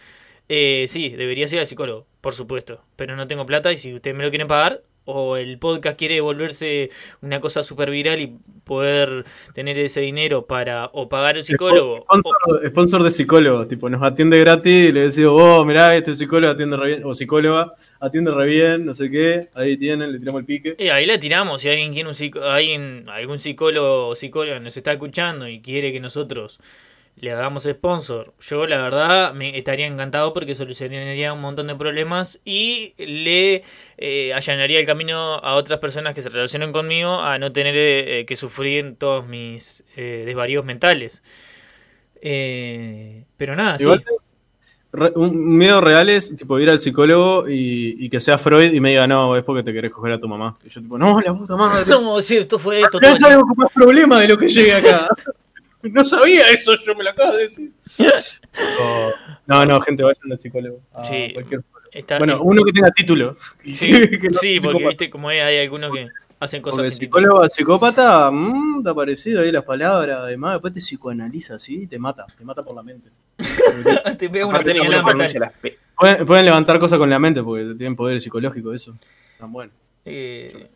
eh, 0.49 0.87
sí, 0.89 1.11
debería 1.11 1.47
ir 1.47 1.59
al 1.61 1.67
psicólogo, 1.67 2.07
por 2.21 2.35
supuesto, 2.35 2.83
pero 2.97 3.17
no 3.17 3.27
tengo 3.29 3.47
plata 3.47 3.73
y 3.73 3.77
si 3.77 3.95
ustedes 3.95 4.17
me 4.17 4.25
lo 4.25 4.31
quieren 4.31 4.49
pagar, 4.49 4.83
o 5.07 5.37
el 5.37 5.59
podcast 5.59 5.99
quiere 5.99 6.21
volverse 6.21 6.91
una 7.23 7.41
cosa 7.41 7.63
súper 7.65 7.91
viral 7.91 8.21
y 8.21 8.37
poder 8.65 9.25
tener 9.55 9.77
ese 9.81 10.01
dinero 10.03 10.47
para 10.47 10.87
o 10.93 11.09
pagar 11.09 11.37
un 11.39 11.43
psicólogo. 11.45 12.05
o- 12.09 12.19
Sponsor, 12.21 12.69
sponsor 12.69 13.03
de 13.03 13.11
psicólogo, 13.11 13.67
tipo, 13.67 13.89
nos 13.89 14.03
atiende 14.03 14.39
gratis 14.39 14.89
y 14.91 14.93
le 14.93 15.01
decimos, 15.03 15.33
oh, 15.35 15.65
mirá, 15.65 15.97
este 15.97 16.15
psicólogo 16.15 16.53
atiende 16.53 16.77
re 16.77 16.87
bien, 16.89 17.05
o 17.05 17.15
psicóloga, 17.15 17.73
atiende 17.99 18.31
re 18.33 18.47
bien, 18.47 18.85
no 18.85 18.95
sé 18.95 19.11
qué, 19.11 19.49
ahí 19.55 19.77
tienen, 19.77 20.13
le 20.13 20.19
tiramos 20.21 20.41
el 20.41 20.47
pique. 20.47 20.77
Eh, 20.79 20.93
ahí 20.93 21.07
la 21.07 21.19
tiramos, 21.19 21.63
si 21.63 21.69
alguien 21.71 21.93
quiere 21.93 22.09
un 22.09 22.15
psico- 22.15 22.43
alguien, 22.43 23.09
algún 23.09 23.39
psicólogo 23.39 24.09
o 24.09 24.15
psicóloga 24.15 24.61
nos 24.61 24.77
está 24.77 24.93
escuchando 24.93 25.49
y 25.49 25.61
quiere 25.61 25.93
que 25.93 25.99
nosotros 26.01 26.61
le 27.20 27.33
hagamos 27.33 27.64
sponsor, 27.64 28.33
yo 28.40 28.66
la 28.66 28.78
verdad 28.83 29.33
me 29.35 29.56
estaría 29.59 29.87
encantado 29.87 30.33
porque 30.33 30.54
solucionaría 30.54 31.33
un 31.33 31.40
montón 31.40 31.66
de 31.66 31.74
problemas 31.76 32.40
y 32.44 32.94
le 32.98 33.62
eh, 33.98 34.33
allanaría 34.35 34.80
el 34.80 34.87
camino 34.87 35.35
a 35.35 35.54
otras 35.54 35.78
personas 35.80 36.14
que 36.14 36.22
se 36.22 36.30
relacionen 36.30 36.72
conmigo 36.72 37.20
a 37.20 37.38
no 37.38 37.52
tener 37.52 37.74
eh, 37.76 38.24
que 38.26 38.37
sufrir 38.37 38.96
todos 38.98 39.26
mis 39.26 39.85
eh, 39.96 40.24
desvaríos 40.26 40.64
mentales. 40.64 41.22
Eh, 42.22 43.24
pero 43.37 43.56
nada, 43.56 43.76
sí. 43.78 43.85
Igual, 43.85 44.04
re- 44.92 45.12
un 45.14 45.56
miedo 45.56 45.80
real 45.80 46.09
es 46.11 46.35
tipo 46.37 46.59
ir 46.59 46.68
al 46.70 46.78
psicólogo 46.78 47.48
y, 47.48 47.96
y 48.04 48.11
que 48.11 48.20
sea 48.20 48.38
Freud 48.38 48.72
y 48.72 48.80
me 48.80 48.90
diga, 48.90 49.06
no, 49.06 49.37
es 49.37 49.44
porque 49.44 49.62
te 49.62 49.72
querés 49.72 49.90
coger 49.90 50.12
a 50.12 50.20
tu 50.20 50.28
mamá. 50.28 50.56
Y 50.64 50.68
yo 50.68 50.80
tipo, 50.80 50.98
no, 50.98 51.20
la 51.20 51.33
puta 51.35 51.56
madre. 51.56 51.85
No, 51.88 52.20
sí, 52.20 52.37
esto 52.38 52.59
fue 52.59 52.80
esto. 52.80 52.98
No 53.00 53.16
sabemos 53.16 53.44
con 53.48 53.56
más 53.56 53.72
problema 53.72 54.20
de 54.20 54.28
lo 54.28 54.38
que 54.38 54.48
llegue 54.48 54.74
acá. 54.74 55.09
No 55.83 56.05
sabía 56.05 56.49
eso, 56.51 56.73
yo 56.85 56.95
me 56.95 57.05
lo 57.05 57.11
acabo 57.11 57.37
de 57.37 57.43
decir. 57.45 57.73
Oh, 58.81 59.12
No, 59.47 59.64
no, 59.64 59.81
gente, 59.81 60.03
vayan 60.03 60.33
al 60.33 60.38
psicólogo. 60.38 60.81
a 60.93 61.05
Sí. 61.05 61.31
cualquier- 61.33 61.62
Está- 61.93 62.19
Bueno, 62.19 62.40
uno 62.43 62.62
que 62.64 62.73
tenga 62.73 62.90
título. 62.90 63.37
Sí, 63.64 63.90
no 64.31 64.38
sí, 64.38 64.61
porque 64.61 64.79
psicópata. 64.79 64.88
viste 64.88 65.11
como 65.11 65.29
hay, 65.29 65.38
hay 65.38 65.59
algunos 65.61 65.93
que 65.93 66.09
hacen 66.38 66.62
cosas 66.62 66.77
Porque 66.79 66.90
psicólogo 66.93 67.43
a 67.43 67.49
psicópata, 67.49 68.31
mmm, 68.31 68.79
está 68.79 68.95
parecido 68.95 69.40
ahí 69.40 69.51
las 69.53 69.64
palabras, 69.64 70.19
además, 70.21 70.55
después 70.55 70.73
te 70.73 70.81
psicoanaliza, 70.81 71.59
¿sí? 71.59 71.87
Te 71.87 71.99
mata, 71.99 72.27
te 72.37 72.45
mata 72.45 72.62
por 72.62 72.75
la 72.75 72.83
mente. 72.83 73.11
Te 74.19 74.29
pega 74.29 74.47
una 74.47 74.59
la. 74.62 75.53
Pueden, 75.99 76.27
pueden 76.27 76.45
levantar 76.45 76.79
cosas 76.79 76.99
con 76.99 77.09
la 77.11 77.19
mente 77.19 77.43
porque 77.43 77.64
tienen 77.77 77.97
poder 77.97 78.21
psicológico, 78.21 78.73
eso. 78.73 78.97
Tan 79.38 79.51
bueno. 79.53 79.73
Eh, 80.05 80.69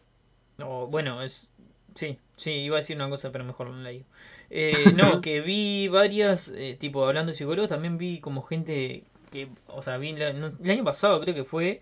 no, 0.59 0.87
bueno, 0.87 1.23
es. 1.23 1.51
Sí, 1.95 2.19
sí, 2.37 2.51
iba 2.53 2.77
a 2.77 2.81
decir 2.81 2.97
una 2.97 3.09
cosa, 3.11 3.33
pero 3.33 3.44
mejor 3.44 3.68
no 3.70 3.77
la 3.83 3.90
digo. 3.90 4.05
Eh, 4.51 4.92
no, 4.94 5.20
que 5.23 5.40
vi 5.40 5.88
varias, 5.88 6.49
eh, 6.55 6.77
tipo, 6.79 7.07
hablando 7.07 7.33
de 7.33 7.38
psicólogos, 7.38 7.68
también 7.70 7.99
vi 7.99 8.20
como 8.20 8.42
gente 8.42 9.05
que, 9.33 9.49
o 9.68 9.83
sea, 9.83 9.99
vi 9.99 10.12
la- 10.14 10.33
no, 10.33 10.53
el 10.62 10.70
año 10.70 10.85
pasado 10.85 11.20
creo 11.20 11.35
que 11.35 11.44
fue, 11.44 11.81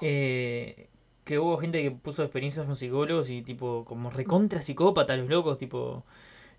eh, 0.00 0.88
que 1.24 1.38
hubo 1.38 1.58
gente 1.58 1.82
que 1.82 1.90
puso 1.92 2.22
experiencias 2.24 2.66
con 2.66 2.76
psicólogos 2.76 3.30
y 3.30 3.42
tipo, 3.42 3.84
como 3.86 4.10
recontra 4.10 4.62
psicópata 4.62 5.16
los 5.16 5.28
locos, 5.28 5.58
tipo, 5.58 6.04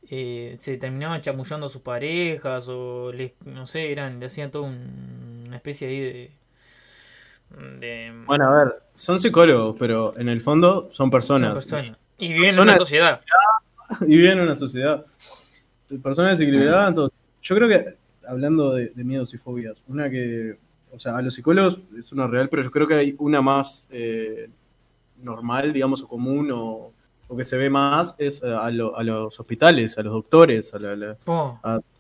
eh, 0.09 0.57
se 0.59 0.77
terminaban 0.77 1.21
chamullando 1.21 1.67
a 1.67 1.69
sus 1.69 1.81
parejas 1.83 2.67
o 2.69 3.11
les, 3.13 3.33
no 3.45 3.67
sé, 3.67 3.91
eran, 3.91 4.19
le 4.19 4.27
hacían 4.27 4.51
todo 4.51 4.63
un- 4.63 5.45
una 5.47 5.57
especie 5.57 5.87
ahí 5.89 5.99
de... 6.01 6.31
de 7.79 8.11
Bueno, 8.25 8.45
a 8.47 8.63
ver, 8.63 8.83
son 8.93 9.19
psicólogos, 9.19 9.75
pero 9.79 10.15
en 10.17 10.29
el 10.29 10.41
fondo 10.41 10.89
son 10.93 11.09
personas. 11.09 11.29
son 11.33 11.53
personas. 11.53 11.97
Y 12.19 12.33
viven 12.33 12.49
en 12.49 12.59
una 12.59 12.73
sociedad. 12.77 13.21
y 14.01 14.05
viven 14.17 14.31
en 14.33 14.39
una 14.41 14.55
sociedad. 14.55 15.05
Personas 16.03 16.37
desequilibradas, 16.37 16.93
todo. 16.95 17.11
Yo 17.41 17.55
creo 17.55 17.67
que, 17.67 17.95
hablando 18.27 18.73
de, 18.73 18.89
de 18.93 19.03
miedos 19.03 19.33
y 19.33 19.37
fobias, 19.37 19.77
una 19.87 20.09
que, 20.09 20.57
o 20.91 20.99
sea, 20.99 21.17
a 21.17 21.21
los 21.21 21.33
psicólogos 21.33 21.79
es 21.97 22.11
una 22.11 22.27
real, 22.27 22.47
pero 22.49 22.61
yo 22.63 22.69
creo 22.71 22.87
que 22.87 22.93
hay 22.95 23.15
una 23.17 23.41
más 23.41 23.85
eh, 23.89 24.49
normal, 25.23 25.73
digamos, 25.73 26.03
o 26.03 26.07
común, 26.07 26.51
o, 26.51 26.91
o 27.27 27.37
que 27.37 27.43
se 27.43 27.57
ve 27.57 27.69
más, 27.69 28.15
es 28.19 28.43
eh, 28.43 28.53
a, 28.53 28.69
lo- 28.69 28.95
a 28.97 29.03
los 29.03 29.39
hospitales, 29.39 29.97
a 29.97 30.03
los 30.03 30.13
doctores, 30.13 30.73
a 30.73 30.79
la- 30.79 30.95
la- 30.95 31.17
Oh, 31.25 31.59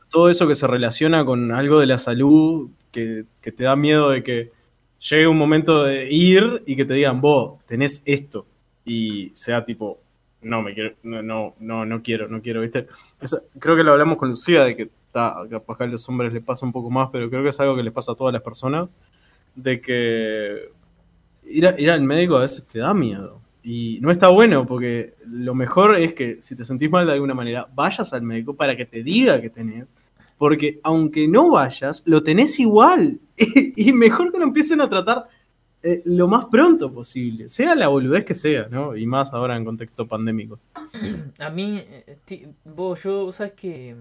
todo 0.09 0.29
eso 0.29 0.47
que 0.47 0.55
se 0.55 0.67
relaciona 0.67 1.23
con 1.25 1.51
algo 1.51 1.79
de 1.79 1.85
la 1.87 1.97
salud, 1.99 2.69
que, 2.91 3.25
que 3.41 3.51
te 3.51 3.63
da 3.63 3.75
miedo 3.75 4.09
de 4.11 4.23
que 4.23 4.51
llegue 4.99 5.27
un 5.27 5.37
momento 5.37 5.83
de 5.83 6.11
ir 6.11 6.63
y 6.65 6.75
que 6.75 6.85
te 6.85 6.93
digan, 6.93 7.21
vos 7.21 7.59
tenés 7.65 8.01
esto, 8.05 8.45
y 8.85 9.31
sea 9.33 9.63
tipo, 9.65 9.99
no, 10.41 10.61
me 10.61 10.73
quiero, 10.73 10.95
no, 11.03 11.21
no, 11.21 11.55
no, 11.59 11.85
no 11.85 12.01
quiero, 12.01 12.27
no 12.27 12.41
quiero, 12.41 12.61
¿viste? 12.61 12.87
Creo 13.59 13.75
que 13.75 13.83
lo 13.83 13.91
hablamos 13.93 14.17
con 14.17 14.29
Lucía, 14.29 14.63
de 14.63 14.75
que 14.75 14.89
ta, 15.11 15.35
capaz 15.49 15.77
que 15.77 15.83
a 15.85 15.87
los 15.87 16.07
hombres 16.09 16.31
les 16.33 16.43
pasa 16.43 16.65
un 16.65 16.71
poco 16.71 16.89
más, 16.89 17.09
pero 17.11 17.29
creo 17.29 17.43
que 17.43 17.49
es 17.49 17.59
algo 17.59 17.75
que 17.75 17.83
les 17.83 17.93
pasa 17.93 18.13
a 18.13 18.15
todas 18.15 18.33
las 18.33 18.41
personas, 18.41 18.89
de 19.55 19.81
que 19.81 20.69
ir, 21.45 21.67
a- 21.67 21.93
al 21.93 22.01
médico 22.01 22.37
a 22.37 22.41
veces 22.41 22.65
te 22.65 22.79
da 22.79 22.93
miedo. 22.93 23.41
Y 23.63 23.99
no 24.01 24.09
está 24.11 24.29
bueno, 24.29 24.65
porque 24.65 25.15
lo 25.27 25.53
mejor 25.53 25.95
es 25.95 26.13
que 26.13 26.41
si 26.41 26.55
te 26.55 26.63
sentís 26.65 26.89
mal 26.89 27.05
de 27.05 27.13
alguna 27.13 27.33
manera, 27.33 27.67
vayas 27.75 28.13
al 28.13 28.21
médico 28.21 28.55
para 28.55 28.75
que 28.75 28.85
te 28.85 29.03
diga 29.03 29.41
que 29.41 29.49
tenés. 29.49 29.87
Porque 30.37 30.79
aunque 30.83 31.27
no 31.27 31.51
vayas, 31.51 32.01
lo 32.05 32.23
tenés 32.23 32.59
igual. 32.61 33.19
y 33.75 33.91
mejor 33.91 34.31
que 34.31 34.39
lo 34.39 34.45
empiecen 34.45 34.79
a 34.79 34.89
tratar 34.89 35.27
eh, 35.81 36.01
lo 36.05 36.27
más 36.27 36.45
pronto 36.45 36.91
posible. 36.91 37.49
Sea 37.49 37.75
la 37.75 37.87
boludez 37.87 38.25
que 38.25 38.35
sea, 38.35 38.67
¿no? 38.69 38.95
Y 38.95 39.05
más 39.05 39.33
ahora 39.33 39.55
en 39.55 39.65
contextos 39.65 40.07
pandémicos. 40.07 40.65
a 41.39 41.49
mí, 41.49 41.83
eh, 41.87 42.49
vos, 42.65 43.03
yo, 43.03 43.31
¿sabes 43.31 43.53
que 43.53 43.95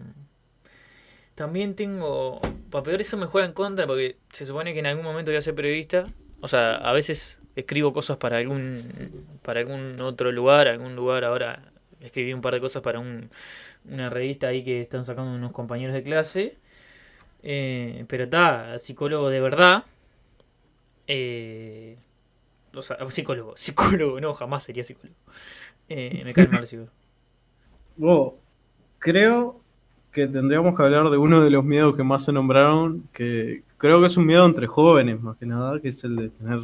También 1.34 1.74
tengo. 1.74 2.40
Para 2.70 2.82
peor 2.82 3.00
eso 3.00 3.16
me 3.16 3.26
juega 3.26 3.46
en 3.46 3.54
contra 3.54 3.86
porque 3.86 4.16
se 4.30 4.44
supone 4.44 4.72
que 4.72 4.80
en 4.80 4.86
algún 4.86 5.04
momento 5.04 5.30
voy 5.30 5.38
a 5.38 5.42
ser 5.42 5.54
periodista. 5.54 6.04
O 6.40 6.48
sea, 6.48 6.76
a 6.76 6.92
veces 6.92 7.38
escribo 7.56 7.92
cosas 7.92 8.16
para 8.18 8.38
algún 8.38 9.28
para 9.42 9.60
algún 9.60 10.00
otro 10.00 10.30
lugar, 10.32 10.68
algún 10.68 10.94
lugar 10.94 11.24
ahora 11.24 11.72
escribí 12.00 12.32
un 12.32 12.40
par 12.40 12.54
de 12.54 12.60
cosas 12.60 12.82
para 12.82 13.00
un, 13.00 13.30
una 13.84 14.10
revista 14.10 14.48
ahí 14.48 14.62
que 14.62 14.82
están 14.82 15.04
sacando 15.04 15.32
unos 15.32 15.52
compañeros 15.52 15.94
de 15.94 16.02
clase. 16.02 16.56
Eh, 17.42 18.04
pero 18.08 18.24
está, 18.24 18.78
psicólogo 18.78 19.30
de 19.30 19.40
verdad. 19.40 19.84
Eh, 21.08 21.96
o 22.74 22.82
sea, 22.82 22.98
psicólogo, 23.10 23.56
psicólogo, 23.56 24.20
no, 24.20 24.34
jamás 24.34 24.62
sería 24.64 24.84
psicólogo. 24.84 25.16
Eh, 25.88 26.22
me 26.24 26.32
cae 26.34 26.46
mal 26.48 26.60
el 26.60 26.66
psicólogo. 26.66 28.38
Creo 28.98 29.60
que 30.12 30.26
tendríamos 30.26 30.76
que 30.76 30.82
hablar 30.82 31.10
de 31.10 31.16
uno 31.16 31.42
de 31.42 31.50
los 31.50 31.64
miedos 31.64 31.96
que 31.96 32.02
más 32.02 32.24
se 32.24 32.32
nombraron, 32.32 33.08
que 33.12 33.62
creo 33.76 34.00
que 34.00 34.06
es 34.06 34.16
un 34.16 34.26
miedo 34.26 34.44
entre 34.44 34.66
jóvenes, 34.66 35.20
más 35.20 35.36
que 35.36 35.46
nada, 35.46 35.80
que 35.80 35.88
es 35.88 36.02
el 36.04 36.16
de 36.16 36.28
tener 36.30 36.60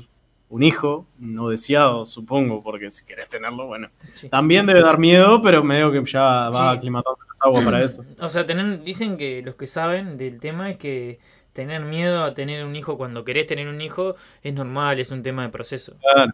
un 0.48 0.62
hijo, 0.62 1.06
no 1.18 1.48
deseado, 1.48 2.04
supongo, 2.04 2.62
porque 2.62 2.90
si 2.90 3.04
querés 3.04 3.28
tenerlo, 3.28 3.66
bueno. 3.66 3.88
Sí. 4.14 4.28
También 4.28 4.66
debe 4.66 4.82
dar 4.82 4.98
miedo, 4.98 5.40
pero 5.42 5.62
medio 5.64 5.90
que 5.92 6.04
ya 6.04 6.50
va 6.50 6.72
Sí. 6.72 6.76
aclimatando 6.78 7.18
las 7.28 7.42
aguas 7.42 7.64
para 7.64 7.82
eso. 7.82 8.04
O 8.20 8.28
sea, 8.28 8.44
dicen 8.44 9.16
que 9.16 9.42
los 9.42 9.54
que 9.54 9.66
saben 9.66 10.16
del 10.16 10.40
tema 10.40 10.70
es 10.70 10.76
que 10.78 11.18
tener 11.54 11.82
miedo 11.82 12.22
a 12.24 12.34
tener 12.34 12.64
un 12.66 12.76
hijo 12.76 12.98
cuando 12.98 13.24
querés 13.24 13.46
tener 13.46 13.68
un 13.68 13.80
hijo 13.80 14.16
es 14.42 14.52
normal, 14.52 15.00
es 15.00 15.10
un 15.10 15.22
tema 15.22 15.44
de 15.44 15.48
proceso. 15.48 15.96
Claro. 16.12 16.32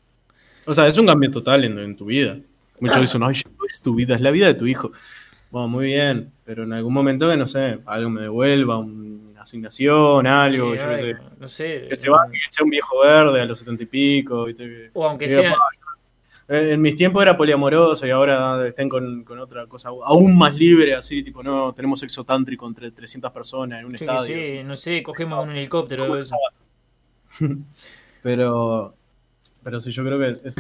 O 0.67 0.75
sea, 0.75 0.89
es 0.89 0.99
un 0.99 1.07
cambio 1.07 1.31
total 1.31 1.65
en, 1.65 1.79
en 1.79 1.97
tu 1.97 2.07
vida. 2.07 2.37
Muchos 2.81 3.01
dicen, 3.01 3.21
no 3.21 3.31
es 3.31 3.45
tu 3.83 3.95
vida, 3.95 4.15
es 4.17 4.21
la 4.21 4.31
vida 4.33 4.47
de 4.47 4.55
tu 4.55 4.67
hijo. 4.67 4.91
Bueno, 5.51 5.69
muy 5.69 5.87
bien, 5.87 6.33
pero 6.45 6.63
en 6.65 6.73
algún 6.73 6.93
momento 6.95 7.29
que, 7.29 7.37
no 7.37 7.47
sé, 7.47 7.79
algo 7.87 8.09
me 8.09 8.23
devuelva, 8.23 8.79
una 8.79 9.43
asignación, 9.43 10.27
algo, 10.27 10.73
Sí, 10.73 10.79
yo 10.79 10.97
sé. 10.97 11.17
no 11.39 11.49
sé. 11.49 11.87
Que 11.89 11.97
se 11.97 12.09
va, 12.09 12.27
que 12.31 12.39
sea 12.49 12.65
un 12.65 12.71
viejo 12.71 13.01
verde 13.01 13.41
a 13.41 13.45
los 13.45 13.59
setenta 13.59 13.83
y 13.83 13.87
pico. 13.87 14.45
¿viste? 14.47 14.65
Que- 14.65 14.91
O 14.95 15.07
aunque 15.09 15.27
que 15.27 15.31
sea. 15.33 15.41
diga, 15.43 15.55
"Pa, 15.55 15.65
En 16.53 16.69
en 16.73 16.83
mis 16.83 16.97
tiempos 16.97 17.23
era 17.23 17.37
poliamoroso 17.37 18.07
y 18.07 18.11
ahora 18.11 18.67
estén 18.67 18.89
con, 18.89 19.23
con 19.23 19.39
otra 19.39 19.67
cosa 19.67 19.91
aún 19.91 20.37
más 20.37 20.57
libre, 20.57 20.95
así, 20.97 21.23
tipo, 21.23 21.43
no, 21.45 21.73
tenemos 21.73 22.01
sexo 22.01 22.25
tántrico 22.25 22.67
entre 22.67 22.91
300 22.91 23.31
personas 23.31 23.79
en 23.81 23.87
un 23.87 23.95
estadio. 23.95 24.65
no 24.65 24.77
sé, 24.77 25.01
cogemos 25.03 25.45
un 25.45 25.53
helicóptero. 25.53 26.03
¿Cómo 26.09 26.15
algo 26.15 26.25
así. 27.39 27.47
Pero, 28.23 28.95
pero 29.65 29.81
sí, 29.81 29.91
yo 29.93 30.05
creo 30.05 30.19
que 30.19 30.49
es- 30.49 30.57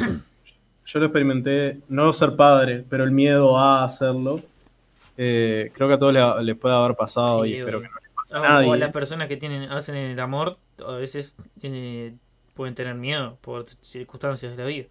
yo 0.86 0.98
lo 0.98 1.06
experimenté, 1.06 1.80
no 1.88 2.12
ser 2.12 2.34
padre, 2.36 2.84
pero 2.88 3.04
el 3.04 3.10
miedo 3.10 3.58
a 3.58 3.84
hacerlo, 3.84 4.40
eh, 5.18 5.70
creo 5.74 5.88
que 5.88 5.94
a 5.94 5.98
todos 5.98 6.12
le- 6.14 6.44
les 6.44 6.56
puede 6.56 6.74
haber 6.74 6.96
pasado 6.96 7.44
Sí, 7.44 7.50
y 7.50 7.54
espero 7.56 7.80
que 7.82 7.88
no 7.88 7.94
les 8.02 8.10
pase 8.14 8.36
a 8.36 8.40
O- 8.40 8.42
nadie. 8.44 8.68
O 8.70 8.76
las 8.76 8.92
personas 8.92 9.28
que 9.28 9.36
tienen 9.36 9.64
hacen 9.70 9.94
el 9.96 10.18
amor 10.18 10.56
a 10.86 10.92
veces 10.92 11.36
eh, 11.62 12.14
pueden 12.54 12.74
tener 12.74 12.94
miedo 12.94 13.36
por 13.42 13.66
circunstancias 13.82 14.56
de 14.56 14.62
la 14.62 14.68
vida. 14.68 14.86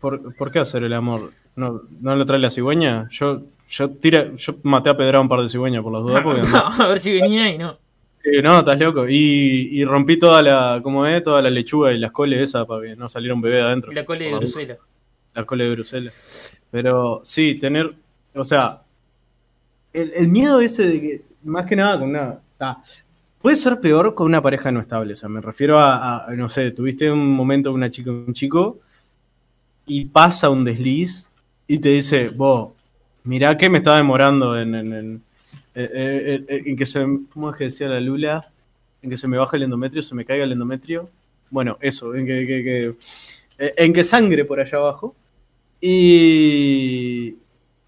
¿Por, 0.00 0.34
por 0.34 0.50
qué 0.50 0.58
hacer 0.58 0.84
el 0.84 0.92
amor? 0.92 1.32
¿No, 1.56 1.82
no 2.00 2.16
lo 2.16 2.26
trae 2.26 2.38
la 2.38 2.50
cigüeña? 2.50 3.08
Yo, 3.10 3.42
yo, 3.68 3.90
tira, 3.90 4.34
yo 4.34 4.54
maté 4.62 4.90
a 4.90 4.96
pedrar 4.96 5.20
un 5.20 5.28
par 5.28 5.40
de 5.40 5.48
cigüeñas 5.48 5.82
por 5.82 5.92
las 5.92 6.02
dudas 6.02 6.22
porque 6.22 6.42
no, 6.42 6.56
a 6.56 6.86
ver 6.88 6.98
si 6.98 7.12
venía 7.12 7.50
y 7.52 7.58
no. 7.58 7.76
Eh, 8.24 8.40
no, 8.40 8.60
estás 8.60 8.78
loco. 8.78 9.08
Y, 9.08 9.68
y 9.72 9.84
rompí 9.84 10.18
toda 10.18 10.42
la, 10.42 10.80
como 10.82 11.06
es, 11.06 11.22
toda 11.22 11.42
la 11.42 11.50
lechuga 11.50 11.92
y 11.92 11.98
las 11.98 12.12
coles 12.12 12.40
esas 12.40 12.66
para 12.66 12.82
que 12.82 12.96
no 12.96 13.08
saliera 13.08 13.34
un 13.34 13.40
bebé 13.40 13.60
adentro. 13.60 13.92
La 13.92 14.04
cole 14.04 14.26
de. 14.26 14.36
Bruselas. 14.36 14.78
La 15.34 15.44
cole 15.44 15.64
de 15.64 15.70
Bruselas. 15.72 16.60
Pero 16.70 17.20
sí, 17.24 17.56
tener, 17.56 17.92
o 18.34 18.44
sea, 18.44 18.82
el, 19.92 20.12
el 20.14 20.28
miedo 20.28 20.60
ese 20.60 20.86
de 20.86 21.00
que, 21.00 21.22
más 21.44 21.66
que 21.66 21.76
nada 21.76 21.98
con 21.98 22.10
una... 22.10 22.38
puede 23.38 23.56
ser 23.56 23.80
peor 23.80 24.14
con 24.14 24.26
una 24.26 24.40
pareja 24.40 24.70
no 24.70 24.80
estable. 24.80 25.14
O 25.14 25.16
sea, 25.16 25.28
me 25.28 25.40
refiero 25.40 25.78
a, 25.78 26.24
a, 26.24 26.34
no 26.34 26.48
sé, 26.48 26.70
tuviste 26.70 27.10
un 27.10 27.30
momento 27.30 27.70
con 27.70 27.80
una 27.80 27.90
chica 27.90 28.10
un 28.10 28.32
chico 28.32 28.78
y 29.96 30.04
pasa 30.06 30.50
un 30.50 30.64
desliz 30.64 31.28
y 31.66 31.78
te 31.78 31.90
dice, 31.90 32.28
vos, 32.28 32.72
mirá 33.24 33.56
que 33.56 33.68
me 33.70 33.78
está 33.78 33.96
demorando 33.96 34.58
en, 34.58 34.74
en, 34.74 34.92
en- 34.92 35.22
eh, 35.74 35.90
eh, 35.94 36.44
eh, 36.48 36.62
en 36.66 36.76
que 36.76 36.86
se... 36.86 37.00
¿Cómo 37.32 37.50
es 37.50 37.56
que 37.56 37.64
decía 37.64 37.88
la 37.88 38.00
Lula? 38.00 38.50
En 39.02 39.10
que 39.10 39.16
se 39.16 39.26
me 39.28 39.38
baja 39.38 39.56
el 39.56 39.62
endometrio, 39.64 40.02
se 40.02 40.14
me 40.14 40.24
caiga 40.24 40.44
el 40.44 40.52
endometrio. 40.52 41.08
Bueno, 41.50 41.78
eso, 41.80 42.14
en 42.14 42.26
que, 42.26 42.46
que- 42.46 42.62
que- 42.64 43.74
en 43.76 43.92
que 43.92 44.04
sangre 44.04 44.44
por 44.44 44.60
allá 44.60 44.78
abajo. 44.78 45.14
Y, 45.80 47.36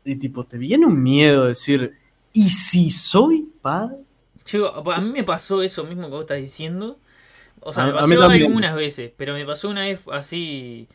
y 0.04 0.16
tipo, 0.16 0.44
te 0.44 0.58
viene 0.58 0.84
un 0.86 1.02
miedo 1.02 1.42
de 1.42 1.48
decir, 1.48 1.94
¿y 2.32 2.50
si 2.50 2.90
soy 2.90 3.48
padre? 3.62 3.96
Chico, 4.44 4.66
a 4.92 5.00
mí 5.00 5.10
me 5.10 5.24
pasó 5.24 5.62
eso 5.62 5.84
mismo 5.84 6.04
que 6.04 6.10
vos 6.10 6.20
estás 6.22 6.38
diciendo. 6.38 6.98
O 7.60 7.72
sea, 7.72 7.84
A- 7.84 7.86
me 7.86 8.16
pasó 8.16 8.24
algunas 8.30 8.74
veces, 8.76 9.12
pero 9.16 9.34
me 9.34 9.46
pasó 9.46 9.68
una 9.70 9.82
vez 9.82 10.00
así. 10.12 10.88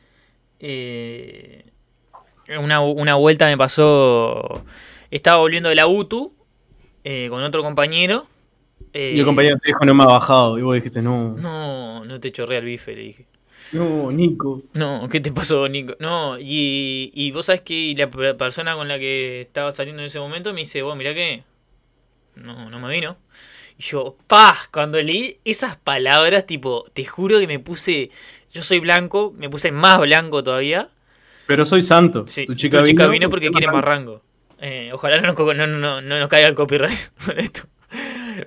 Eh, 0.59 1.65
una, 2.59 2.81
una 2.81 3.15
vuelta 3.15 3.45
me 3.47 3.57
pasó. 3.57 4.63
Estaba 5.11 5.37
volviendo 5.39 5.69
de 5.69 5.75
la 5.75 5.87
UTU 5.87 6.33
eh, 7.03 7.27
con 7.29 7.43
otro 7.43 7.63
compañero. 7.63 8.27
eh, 8.93 9.15
Y 9.15 9.19
el 9.19 9.25
compañero 9.25 9.57
te 9.59 9.69
dijo, 9.69 9.85
no 9.85 9.93
me 9.93 10.03
ha 10.03 10.07
bajado. 10.07 10.57
Y 10.57 10.61
vos 10.61 10.75
dijiste, 10.75 11.01
no, 11.01 11.35
No, 11.37 12.05
no 12.05 12.19
te 12.19 12.31
chorré 12.31 12.57
al 12.57 12.65
bife, 12.65 12.95
le 12.95 13.01
dije. 13.03 13.25
no, 13.71 14.11
Nico. 14.11 14.63
No, 14.73 15.09
¿qué 15.09 15.19
te 15.19 15.31
pasó, 15.31 15.67
Nico? 15.67 15.95
No, 15.99 16.37
y, 16.39 17.11
y 17.13 17.31
vos 17.31 17.47
sabés 17.47 17.61
que 17.61 17.93
la 17.97 18.09
per- 18.09 18.37
persona 18.37 18.75
con 18.75 18.87
la 18.87 18.99
que 18.99 19.41
estaba 19.41 19.71
saliendo 19.71 20.01
en 20.01 20.07
ese 20.07 20.19
momento 20.19 20.53
me 20.53 20.59
dice, 20.61 20.81
vos 20.83 20.95
mirá 20.95 21.13
que 21.13 21.43
no, 22.35 22.69
no 22.69 22.79
me 22.79 22.91
vino. 22.93 23.17
Y 23.77 23.83
yo, 23.83 24.17
pa, 24.27 24.57
cuando 24.73 25.01
leí 25.01 25.39
esas 25.45 25.77
palabras, 25.77 26.45
tipo, 26.45 26.85
te 26.93 27.05
juro 27.05 27.39
que 27.39 27.47
me 27.47 27.59
puse, 27.59 28.11
yo 28.51 28.61
soy 28.61 28.79
blanco, 28.79 29.33
me 29.37 29.49
puse 29.49 29.71
más 29.71 29.99
blanco 29.99 30.43
todavía. 30.43 30.89
Pero 31.47 31.65
soy 31.65 31.81
santo. 31.81 32.25
Sí, 32.27 32.45
tu 32.45 32.53
chica, 32.55 32.81
vino, 32.81 33.29
porque 33.29 33.49
quiere 33.49 33.67
más 33.71 33.83
rango. 33.83 34.21
Eh, 34.61 34.91
ojalá 34.93 35.21
no, 35.21 35.33
no, 35.33 35.53
no, 35.53 35.67
no, 35.67 36.01
no 36.01 36.19
nos 36.19 36.27
caiga 36.29 36.47
el 36.47 36.55
copyright 36.55 36.97
con 37.25 37.39
esto. 37.39 37.61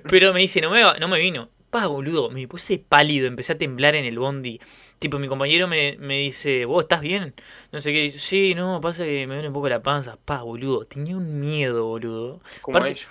Pero 0.09 0.33
me 0.33 0.39
dice, 0.41 0.61
no 0.61 0.69
me, 0.71 0.83
va- 0.83 0.97
no 0.99 1.07
me 1.07 1.19
vino. 1.19 1.49
Pa, 1.69 1.87
boludo, 1.87 2.29
me 2.29 2.47
puse 2.47 2.77
pálido, 2.77 3.27
empecé 3.27 3.53
a 3.53 3.57
temblar 3.57 3.95
en 3.95 4.05
el 4.05 4.19
bondi. 4.19 4.59
Tipo, 4.99 5.17
mi 5.19 5.27
compañero 5.27 5.67
me, 5.67 5.97
me 5.99 6.19
dice, 6.19 6.65
¿vos 6.65 6.83
estás 6.83 7.01
bien? 7.01 7.33
No 7.71 7.81
sé 7.81 7.91
qué. 7.91 8.03
Dice, 8.03 8.19
sí, 8.19 8.53
no, 8.55 8.79
pasa 8.79 9.03
que 9.03 9.25
me 9.27 9.33
duele 9.33 9.47
un 9.49 9.53
poco 9.55 9.67
la 9.69 9.81
panza. 9.81 10.17
Pa, 10.23 10.43
boludo, 10.43 10.85
tenía 10.85 11.17
un 11.17 11.39
miedo, 11.39 11.85
boludo. 11.85 12.41
Como 12.61 12.77
Aparte- 12.77 12.91
ellos. 12.99 13.07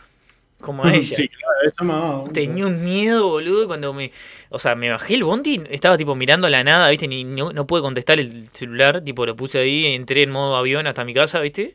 Como 0.62 0.84
a 0.84 0.92
ella. 0.94 1.02
Sí, 1.02 1.28
claro, 1.28 2.24
eso. 2.24 2.30
Tenía 2.32 2.66
un 2.66 2.82
miedo, 2.82 3.28
boludo, 3.28 3.66
cuando 3.66 3.92
me... 3.92 4.10
O 4.48 4.58
sea, 4.58 4.74
me 4.74 4.88
bajé 4.88 5.14
el 5.14 5.24
bondi, 5.24 5.60
estaba 5.68 5.98
tipo 5.98 6.14
mirando 6.14 6.46
a 6.46 6.50
la 6.50 6.64
nada, 6.64 6.88
¿viste? 6.88 7.06
Ni, 7.08 7.24
no, 7.24 7.52
no 7.52 7.66
pude 7.66 7.82
contestar 7.82 8.18
el 8.18 8.48
celular, 8.52 9.02
tipo 9.02 9.26
lo 9.26 9.36
puse 9.36 9.58
ahí, 9.58 9.86
entré 9.86 10.22
en 10.22 10.30
modo 10.30 10.56
avión 10.56 10.86
hasta 10.86 11.04
mi 11.04 11.12
casa, 11.12 11.40
¿viste? 11.40 11.74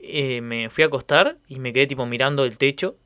Eh, 0.00 0.42
me 0.42 0.68
fui 0.68 0.84
a 0.84 0.88
acostar 0.88 1.38
y 1.48 1.58
me 1.58 1.72
quedé 1.72 1.86
tipo 1.86 2.04
mirando 2.04 2.44
el 2.44 2.58
techo. 2.58 2.96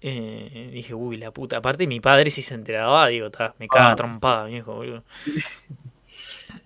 Eh, 0.00 0.70
dije, 0.72 0.94
uy, 0.94 1.16
la 1.16 1.30
puta. 1.30 1.58
Aparte, 1.58 1.86
mi 1.86 2.00
padre 2.00 2.30
si 2.32 2.42
se 2.42 2.54
enteraba, 2.54 3.06
digo, 3.06 3.30
ta, 3.30 3.54
me 3.60 3.68
caga 3.68 3.92
Ah. 3.92 3.94
trompada, 3.94 4.46
viejo, 4.46 4.74
boludo. 4.74 5.04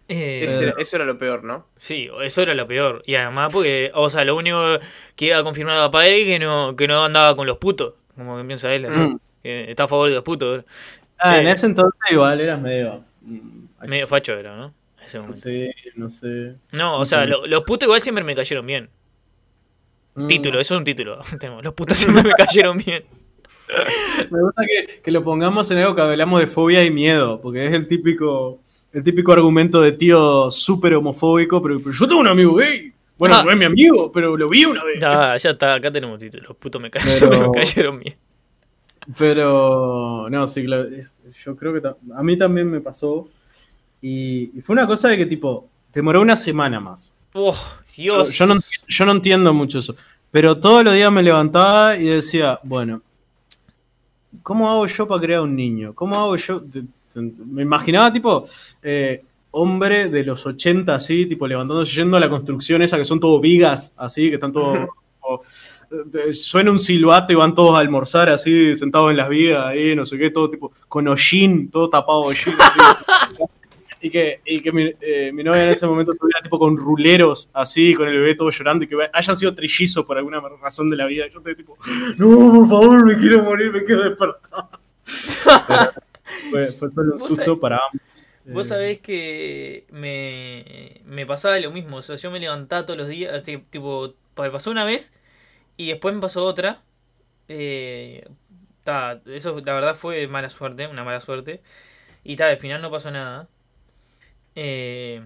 Eh, 0.09 0.47
era- 0.63 0.75
eso 0.79 0.97
era 0.97 1.05
lo 1.05 1.19
peor, 1.19 1.43
¿no? 1.45 1.67
Sí, 1.77 2.09
eso 2.23 2.43
era 2.43 2.55
lo 2.55 2.67
peor. 2.69 3.03
Y 3.07 3.17
además 3.17 3.51
porque, 3.53 3.91
o 3.95 4.09
sea, 4.09 4.25
lo 4.25 4.37
único 4.37 4.79
que 5.17 5.27
iba 5.27 5.43
confirmado 5.43 5.83
a 5.85 5.91
padre 5.91 6.25
que 6.25 6.39
no, 6.39 6.77
que 6.77 6.87
no 6.87 7.05
andaba 7.05 7.35
con 7.35 7.47
los 7.47 7.59
putos, 7.59 7.95
como 8.15 8.37
que 8.39 8.45
piensa 8.45 8.73
él, 8.75 8.83
¿no? 8.83 9.09
Mm. 9.11 9.21
que 9.43 9.71
está 9.71 9.85
a 9.85 9.89
favor 9.89 10.09
de 10.09 10.15
los 10.17 10.25
putos. 10.25 10.65
Ah, 11.19 11.39
en 11.39 11.47
Eh. 11.49 11.53
ese 11.53 11.67
entonces 11.67 11.99
igual 12.11 12.41
eras 12.41 12.61
medio. 12.61 13.03
mm, 13.23 13.67
Medio 13.87 14.07
facho 14.07 14.33
era, 14.35 14.57
¿no? 14.57 14.75
En 14.99 15.05
ese 15.07 15.19
No 15.19 15.23
momento. 15.25 15.41
sé, 15.41 15.75
no 15.95 16.11
sé. 16.11 16.55
No, 16.73 16.99
o 16.99 17.05
sea, 17.05 17.23
Sí. 17.25 17.31
lo- 17.31 17.47
los 17.47 17.63
putos 17.65 17.87
igual 17.87 18.01
siempre 18.01 18.25
me 18.25 18.35
cayeron 18.35 18.67
bien. 18.67 18.91
Mm, 20.15 20.27
Título, 20.29 20.59
eso 20.61 20.75
es 20.75 20.79
un 20.79 20.85
título. 20.85 21.19
Los 21.63 21.75
putos 21.75 21.99
siempre 21.99 22.23
me 22.23 22.33
cayeron 22.33 22.79
bien. 22.79 23.05
Me 24.31 24.41
gusta 24.41 24.63
que, 24.67 25.01
que 25.03 25.11
lo 25.11 25.23
pongamos 25.25 25.71
en 25.71 25.79
algo 25.79 25.95
que 25.97 26.03
hablamos 26.03 26.41
de 26.41 26.47
fobia 26.47 26.85
y 26.85 26.91
miedo, 26.91 27.41
porque 27.41 27.67
es 27.67 27.73
el 27.73 27.87
típico, 27.87 28.61
el 28.97 29.05
típico 29.05 29.33
argumento 29.33 29.81
de 29.83 29.93
tío 29.93 30.51
súper 30.51 30.95
homofóbico, 30.95 31.63
pero, 31.63 31.79
pero 31.81 31.93
yo 31.93 32.09
tengo 32.09 32.21
un 32.21 32.29
amigo 32.29 32.55
gay. 32.55 32.93
Bueno, 33.19 33.37
Ah. 33.37 33.45
no 33.45 33.51
es 33.51 33.57
mi 33.57 33.65
amigo, 33.65 34.11
pero 34.13 34.37
lo 34.37 34.49
vi 34.49 34.65
una 34.65 34.83
vez. 34.85 34.99
Ya, 35.01 35.37
ya 35.37 35.51
está, 35.51 35.75
acá 35.75 35.91
tenemos 35.91 36.19
título. 36.19 36.49
Los 36.49 36.57
putos 36.57 36.81
me, 36.81 36.91
Pero- 37.21 37.51
me 37.53 37.59
cayeron 37.61 37.99
bien. 38.01 38.17
Pero, 39.19 40.29
no, 40.31 40.47
sí, 40.47 40.65
claro, 40.65 40.89
es- 40.89 41.15
yo 41.45 41.57
creo 41.57 41.73
que 41.81 41.87
a 42.15 42.23
mí 42.23 42.37
también 42.37 42.71
me 42.71 42.81
pasó. 42.81 43.29
Y, 44.03 44.51
y 44.59 44.61
fue 44.63 44.75
una 44.75 44.87
cosa 44.87 45.09
de 45.09 45.17
que, 45.17 45.27
tipo, 45.27 45.69
demoró 45.93 46.21
una 46.21 46.37
semana 46.37 46.81
más. 46.81 47.13
Oh, 47.33 47.57
Dios. 47.97 48.31
yo 48.37 48.47
no, 48.47 48.55
enti- 48.55 48.81
yo 48.87 49.05
no 49.05 49.13
entiendo 49.13 49.53
mucho 49.55 49.79
eso. 49.79 49.95
Pero 50.31 50.59
todos 50.59 50.85
los 50.85 50.93
días 50.95 51.11
me 51.13 51.23
levantaba 51.23 51.97
y 51.97 52.05
decía, 52.05 52.59
bueno, 52.63 53.01
¿cómo 54.43 54.69
hago 54.71 54.87
yo 54.87 55.07
para 55.07 55.21
crear 55.21 55.41
un 55.43 55.55
niño? 55.57 55.95
¿Cómo 55.95 56.17
hago 56.19 56.37
yo? 56.37 56.63
Me 57.23 57.63
imaginaba, 57.63 58.13
tipo, 58.13 58.45
eh, 58.83 59.23
hombre 59.53 60.09
de 60.09 60.25
los 60.25 60.45
80, 60.45 60.95
así, 60.95 61.27
tipo, 61.27 61.47
levantándose 61.47 61.97
yendo 61.97 62.17
a 62.17 62.21
la 62.21 62.29
construcción 62.29 62.83
esa 62.83 62.99
que 62.99 63.05
son 63.05 63.21
todo 63.21 63.41
vigas, 63.41 63.93
así, 63.97 64.29
que 64.29 64.35
están 64.35 64.53
todos. 64.53 64.89
suena 66.33 66.71
un 66.71 66.79
silbato 66.79 67.33
y 67.33 67.37
van 67.37 67.55
todos 67.55 67.77
a 67.77 67.81
almorzar 67.81 68.29
así, 68.29 68.77
sentados 68.77 69.11
en 69.11 69.17
las 69.17 69.29
vigas, 69.29 69.67
ahí, 69.67 69.97
no 69.97 70.05
sé 70.05 70.19
qué, 70.19 70.31
todo 70.31 70.51
tipo, 70.51 70.73
con 70.89 71.09
hollín, 71.09 71.71
todo 71.71 71.89
tapado 71.89 72.21
hollín. 72.21 72.55
así. 72.59 72.81
Y 73.99 74.11
que, 74.11 74.41
y 74.45 74.61
que 74.61 74.71
mi, 74.71 74.93
eh, 75.01 75.33
mi 75.33 75.43
novia 75.43 75.65
en 75.65 75.71
ese 75.71 75.87
momento 75.87 76.13
estuviera 76.13 76.43
tipo 76.43 76.59
con 76.59 76.77
ruleros, 76.77 77.49
así, 77.53 77.95
con 77.95 78.07
el 78.07 78.15
bebé 78.15 78.35
todo 78.35 78.51
llorando, 78.51 78.85
y 78.85 78.89
que 78.89 78.97
hayan 79.13 79.37
sido 79.37 79.55
trillizos 79.55 80.05
por 80.05 80.19
alguna 80.19 80.41
razón 80.63 80.91
de 80.91 80.97
la 80.97 81.07
vida. 81.07 81.27
Yo 81.33 81.39
estoy 81.39 81.57
tipo, 81.57 81.77
no, 82.19 82.53
por 82.53 82.69
favor, 82.69 83.05
me 83.05 83.17
quiero 83.17 83.43
morir, 83.43 83.73
me 83.73 83.83
quiero 83.83 84.05
despertar. 84.05 84.69
Pero 85.67 85.91
fue, 86.51 86.73
fue 86.73 86.91
solo 86.91 87.15
un 87.15 87.21
susto 87.21 87.57
sabés- 87.57 87.61
para 87.61 87.77
ambos. 87.91 88.03
Vos 88.45 88.67
Eh, 88.67 88.69
sabés 88.69 89.01
que 89.01 89.87
me, 89.91 91.01
me 91.05 91.27
pasaba 91.27 91.59
lo 91.61 91.71
mismo. 91.73 91.97
O 91.99 92.03
sea, 92.03 92.17
yo 92.17 92.31
me 92.31 92.41
levantaba 92.41 92.87
todos 92.87 92.99
los 92.99 93.09
días. 93.09 93.43
tipo, 93.43 94.15
me 94.37 94.51
pasó 94.51 94.71
una 94.71 94.85
vez 94.85 95.13
y 95.77 95.89
después 95.89 96.15
me 96.15 96.21
pasó 96.21 96.45
otra. 96.47 96.83
Eh, 97.49 98.29
ta, 98.85 99.23
eso 99.27 99.61
la 99.65 99.75
verdad 99.75 99.97
fue 99.97 100.29
mala 100.29 100.51
suerte, 100.51 100.87
una 100.89 101.05
mala 101.05 101.21
suerte. 101.21 101.63
Y 102.25 102.37
tal, 102.37 102.51
al 102.53 102.59
final 102.59 102.83
no 102.83 102.91
pasó 102.91 103.11
nada. 103.11 103.49
Eh, 104.55 105.21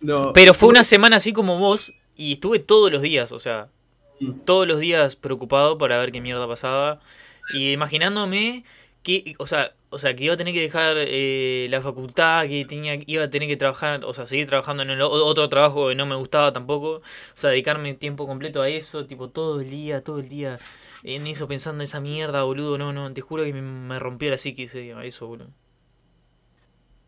no, 0.00 0.32
pero 0.32 0.54
fue 0.54 0.68
una 0.68 0.84
semana 0.84 1.16
así 1.16 1.32
como 1.32 1.58
vos 1.58 1.92
y 2.16 2.34
estuve 2.34 2.58
todos 2.58 2.90
los 2.90 3.02
días, 3.02 3.32
o 3.32 3.38
sea, 3.38 3.68
todos 4.44 4.66
los 4.66 4.80
días 4.80 5.16
preocupado 5.16 5.78
para 5.78 5.98
ver 5.98 6.12
qué 6.12 6.20
mierda 6.20 6.46
pasaba 6.48 7.00
y 7.54 7.72
imaginándome 7.72 8.64
que, 9.02 9.34
o 9.38 9.46
sea, 9.46 9.74
o 9.90 9.98
sea, 9.98 10.14
que 10.14 10.24
iba 10.24 10.34
a 10.34 10.36
tener 10.36 10.54
que 10.54 10.60
dejar 10.60 10.96
eh, 10.98 11.66
la 11.70 11.80
facultad, 11.80 12.46
que 12.46 12.64
tenía, 12.64 12.98
iba 13.06 13.24
a 13.24 13.30
tener 13.30 13.48
que 13.48 13.56
trabajar, 13.56 14.04
o 14.04 14.14
sea, 14.14 14.26
seguir 14.26 14.46
trabajando 14.46 14.82
en 14.82 14.90
el 14.90 15.02
otro 15.02 15.48
trabajo 15.48 15.88
que 15.88 15.94
no 15.94 16.06
me 16.06 16.16
gustaba 16.16 16.52
tampoco, 16.52 16.96
o 16.96 17.02
sea, 17.34 17.50
dedicarme 17.50 17.94
tiempo 17.94 18.26
completo 18.26 18.62
a 18.62 18.68
eso, 18.68 19.06
tipo 19.06 19.28
todo 19.30 19.60
el 19.60 19.70
día, 19.70 20.02
todo 20.02 20.18
el 20.20 20.28
día 20.28 20.58
en 21.04 21.26
eso 21.26 21.48
pensando 21.48 21.82
en 21.82 21.84
esa 21.84 22.00
mierda, 22.00 22.42
boludo, 22.42 22.78
no, 22.78 22.92
no, 22.92 23.12
te 23.12 23.20
juro 23.20 23.44
que 23.44 23.52
me, 23.52 23.62
me 23.62 23.98
rompió 23.98 24.30
la 24.30 24.36
psique 24.36 24.64
ese 24.64 24.80
día, 24.80 25.02
eso, 25.04 25.26
boludo. 25.26 25.48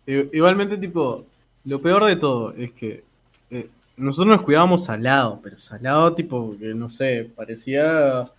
Igualmente, 0.06 0.76
tipo, 0.76 1.26
lo 1.64 1.80
peor 1.80 2.04
de 2.06 2.16
todo 2.16 2.52
es 2.54 2.72
que 2.72 3.04
eh, 3.50 3.68
nosotros 3.96 4.36
nos 4.36 4.44
cuidábamos 4.44 4.84
salado, 4.84 5.40
pero 5.42 5.58
salado, 5.60 6.14
tipo, 6.14 6.56
que 6.58 6.74
no 6.74 6.90
sé, 6.90 7.30
parecía. 7.34 8.30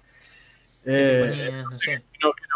Eh, 0.86 1.64
que 1.86 2.02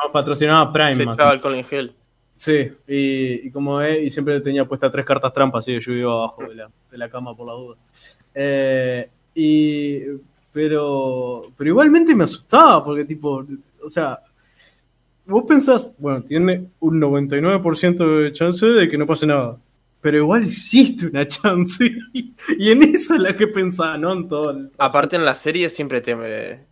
nos 0.03 0.11
patrocinaba 0.11 0.71
Prime, 0.73 0.95
Se 0.95 1.03
echaba 1.03 1.31
alcohol 1.31 1.55
en 1.55 1.63
gel. 1.65 1.93
Sí, 2.37 2.69
y, 2.87 3.47
y 3.47 3.51
como 3.51 3.79
es, 3.81 4.03
y 4.03 4.09
siempre 4.09 4.41
tenía 4.41 4.65
puestas 4.65 4.91
tres 4.91 5.05
cartas 5.05 5.31
trampas, 5.31 5.59
así 5.59 5.73
que 5.73 5.79
yo 5.79 5.93
iba 5.93 6.11
abajo 6.11 6.43
de 6.47 6.55
la, 6.55 6.69
de 6.91 6.97
la 6.97 7.09
cama 7.09 7.35
por 7.35 7.47
la 7.47 7.53
duda. 7.53 7.77
Eh, 8.33 9.09
y, 9.33 9.99
pero, 10.51 11.43
pero 11.57 11.69
igualmente 11.69 12.13
me 12.15 12.25
asustaba, 12.25 12.83
porque 12.83 13.05
tipo, 13.05 13.45
o 13.83 13.89
sea, 13.89 14.19
vos 15.25 15.43
pensás, 15.47 15.93
bueno, 15.97 16.23
tiene 16.23 16.65
un 16.79 16.99
99% 16.99 18.05
de 18.23 18.33
chance 18.33 18.65
de 18.65 18.89
que 18.89 18.97
no 18.97 19.05
pase 19.05 19.25
nada, 19.27 19.57
pero 20.01 20.17
igual 20.17 20.43
existe 20.43 21.07
una 21.07 21.25
chance, 21.27 21.85
y, 22.13 22.33
y 22.57 22.69
en 22.71 22.83
eso 22.83 23.15
es 23.15 23.21
la 23.21 23.35
que 23.35 23.47
pensaba, 23.47 23.97
no 23.97 24.11
en 24.13 24.27
todo. 24.27 24.51
el- 24.51 24.71
Aparte 24.77 25.15
en 25.15 25.23
las 25.25 25.39
series 25.39 25.73
siempre 25.73 26.01
te, 26.01 26.65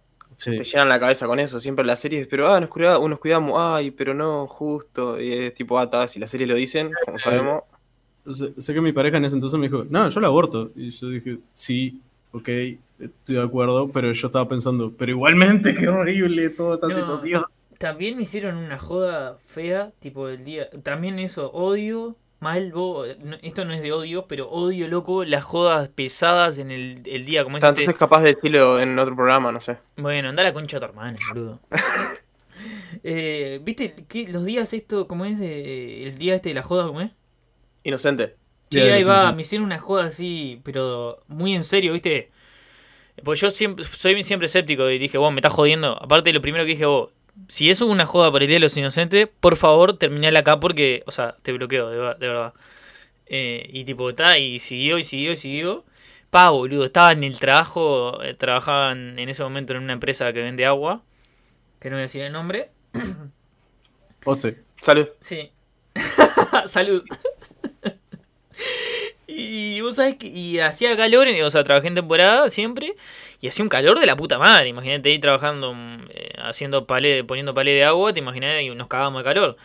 Sí. 0.44 0.58
te 0.58 0.64
llenan 0.64 0.90
la 0.90 1.00
cabeza 1.00 1.26
con 1.28 1.40
eso. 1.40 1.60
Siempre 1.60 1.82
en 1.84 1.88
las 1.88 2.00
series, 2.00 2.28
pero 2.28 2.48
ah, 2.48 2.60
nos 2.60 2.70
cuidamos, 2.70 3.10
nos 3.10 3.20
cuidamos, 3.20 3.54
ay, 3.58 3.92
pero 3.92 4.14
no, 4.14 4.48
justo. 4.48 5.20
Y 5.22 5.32
es 5.34 5.54
tipo, 5.54 5.78
ah, 5.80 5.90
ta, 5.90 6.08
si 6.08 6.20
las 6.20 6.30
series 6.30 6.50
lo 6.50 6.56
dicen, 6.56 6.92
como 7.06 7.20
sabemos. 7.20 7.64
Sé, 8.32 8.54
sé 8.58 8.74
que 8.74 8.80
mi 8.82 8.94
pareja 8.94 9.18
en 9.18 9.26
ese 9.26 9.36
entonces 9.36 9.60
me 9.60 9.68
dijo, 9.68 9.86
no, 9.90 10.08
yo 10.10 10.20
la 10.20 10.28
aborto. 10.28 10.72
Y 10.76 10.92
yo 10.92 11.10
dije, 11.10 11.40
sí, 11.54 12.02
ok, 12.32 12.48
estoy 13.00 13.36
de 13.36 13.42
acuerdo, 13.42 13.90
pero 13.90 14.12
yo 14.14 14.28
estaba 14.28 14.48
pensando, 14.48 14.94
pero 14.98 15.12
igualmente, 15.12 15.74
qué 15.76 15.88
horrible 15.90 16.50
toda 16.50 16.76
esta 16.76 16.88
No. 16.88 16.94
situación. 16.94 17.44
También 17.80 18.16
me 18.16 18.24
hicieron 18.24 18.56
una 18.56 18.80
joda 18.80 19.38
fea, 19.46 19.92
tipo 20.00 20.30
el 20.30 20.46
día. 20.46 20.70
También 20.84 21.20
eso, 21.20 21.52
odio, 21.52 22.16
mal, 22.44 22.72
bo- 22.72 23.06
no- 23.24 23.38
esto 23.42 23.66
no 23.66 23.74
es 23.74 23.82
de 23.82 23.92
odio, 23.92 24.28
pero 24.28 24.50
odio, 24.52 24.88
loco, 24.88 25.24
las 25.24 25.44
jodas 25.44 25.88
pesadas 25.90 26.60
en 26.60 26.70
el, 26.70 27.02
el 27.08 27.26
día, 27.26 27.44
como 27.44 27.58
es 27.58 27.62
Tanto 27.62 27.82
este- 27.82 27.92
es 27.94 27.98
capaz 27.98 28.22
de 28.22 28.34
decirlo 28.36 28.80
en 28.80 29.00
otro 29.00 29.16
programa, 29.16 29.52
no 29.52 29.60
sé. 29.62 29.80
Bueno, 29.98 30.30
anda 30.30 30.42
a 30.42 30.46
la 30.46 30.54
concha 30.54 30.78
de 30.78 30.82
tu 30.82 30.92
hermana, 30.92 31.18
boludo. 31.34 31.60
Eh, 33.04 33.60
¿Viste 33.64 34.06
que 34.08 34.28
los 34.28 34.46
días 34.46 34.72
esto, 34.74 35.08
cómo 35.08 35.26
es 35.26 35.40
de, 35.40 36.04
el 36.08 36.18
día 36.18 36.36
este 36.36 36.50
de 36.50 36.56
la 36.56 36.64
joda, 36.64 36.86
cómo 36.88 37.02
es? 37.02 37.12
Inocente. 37.84 38.36
Sí, 38.72 38.80
ahí 38.80 39.04
va, 39.04 39.32
me 39.34 39.42
hicieron 39.42 39.66
una 39.66 39.80
joda 39.80 40.06
así, 40.06 40.62
pero 40.64 41.20
muy 41.28 41.54
en 41.56 41.64
serio, 41.64 41.94
¿viste? 41.94 42.32
Pues 43.24 43.40
yo 43.42 43.50
siempre 43.52 43.84
soy 43.86 44.24
siempre 44.24 44.46
escéptico 44.46 44.90
y 44.90 44.98
dije, 45.00 45.18
vos 45.18 45.32
me 45.34 45.40
estás 45.40 45.54
jodiendo. 45.54 46.02
Aparte, 46.02 46.32
lo 46.34 46.42
primero 46.42 46.64
que 46.64 46.72
dije, 46.72 46.86
vos, 46.86 47.10
si 47.48 47.70
eso 47.70 47.86
es 47.86 47.92
una 47.92 48.06
joda 48.06 48.32
para 48.32 48.44
el 48.46 48.48
Día 48.50 48.56
de 48.58 48.62
los 48.62 48.78
Inocentes, 48.78 49.28
por 49.40 49.56
favor, 49.56 49.98
terminala 49.98 50.40
acá 50.40 50.60
porque, 50.60 51.04
o 51.06 51.12
sea, 51.12 51.36
te 51.42 51.52
bloqueo, 51.52 51.90
de, 51.90 51.98
ver- 51.98 52.18
de 52.18 52.28
verdad. 52.28 52.54
Eh, 53.26 53.70
y 53.72 53.84
tipo, 53.86 54.10
está, 54.10 54.38
y 54.38 54.60
siguió, 54.60 54.98
y 54.98 55.04
siguió, 55.04 55.32
y 55.34 55.38
siguió. 55.38 55.86
Pa, 56.30 56.50
boludo, 56.50 56.86
estaba 56.86 57.12
en 57.12 57.24
el 57.24 57.40
trabajo, 57.40 58.22
eh, 58.24 58.34
trabajaban 58.34 59.20
en 59.20 59.30
ese 59.30 59.44
momento 59.44 59.74
en 59.74 59.84
una 59.84 59.94
empresa 59.94 60.32
que 60.34 60.42
vende 60.42 60.66
agua, 60.66 61.04
que 61.80 61.90
no 61.90 61.96
voy 61.96 62.02
a 62.02 62.04
decir 62.04 62.22
el 62.22 62.34
nombre. 62.34 62.72
O 64.26 64.36
sea, 64.36 64.54
Salud. 64.82 65.10
Sí. 65.20 65.52
Salud. 66.66 67.04
Y 69.36 69.82
vos 69.82 69.96
sabés 69.96 70.18
que 70.18 70.28
y 70.28 70.60
hacía 70.60 70.96
calor, 70.98 71.28
o 71.44 71.50
sea, 71.52 71.64
trabajé 71.64 71.88
en 71.88 71.96
temporada 71.96 72.50
siempre, 72.50 72.96
y 73.42 73.48
hacía 73.48 73.64
un 73.64 73.70
calor 73.70 74.00
de 74.00 74.06
la 74.06 74.16
puta 74.16 74.38
madre. 74.40 74.70
Imagínate 74.70 75.10
ahí 75.10 75.20
trabajando, 75.20 75.74
mm, 75.74 76.06
eh, 76.10 76.34
haciendo 76.44 76.86
palé, 76.88 77.24
poniendo 77.24 77.54
palé 77.54 77.72
de 77.74 77.84
agua, 77.86 78.14
te 78.14 78.20
imaginás 78.20 78.62
y 78.62 78.70
nos 78.76 78.88
cagábamos 78.88 79.22
de 79.22 79.24
calor. 79.26 79.58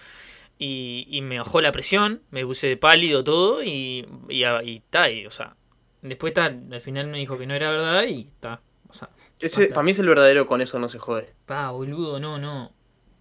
Y, 0.58 1.06
y 1.10 1.20
me 1.22 1.38
bajó 1.38 1.60
la 1.60 1.70
presión, 1.72 2.22
me 2.30 2.44
puse 2.44 2.76
pálido 2.76 3.22
todo, 3.24 3.62
y, 3.62 4.06
y, 4.28 4.44
a- 4.44 4.62
y 4.62 4.80
ta, 4.90 5.08
y, 5.10 5.26
o 5.26 5.30
sea, 5.30 5.54
después 6.02 6.34
ta, 6.34 6.46
al 6.46 6.80
final 6.80 7.06
me 7.08 7.18
dijo 7.18 7.38
que 7.38 7.46
no 7.46 7.54
era 7.54 7.70
verdad, 7.70 8.04
y 8.04 8.28
ta, 8.40 8.60
o 8.88 8.92
sea, 8.94 9.10
Ese, 9.40 9.68
para 9.68 9.82
mí 9.82 9.92
es 9.92 9.98
el 10.00 10.08
verdadero 10.08 10.46
con 10.46 10.60
eso 10.60 10.78
no 10.78 10.88
se 10.88 10.98
jode. 10.98 11.32
Pa, 11.46 11.70
boludo, 11.70 12.18
no, 12.18 12.38
no. 12.38 12.72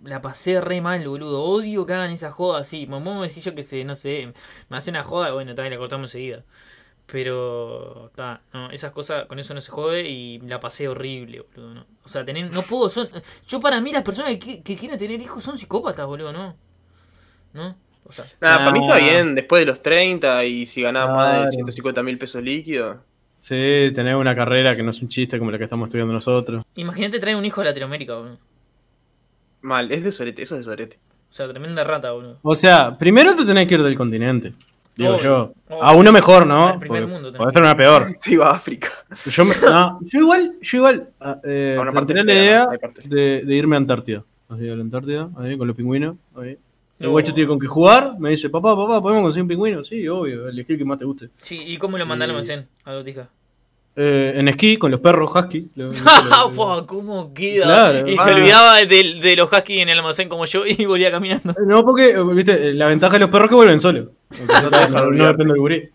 La 0.04 0.22
pasé 0.22 0.62
re 0.62 0.80
mal, 0.82 1.08
boludo. 1.08 1.44
Odio 1.44 1.86
que 1.86 1.94
hagan 1.94 2.12
esa 2.12 2.32
joda 2.32 2.60
así. 2.62 2.86
Vos 2.86 3.02
me 3.04 3.28
decís 3.28 3.44
yo 3.44 3.56
que 3.56 3.64
sé, 3.64 3.84
no 3.84 3.96
sé. 3.96 4.32
Me 4.70 4.78
hace 4.78 4.90
una 4.92 5.04
joda, 5.04 5.32
bueno, 5.32 5.56
también 5.56 5.74
la 5.74 5.80
cortamos 5.80 6.10
enseguida. 6.14 6.44
Pero, 7.08 8.12
ta, 8.16 8.42
no, 8.54 8.70
esas 8.70 8.92
cosas, 8.92 9.26
con 9.28 9.40
eso 9.40 9.54
no 9.54 9.62
se 9.62 9.72
jode 9.72 10.02
y 10.10 10.40
la 10.40 10.60
pasé 10.60 10.88
horrible, 10.90 11.42
boludo, 11.56 11.74
no. 11.74 11.86
O 12.04 12.10
sea, 12.10 12.26
tener, 12.26 12.52
no 12.52 12.62
puedo, 12.64 12.90
son. 12.90 13.08
Yo 13.48 13.60
para 13.62 13.80
mí 13.80 13.92
las 13.94 14.04
personas 14.04 14.36
que, 14.38 14.62
que 14.62 14.76
quieren 14.78 15.00
tener 15.00 15.20
hijos 15.22 15.42
son 15.44 15.58
psicópatas, 15.58 16.06
boludo, 16.06 16.34
¿no? 16.34 16.56
¿No? 17.54 17.76
O 18.04 18.12
sea, 18.12 18.26
Nada, 18.42 18.58
para 18.60 18.72
mí 18.72 18.80
está 18.82 18.96
Ah. 18.96 19.00
bien, 19.00 19.36
después 19.36 19.62
de 19.62 19.66
los 19.66 19.82
30 19.82 20.44
y 20.46 20.66
si 20.66 20.82
ganás 20.82 21.10
más 21.10 21.28
de 21.32 21.38
Claro. 21.40 21.52
150 21.54 22.04
mil 22.04 22.18
pesos 22.18 22.44
líquidos. 22.44 22.98
sí, 23.38 23.92
tener 23.96 24.16
una 24.16 24.36
carrera 24.36 24.76
que 24.76 24.84
no 24.84 24.92
es 24.92 25.02
un 25.02 25.08
chiste 25.10 25.40
como 25.40 25.50
la 25.52 25.58
que 25.58 25.64
estamos 25.64 25.88
estudiando 25.88 26.14
nosotros. 26.14 26.64
imagínate 26.76 27.20
traer 27.20 27.36
un 27.38 27.46
hijo 27.46 27.62
a 27.62 27.66
Latinoamérica, 27.66 28.16
boludo. 28.16 28.38
Mal, 29.62 29.92
es 29.92 30.04
de 30.04 30.12
sorete, 30.12 30.42
eso 30.44 30.56
es 30.56 30.60
de 30.60 30.64
sorete. 30.72 31.00
O 31.30 31.34
sea, 31.34 31.48
tremenda 31.50 31.84
rata, 31.84 32.12
boludo. 32.12 32.40
O 32.42 32.56
sea, 32.56 32.98
primero 32.98 33.36
te 33.36 33.46
tenés 33.46 33.68
que 33.68 33.74
ir 33.76 33.84
del 33.84 33.98
continente. 33.98 34.54
digo 34.96 35.12
Obvio, 35.16 35.24
yo. 35.24 35.54
obvio. 35.70 35.84
A 35.84 35.94
uno 35.94 36.12
mejor, 36.12 36.44
Al 36.44 36.48
¿no? 36.48 36.80
primer 36.80 37.04
Porque 37.04 37.14
mundo 37.14 37.38
porque 37.38 37.60
una 37.60 37.76
peor. 37.76 38.06
Se 38.22 38.34
iba 38.34 38.50
a 38.50 38.56
África. 38.56 38.90
Yo, 39.26 39.46
me- 39.46 39.56
no, 39.56 40.00
yo 40.04 40.20
igual, 40.20 40.56
yo 40.62 40.78
igual 40.78 41.10
ah, 41.20 41.40
eh, 41.44 41.78
A 41.80 41.92
parte 41.92 42.14
la 42.14 42.24
fea, 42.24 42.34
idea 42.44 42.68
de, 43.06 43.44
de 43.46 43.56
irme 43.56 43.76
a 43.76 43.80
Antártida. 43.80 44.24
Así, 44.50 44.70
a 44.70 44.76
la 44.76 44.82
Antártida, 44.82 45.30
ahí, 45.38 45.58
con 45.58 45.68
los 45.68 45.76
pingüinos. 45.76 46.16
Ahí. 46.36 46.58
El 47.00 47.06
No. 47.08 47.12
guacho 47.12 47.32
tiene 47.34 47.48
con 47.48 47.60
qué 47.60 47.68
jugar. 47.68 48.16
Me 48.18 48.32
dice, 48.32 48.50
papá, 48.50 48.76
papá, 48.76 49.02
¿podemos 49.02 49.22
conseguir 49.24 49.44
un 49.44 49.50
pingüino? 49.50 49.84
Sí, 49.84 50.08
obvio, 50.08 50.48
elegí 50.48 50.74
el 50.74 50.80
que 50.80 50.86
más 50.86 50.98
te 50.98 51.06
guste. 51.06 51.30
Sí, 51.42 51.62
¿y 51.64 51.78
cómo 51.78 51.98
lo 51.98 52.06
mandaron 52.08 52.38
a 52.86 52.92
Lotija? 52.94 53.30
Eh, 54.00 54.34
en 54.36 54.48
esquí, 54.48 54.78
con 54.78 54.92
los 54.92 55.00
perros 55.00 55.32
husky. 55.34 55.70
Lo- 55.76 55.88
lo- 55.92 56.52
Fua, 56.52 56.86
¿Cómo 56.86 57.34
queda? 57.34 57.66
Claro. 57.66 58.08
y 58.08 58.16
Ah. 58.20 58.24
se 58.26 58.34
olvidaba 58.34 58.76
de, 58.78 58.86
de 59.20 59.36
los 59.36 59.52
husky 59.52 59.80
en 59.80 59.90
el 59.90 59.98
almacén 59.98 60.30
como 60.30 60.46
yo 60.46 60.64
y 60.68 60.86
volvía 60.86 61.10
caminando. 61.10 61.56
No, 61.66 61.84
porque, 61.84 62.12
eh, 62.12 62.24
viste, 62.34 62.74
la 62.74 62.88
ventaja 62.88 63.14
de 63.14 63.20
los 63.22 63.30
perros 63.30 63.46
es 63.46 63.50
que 63.50 63.56
vuelven 63.56 63.80
solos. 63.80 64.10
no, 64.92 65.12
no, 65.12 65.26
depende 65.28 65.54
del 65.54 65.60
gurí. 65.60 65.90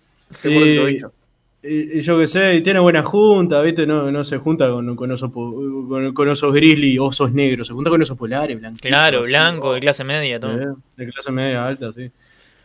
Y, 0.45 0.49
y- 0.89 0.99
y 1.99 2.01
yo 2.01 2.19
qué 2.19 2.27
sé, 2.27 2.57
y 2.57 2.61
tiene 2.63 2.81
buena 2.81 3.05
junta, 3.05 3.61
viste, 3.63 3.87
no, 3.87 4.11
no 4.11 4.25
se 4.25 4.37
junta 4.39 4.69
con, 4.69 4.97
con 4.97 5.13
osos, 5.13 5.31
con, 5.33 6.13
con 6.13 6.29
osos 6.29 6.53
grizzly, 6.53 6.99
osos 6.99 7.31
negros, 7.33 7.69
se 7.69 7.73
junta 7.73 7.89
con 7.89 8.03
osos 8.03 8.19
polares, 8.19 8.59
blanquitos. 8.59 8.89
Claro, 8.89 9.21
así, 9.21 9.29
blanco, 9.31 9.73
de 9.75 9.79
clase 9.81 10.03
media, 10.03 10.41
todo. 10.41 10.61
eh, 10.61 10.75
de 10.97 11.09
clase 11.13 11.31
media 11.31 11.65
alta, 11.65 11.93
sí. 11.93 12.11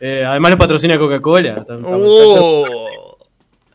Eh, 0.00 0.24
además 0.26 0.50
lo 0.50 0.58
patrocina 0.58 0.98
Coca-Cola. 0.98 1.64
Oh. 1.84 3.07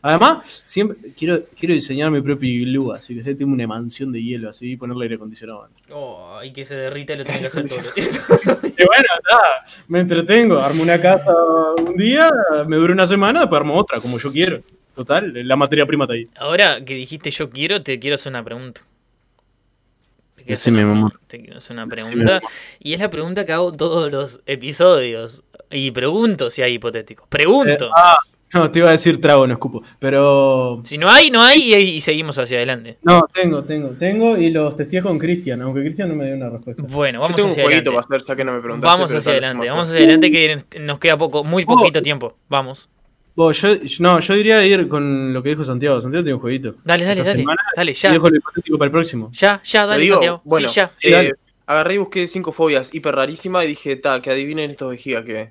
Además, 0.06 0.62
siempre 0.66 0.98
quiero, 1.16 1.44
quiero 1.58 1.72
diseñar 1.72 2.10
mi 2.10 2.20
propio 2.20 2.46
iglú, 2.50 2.92
así 2.92 3.14
que 3.14 3.22
sé, 3.22 3.34
tengo 3.34 3.54
una 3.54 3.66
mansión 3.66 4.12
de 4.12 4.22
hielo 4.22 4.50
así 4.50 4.72
y 4.72 4.76
ponerle 4.76 5.04
aire 5.06 5.14
acondicionado. 5.14 5.62
adentro. 5.62 5.96
Oh, 5.96 6.42
y 6.44 6.52
que 6.52 6.62
se 6.62 6.76
derrita 6.76 7.14
y 7.14 7.18
lo 7.20 7.24
tiene 7.24 7.40
que 7.40 7.46
hacer 7.46 7.64
todo. 7.66 7.78
Y 7.86 8.84
bueno, 8.84 9.08
está, 9.18 9.74
me 9.88 10.00
entretengo, 10.00 10.58
armo 10.58 10.82
una 10.82 11.00
casa 11.00 11.32
un 11.78 11.96
día, 11.96 12.30
me 12.66 12.76
dura 12.76 12.92
una 12.92 13.06
semana, 13.06 13.40
después 13.40 13.58
armo 13.60 13.78
otra, 13.78 13.98
como 14.02 14.18
yo 14.18 14.30
quiero. 14.30 14.60
Total, 14.94 15.32
la 15.48 15.56
materia 15.56 15.86
prima 15.86 16.04
está 16.04 16.12
ahí. 16.14 16.28
Ahora 16.36 16.84
que 16.84 16.94
dijiste 16.94 17.30
yo 17.30 17.48
quiero, 17.48 17.82
te 17.82 17.98
quiero 17.98 18.16
hacer 18.16 18.30
una 18.30 18.44
pregunta. 18.44 18.82
Te 20.36 20.42
quiero 20.44 20.54
hacer 20.54 20.72
Decime, 20.74 20.84
una- 20.84 20.92
mi 20.92 20.98
amor. 20.98 21.20
Te 21.26 21.40
quiero 21.40 21.56
hacer 21.56 21.72
una 21.76 21.86
pregunta. 21.86 22.40
Y 22.78 22.92
es 22.92 23.00
la 23.00 23.08
pregunta 23.08 23.46
que 23.46 23.52
hago 23.52 23.72
todos 23.72 24.12
los 24.12 24.40
episodios. 24.44 25.42
Y 25.70 25.90
pregunto 25.92 26.50
si 26.50 26.60
hay 26.62 26.74
hipotéticos. 26.74 27.26
Pregunto. 27.28 27.86
Eh, 27.86 27.90
ah. 27.96 28.16
No, 28.60 28.70
te 28.70 28.78
iba 28.78 28.88
a 28.88 28.92
decir 28.92 29.20
trago, 29.20 29.46
no 29.46 29.52
escupo. 29.54 29.82
Pero. 29.98 30.80
Si 30.84 30.96
no 30.96 31.10
hay, 31.10 31.30
no 31.30 31.42
hay 31.42 31.74
y, 31.74 31.74
y 31.96 32.00
seguimos 32.00 32.38
hacia 32.38 32.56
adelante. 32.58 32.98
No, 33.02 33.26
tengo, 33.32 33.64
tengo, 33.64 33.88
tengo 33.90 34.36
y 34.36 34.50
los 34.50 34.76
testé 34.76 35.02
con 35.02 35.18
Cristian, 35.18 35.60
aunque 35.62 35.80
Cristian 35.82 36.08
no 36.08 36.14
me 36.14 36.26
dio 36.26 36.36
una 36.36 36.50
respuesta. 36.50 36.82
Bueno, 36.88 37.18
Yo 37.18 37.22
vamos 37.22 37.36
tengo 37.36 37.46
un 37.48 37.52
hacia 37.52 37.64
adelante. 37.64 37.90
para 37.90 38.00
hacer, 38.00 38.24
ya 38.28 38.36
que 38.36 38.44
no 38.44 38.52
me 38.52 38.60
preguntaste. 38.60 38.96
Vamos 38.96 39.12
hacia 39.14 39.32
adelante, 39.32 39.68
vamos 39.68 39.88
hacia 39.88 39.98
adelante 40.00 40.30
que 40.30 40.56
nos 40.80 40.98
queda 40.98 41.16
poco, 41.18 41.42
muy 41.44 41.64
poquito 41.64 42.00
tiempo. 42.00 42.36
Vamos. 42.48 42.88
Yo, 43.36 43.68
no, 43.98 44.20
yo 44.20 44.34
diría 44.34 44.64
ir 44.64 44.86
con 44.86 45.32
lo 45.32 45.42
que 45.42 45.48
dijo 45.48 45.64
Santiago. 45.64 46.00
Santiago 46.00 46.22
tiene 46.22 46.34
un 46.34 46.40
jueguito. 46.40 46.76
Dale, 46.84 47.04
dale, 47.04 47.20
Esta 47.22 47.32
dale. 47.32 47.42
semana 47.42 47.62
Dale, 47.76 47.90
Y 47.90 47.94
ya. 47.94 48.12
dejo 48.12 48.30
lo 48.30 48.36
hipotético 48.36 48.78
para 48.78 48.86
el 48.86 48.92
próximo. 48.92 49.30
Ya, 49.32 49.60
ya, 49.64 49.86
dale, 49.86 50.02
digo, 50.02 50.14
Santiago. 50.14 50.40
bueno, 50.44 50.68
sí, 50.68 50.76
ya. 50.76 50.92
Sí, 50.98 51.08
eh, 51.08 51.10
dale. 51.10 51.32
agarré 51.66 51.94
y 51.94 51.98
busqué 51.98 52.28
cinco 52.28 52.52
fobias 52.52 52.94
hiper 52.94 53.16
rarísimas 53.16 53.64
y 53.64 53.68
dije, 53.68 53.96
ta, 53.96 54.22
que 54.22 54.30
adivinen 54.30 54.70
estos 54.70 54.90
vejigas 54.90 55.24
que. 55.24 55.50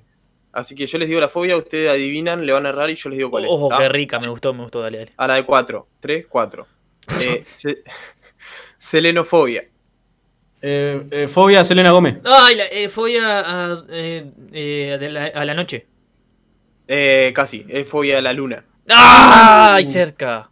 Así 0.54 0.74
que 0.76 0.86
yo 0.86 0.98
les 0.98 1.08
digo 1.08 1.20
la 1.20 1.28
fobia, 1.28 1.56
ustedes 1.56 1.90
adivinan, 1.90 2.46
le 2.46 2.52
van 2.52 2.64
a 2.66 2.68
errar 2.70 2.88
y 2.88 2.94
yo 2.94 3.08
les 3.10 3.16
digo 3.18 3.30
cuál 3.30 3.44
es. 3.44 3.50
Ojo, 3.50 3.68
qué 3.76 3.88
rica, 3.88 4.20
me 4.20 4.28
gustó, 4.28 4.54
me 4.54 4.62
gustó, 4.62 4.80
dale, 4.80 4.98
dale. 4.98 5.12
A 5.16 5.26
la 5.26 5.34
de 5.34 5.44
cuatro. 5.44 5.88
Tres, 6.00 6.26
cuatro. 6.28 6.66
Eh, 7.20 7.44
se- 7.44 7.82
selenofobia. 8.78 9.62
Eh, 10.62 11.06
eh, 11.10 11.28
fobia 11.28 11.60
a 11.60 11.64
Selena 11.64 11.90
Gómez. 11.90 12.18
Ay, 12.24 12.54
la, 12.54 12.64
eh, 12.66 12.88
fue 12.88 13.18
a, 13.20 13.40
a, 13.40 13.84
eh, 13.90 14.30
eh, 14.52 14.96
de 14.98 15.10
la, 15.10 15.26
a 15.26 15.44
la 15.44 15.52
noche. 15.54 15.86
Eh, 16.88 17.32
casi, 17.34 17.66
es 17.68 17.86
fobia 17.88 18.18
a 18.18 18.22
la 18.22 18.32
luna. 18.32 18.64
¡Ay, 18.88 19.84
cerca! 19.84 20.50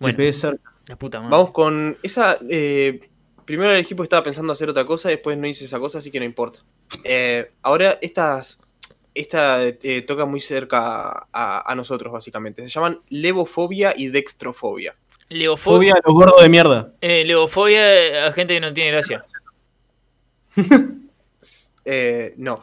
Me 0.00 0.12
Bueno, 0.12 0.32
cerca. 0.32 0.72
la 0.88 0.96
puta 0.96 1.18
madre. 1.20 1.30
Vamos 1.30 1.50
con 1.52 1.96
esa. 2.02 2.38
eh, 2.48 2.98
primero 3.44 3.70
el 3.72 3.78
equipo 3.80 4.02
estaba 4.02 4.24
pensando 4.24 4.52
hacer 4.52 4.68
otra 4.68 4.84
cosa, 4.84 5.08
después 5.10 5.38
no 5.38 5.46
hice 5.46 5.64
esa 5.64 5.78
cosa, 5.78 5.98
así 5.98 6.10
que 6.10 6.18
no 6.18 6.24
importa. 6.24 6.58
Eh, 7.04 7.52
ahora 7.62 7.98
estas. 8.00 8.58
Esta 9.14 9.62
eh, 9.62 10.02
toca 10.06 10.24
muy 10.24 10.40
cerca 10.40 11.26
a, 11.32 11.70
a 11.70 11.74
nosotros, 11.74 12.12
básicamente. 12.12 12.62
Se 12.62 12.68
llaman 12.70 13.00
levofobia 13.08 13.92
y 13.96 14.08
dextrofobia. 14.08 14.96
Leofobia. 15.28 15.92
Fobia 15.92 15.94
a 15.94 16.00
los 16.06 16.14
gordos 16.14 16.42
de 16.42 16.48
mierda. 16.48 16.92
Eh, 17.00 17.24
leofobia 17.24 18.26
a 18.26 18.32
gente 18.32 18.54
que 18.54 18.60
no 18.60 18.72
tiene 18.72 18.90
gracia. 18.92 19.24
Eh, 21.84 22.34
no. 22.36 22.62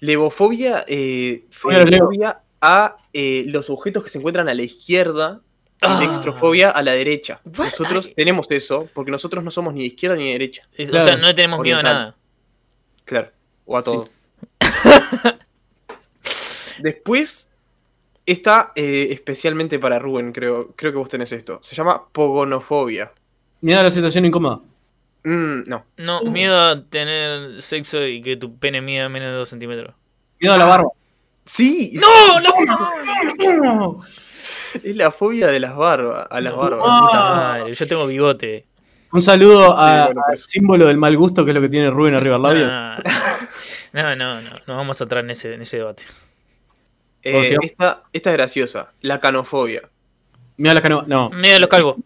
Levofobia 0.00 0.84
eh, 0.86 1.46
Fobia 1.50 1.78
a 1.78 1.80
los 1.80 1.88
eh, 1.88 1.90
Leo. 1.92 2.04
fobia 2.04 2.40
a 2.60 2.96
eh, 3.14 3.44
los 3.46 3.70
objetos 3.70 4.04
que 4.04 4.10
se 4.10 4.18
encuentran 4.18 4.46
a 4.48 4.54
la 4.54 4.62
izquierda 4.62 5.40
Ah. 5.80 6.00
dextrofobia 6.00 6.70
a 6.70 6.82
la 6.82 6.92
derecha. 6.92 7.40
What? 7.44 7.66
Nosotros 7.66 8.06
Ay. 8.08 8.14
tenemos 8.14 8.50
eso, 8.50 8.88
porque 8.92 9.10
nosotros 9.12 9.42
no 9.44 9.50
somos 9.50 9.72
ni 9.72 9.80
de 9.82 9.86
izquierda 9.86 10.16
ni 10.16 10.26
de 10.26 10.32
derecha. 10.32 10.68
Es- 10.76 10.90
Claro, 10.90 11.04
o 11.04 11.08
sea, 11.08 11.16
no 11.16 11.28
le 11.28 11.34
tenemos 11.34 11.60
miedo 11.60 11.78
a 11.78 11.82
nada. 11.84 12.16
Claro. 13.04 13.30
O 13.64 13.76
a 13.78 13.82
todo. 13.82 14.08
Después 16.80 17.52
está 18.26 18.72
eh, 18.76 19.08
especialmente 19.10 19.78
para 19.78 19.98
Rubén, 19.98 20.32
creo, 20.32 20.72
creo 20.76 20.92
que 20.92 20.98
vos 20.98 21.08
tenés 21.08 21.32
esto. 21.32 21.60
Se 21.62 21.74
llama 21.74 22.08
pogonofobia. 22.12 23.12
Mira 23.60 23.82
la 23.82 23.90
situación 23.90 24.24
incómoda. 24.24 24.60
Mm, 25.24 25.62
no. 25.66 25.84
No, 25.96 26.22
miedo 26.22 26.58
a 26.58 26.82
tener 26.84 27.60
sexo 27.60 28.06
y 28.06 28.22
que 28.22 28.36
tu 28.36 28.56
pene 28.56 28.80
mida 28.80 29.08
menos 29.08 29.28
de 29.30 29.34
2 29.34 29.48
centímetros. 29.48 29.94
Miedo 30.40 30.54
a 30.54 30.58
la 30.58 30.64
barba. 30.66 30.88
Sí, 31.44 31.94
¡No! 31.98 32.40
¡La 32.40 32.50
madre! 32.66 34.08
es 34.84 34.94
la 34.96 35.10
fobia 35.10 35.48
de 35.48 35.60
las 35.60 35.74
barbas, 35.74 36.26
a 36.30 36.40
las 36.40 36.54
barbas. 36.54 36.86
Ah. 36.86 37.00
Puta 37.06 37.18
madre, 37.30 37.72
Yo 37.74 37.86
tengo 37.88 38.06
bigote. 38.06 38.66
Un 39.10 39.22
saludo 39.22 39.76
a- 39.78 39.88
Sí, 39.88 40.04
bueno, 40.06 40.20
al 40.20 40.32
pues. 40.34 40.42
símbolo 40.42 40.86
del 40.86 40.98
mal 40.98 41.16
gusto 41.16 41.44
que 41.44 41.52
es 41.52 41.54
lo 41.54 41.60
que 41.62 41.70
tiene 41.70 41.90
Rubén 41.90 42.14
arriba 42.14 42.34
del 42.34 42.42
labio. 42.42 42.66
Nah. 42.66 42.98
No, 43.94 44.14
no, 44.14 44.40
no. 44.42 44.50
No 44.66 44.76
vamos 44.76 45.00
a 45.00 45.04
entrar 45.04 45.24
en 45.24 45.30
ese, 45.30 45.54
en 45.54 45.62
ese 45.62 45.78
debate. 45.78 46.02
Eh, 47.30 47.44
sea- 47.44 47.58
esta, 47.62 48.02
esta 48.12 48.30
es 48.30 48.36
graciosa, 48.36 48.92
la 49.00 49.20
canofobia. 49.20 49.82
Mira 50.56 50.74
las 50.74 50.82
cano. 50.82 51.04
No. 51.06 51.30
Miedo 51.30 51.56
a 51.56 51.60
los 51.60 51.68
calvos. 51.68 51.96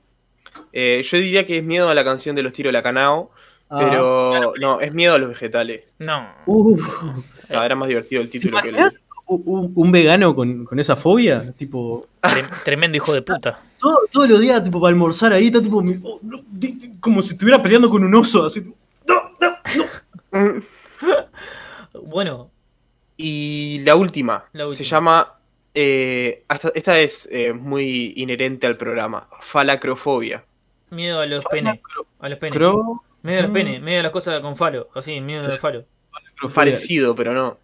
Eh, 0.73 1.03
yo 1.05 1.18
diría 1.18 1.47
que 1.47 1.59
es 1.59 1.64
miedo 1.64 1.89
a 1.89 1.95
la 1.95 2.05
canción 2.05 2.37
de 2.37 2.43
los 2.43 2.53
tiros 2.53 2.68
de 2.68 2.73
la 2.75 2.83
canao, 2.83 3.31
Ah. 3.70 3.79
pero 3.81 4.53
no, 4.61 4.81
es 4.81 4.93
miedo 4.93 5.14
a 5.14 5.18
los 5.18 5.29
vegetales. 5.31 5.89
No. 5.99 6.29
Uf. 6.47 6.87
Ah, 7.51 7.64
era 7.64 7.75
más 7.75 7.89
divertido 7.89 8.20
el 8.20 8.29
¿Te 8.31 8.39
título 8.39 8.61
que 8.62 8.68
el... 8.68 8.77
un, 9.27 9.73
un- 9.75 9.93
vegano 9.93 10.35
con, 10.35 10.64
con 10.66 10.79
esa 10.79 10.95
fobia? 10.97 11.53
Tipo, 11.57 12.07
Tre- 12.20 12.49
tremendo 12.64 12.97
hijo 12.97 13.14
de 13.14 13.23
puta. 13.23 13.61
todo- 13.79 14.01
todos 14.11 14.29
los 14.29 14.41
días, 14.41 14.62
tipo, 14.62 14.79
para 14.81 14.91
almorzar 14.91 15.33
ahí, 15.33 15.47
está 15.47 15.62
tipo, 15.62 15.79
oh, 15.79 16.20
no, 16.23 16.41
di- 16.51 16.73
di- 16.73 16.93
como 17.01 17.23
si 17.23 17.33
estuviera 17.33 17.62
peleando 17.62 17.89
con 17.89 18.05
un 18.05 18.14
oso, 18.14 18.45
así. 18.47 18.61
tipo, 18.62 18.77
no, 19.09 19.31
no. 19.41 20.62
Bueno, 22.05 22.51
Y 23.23 23.81
la 23.85 23.95
última, 23.95 24.45
La 24.53 24.64
última. 24.66 24.77
se 24.79 24.85
llama. 24.85 25.35
eh, 25.75 26.43
esta, 26.51 26.73
esta 26.75 26.99
es 26.99 27.29
eh, 27.33 27.53
muy 27.53 28.12
inherente 28.16 28.66
al 28.66 28.77
programa. 28.77 29.29
Falacrofobia. 29.41 30.45
miedo 30.91 31.20
a 31.20 31.27
los 31.27 31.45
penes. 31.47 31.81
A 32.20 32.29
los 32.29 32.39
penes. 32.39 32.55
Cro- 32.59 33.01
Miedo 33.23 33.39
a 33.39 33.43
los 33.43 33.51
Mm. 33.51 33.55
penes. 33.55 33.81
Miedo 33.83 34.01
a 34.01 34.03
las 34.03 34.12
cosas 34.12 34.41
con 34.41 34.57
falo. 34.57 34.89
Así, 34.95 35.20
miedo 35.20 35.45
al 35.45 35.59
falo. 35.59 35.85
Parecido, 36.55 37.14
pero 37.14 37.33
no. 37.33 37.59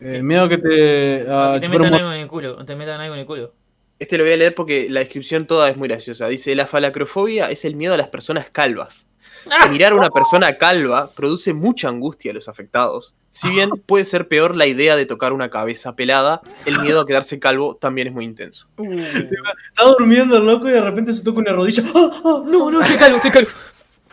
Eh, 0.00 0.22
miedo 0.22 0.48
que 0.48 0.58
te. 0.58 1.30
A 1.30 1.54
a 1.54 1.60
que 1.60 1.68
te 1.68 1.76
un 1.76 1.82
metan 1.82 1.90
mo- 1.90 1.96
algo 1.98 2.12
en 2.12 2.20
el 2.20 2.28
culo. 2.28 2.64
Te 2.64 2.74
metan 2.74 3.00
algo 3.00 3.14
en 3.14 3.20
el 3.20 3.26
culo. 3.26 3.52
Este 3.98 4.18
lo 4.18 4.24
voy 4.24 4.32
a 4.32 4.36
leer 4.36 4.54
porque 4.54 4.88
la 4.90 5.00
descripción 5.00 5.46
toda 5.46 5.68
es 5.68 5.76
muy 5.76 5.88
graciosa. 5.88 6.26
Dice: 6.28 6.54
La 6.56 6.66
falacrofobia 6.66 7.50
es 7.50 7.64
el 7.64 7.76
miedo 7.76 7.94
a 7.94 7.96
las 7.96 8.08
personas 8.08 8.48
calvas. 8.50 9.06
Mirar 9.70 9.92
a 9.92 9.96
una 9.96 10.10
persona 10.10 10.56
calva 10.56 11.10
produce 11.10 11.52
mucha 11.52 11.88
angustia 11.88 12.30
a 12.30 12.34
los 12.34 12.48
afectados. 12.48 13.14
Si 13.30 13.50
bien 13.50 13.70
puede 13.86 14.04
ser 14.04 14.28
peor 14.28 14.56
la 14.56 14.66
idea 14.66 14.96
de 14.96 15.06
tocar 15.06 15.32
una 15.32 15.50
cabeza 15.50 15.96
pelada, 15.96 16.40
el 16.66 16.78
miedo 16.80 17.00
a 17.00 17.06
quedarse 17.06 17.38
calvo 17.38 17.76
también 17.76 18.08
es 18.08 18.14
muy 18.14 18.24
intenso. 18.24 18.68
Está 18.78 19.84
durmiendo 19.98 20.36
el 20.38 20.46
loco 20.46 20.68
y 20.68 20.72
de 20.72 20.80
repente 20.80 21.12
se 21.12 21.22
toca 21.22 21.40
una 21.40 21.52
rodilla. 21.52 21.82
¡Ah, 21.94 22.10
ah! 22.24 22.42
No, 22.46 22.70
no, 22.70 22.80
estoy 22.80 22.96
calvo, 22.96 23.16
estoy 23.16 23.30
calvo. 23.30 23.50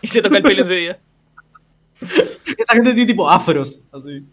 Y 0.02 0.08
se 0.08 0.22
toca 0.22 0.38
el 0.38 0.44
pelo 0.44 0.64
ese 0.64 0.74
día. 0.74 1.00
Esa 2.58 2.74
gente 2.74 2.94
tiene 2.94 3.06
tipo 3.06 3.30
afros. 3.30 3.80
Así. 3.92 4.26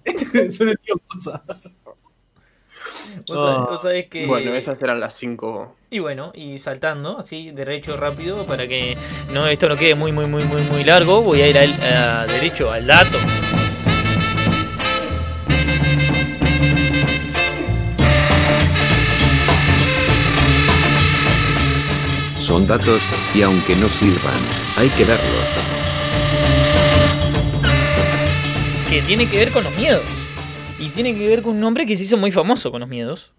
Son 0.51 0.69
el 0.69 0.79
tío 0.79 0.95
cosa. 1.07 1.43
Vos 3.27 3.37
sabés, 3.37 3.59
vos 3.69 3.83
sabés 3.83 4.07
que. 4.09 4.27
Bueno, 4.27 4.55
esas 4.55 4.81
eran 4.83 5.01
las 5.01 5.15
cinco. 5.15 5.75
Y 5.91 5.99
bueno, 5.99 6.33
y 6.35 6.59
saltando 6.59 7.19
así, 7.19 7.51
derecho 7.51 7.97
rápido, 7.97 8.45
para 8.45 8.67
que 8.67 8.97
no 9.33 9.47
esto 9.47 9.69
no 9.69 9.77
quede 9.77 9.95
muy, 9.95 10.13
muy, 10.13 10.27
muy, 10.27 10.45
muy, 10.45 10.63
muy 10.63 10.85
largo, 10.85 11.23
voy 11.23 11.41
a 11.43 11.49
ir 11.49 11.59
al, 11.59 11.73
a 11.83 12.27
derecho 12.27 12.71
al 12.71 12.87
dato. 12.87 13.19
Son 22.39 22.67
datos, 22.67 23.03
y 23.35 23.43
aunque 23.43 23.77
no 23.77 23.89
sirvan, 23.89 24.41
hay 24.77 24.89
que 24.91 25.05
darlos. 25.05 25.59
que 28.89 29.03
tiene 29.03 29.29
que 29.29 29.39
ver 29.39 29.53
con 29.53 29.65
los 29.65 29.75
miedos. 29.77 30.03
Y 30.79 30.91
tiene 30.91 31.17
que 31.17 31.27
ver 31.29 31.43
con 31.43 31.57
un 31.57 31.65
hombre 31.65 31.87
que 31.87 31.97
se 31.97 32.05
hizo 32.05 32.17
muy 32.17 32.31
famoso 32.31 32.71
con 32.71 32.81
los 32.81 32.89
miedos. 32.89 33.33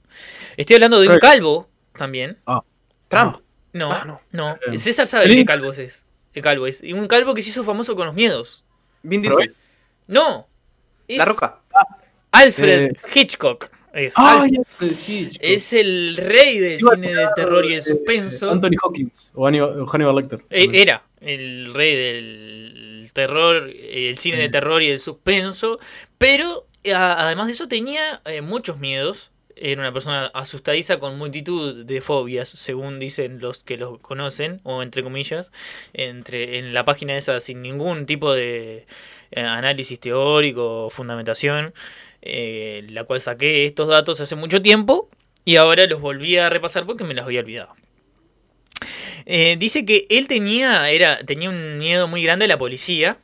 Estoy 0.58 0.76
hablando 0.76 1.00
de 1.00 1.08
un 1.08 1.20
calvo 1.20 1.70
también. 1.94 2.38
Trump. 3.08 3.38
No, 3.72 3.92
Ah, 3.92 4.04
no. 4.06 4.22
no. 4.32 4.58
Eh, 4.74 4.78
César 4.78 5.06
sabe 5.08 5.26
¿el 5.26 5.36
qué 5.36 5.46
calvo 5.46 5.72
es. 5.72 6.06
Qué 6.34 6.42
calvo 6.42 6.68
es. 6.68 6.84
Y 6.84 6.94
un 6.94 7.08
calvo 7.08 7.34
que 7.34 7.42
se 7.42 7.50
hizo 7.50 7.64
famoso 7.64 7.96
con 7.96 8.08
los 8.08 8.16
miedos. 8.16 8.64
Vin 9.04 9.22
Diesel. 9.22 9.56
No. 10.08 10.48
Es 11.08 11.18
La 11.20 11.26
Roca. 11.26 11.60
Alfred 12.32 12.92
Eh. 12.92 12.94
Hitchcock. 13.14 13.70
Es, 13.94 14.14
¡Ay! 14.18 14.52
Alfred 14.58 14.92
Hitchcock. 15.08 15.40
es 15.42 15.74
el 15.74 16.16
rey 16.18 16.60
del 16.60 16.80
Iba 16.80 16.94
cine 16.96 17.16
de 17.16 17.28
terror 17.36 17.66
y 17.66 17.74
el 17.74 17.80
eh, 17.80 17.82
suspenso. 17.82 18.52
Anthony 18.52 18.76
Hawkins 18.84 19.32
o 19.34 19.46
Hannibal, 19.48 19.80
o 19.82 19.88
Hannibal 19.88 20.16
Lecter. 20.16 20.44
Eh, 20.50 20.70
Era 20.74 21.04
el 21.22 21.74
rey 21.74 21.96
del 21.96 23.10
terror, 23.14 23.70
el 23.70 24.18
cine 24.18 24.38
de 24.38 24.50
terror 24.50 24.82
y 24.84 24.90
el 24.90 25.00
suspenso, 25.00 25.80
pero 26.20 26.68
además 26.86 27.48
de 27.48 27.54
eso 27.54 27.68
tenía 27.68 28.22
eh, 28.26 28.42
muchos 28.42 28.80
miedos. 28.80 29.32
Era 29.56 29.82
una 29.82 29.92
persona 29.92 30.28
asustadiza 30.28 31.00
con 31.00 31.18
multitud 31.18 31.84
de 31.84 32.00
fobias, 32.00 32.48
según 32.48 32.98
dicen 32.98 33.42
los 33.42 33.60
que 33.60 33.76
lo 33.76 34.00
conocen, 34.00 34.62
o 34.64 34.82
entre 34.82 35.04
comillas, 35.04 35.52
entre 35.92 36.60
en 36.60 36.74
la 36.74 36.86
página 36.86 37.18
esa 37.18 37.42
sin 37.42 37.62
ningún 37.62 38.06
tipo 38.06 38.32
de 38.32 38.86
eh, 39.32 39.42
análisis 39.42 40.00
teórico 40.00 40.86
o 40.86 40.90
fundamentación, 40.90 41.74
eh, 42.22 42.86
la 42.90 43.04
cual 43.04 43.20
saqué 43.20 43.66
estos 43.66 43.90
datos 43.90 44.22
hace 44.22 44.38
mucho 44.38 44.62
tiempo 44.62 45.10
y 45.44 45.58
ahora 45.58 45.86
los 45.88 46.00
volví 46.00 46.38
a 46.38 46.50
repasar 46.50 46.86
porque 46.86 47.04
me 47.04 47.14
los 47.14 47.26
había 47.26 47.42
olvidado. 47.42 47.76
Dice 49.26 49.86
que 49.86 50.08
él 50.10 50.28
tenía, 50.28 50.90
era, 50.90 51.24
tenía 51.24 51.50
un 51.50 51.78
miedo 51.78 52.08
muy 52.08 52.24
grande 52.24 52.46
a 52.46 52.48
la 52.48 52.58
policía. 52.58 53.18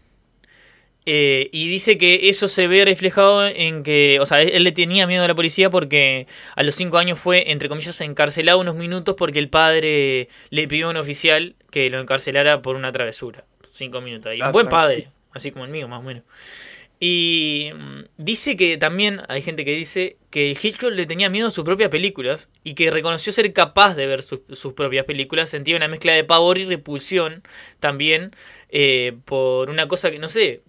Eh, 1.06 1.50
y 1.52 1.68
dice 1.68 1.98
que 1.98 2.30
eso 2.30 2.48
se 2.48 2.68
ve 2.68 2.84
reflejado 2.84 3.46
en 3.46 3.84
que, 3.84 4.18
o 4.20 4.26
sea, 4.26 4.42
él, 4.42 4.50
él 4.54 4.64
le 4.64 4.72
tenía 4.72 5.06
miedo 5.06 5.24
a 5.24 5.28
la 5.28 5.36
policía 5.36 5.70
porque 5.70 6.28
a 6.56 6.64
los 6.64 6.76
5 6.76 6.98
años 6.98 7.20
fue, 7.20 7.52
entre 7.52 7.70
comillas, 7.70 8.00
encarcelado 8.02 8.60
unos 8.60 8.76
minutos 8.76 9.16
porque 9.18 9.40
el 9.40 9.50
padre 9.50 10.30
le 10.50 10.68
pidió 10.68 10.88
a 10.88 10.90
un 10.90 10.98
oficial 10.98 11.56
que 11.70 11.90
lo 11.90 12.00
encarcelara 12.00 12.62
por 12.62 12.76
una 12.76 12.92
travesura. 12.92 13.46
5 13.72 14.02
minutos. 14.02 14.34
Y 14.34 14.38
un 14.38 14.44
Ah, 14.44 14.52
buen 14.52 14.68
padre, 14.68 15.10
así 15.34 15.52
como 15.52 15.66
el 15.66 15.72
mío, 15.72 15.88
más 15.88 16.00
o 16.00 16.04
menos. 16.04 16.24
Y 17.00 17.72
mm, 17.76 18.06
dice 18.18 18.56
que 18.56 18.78
también 18.78 19.22
hay 19.28 19.42
gente 19.42 19.66
que 19.66 19.76
dice 19.76 20.18
que 20.30 20.58
Hitchcock 20.60 20.92
le 20.92 21.06
tenía 21.06 21.30
miedo 21.30 21.50
a 21.50 21.52
sus 21.52 21.66
propias 21.66 21.90
películas 21.90 22.50
y 22.64 22.74
que 22.74 22.90
reconoció 22.90 23.34
ser 23.34 23.52
capaz 23.54 23.96
de 23.96 24.08
ver 24.08 24.22
sus, 24.24 24.40
sus 24.54 24.74
propias 24.74 25.06
películas. 25.06 25.50
Sentía 25.50 25.76
una 25.76 25.88
mezcla 25.88 26.14
de 26.14 26.24
pavor 26.24 26.58
y 26.58 26.66
repulsión 26.66 27.44
también 27.80 28.32
eh, 28.70 29.18
por 29.26 29.70
una 29.70 29.88
cosa 29.88 30.10
que 30.10 30.20
no 30.20 30.30
sé, 30.30 30.62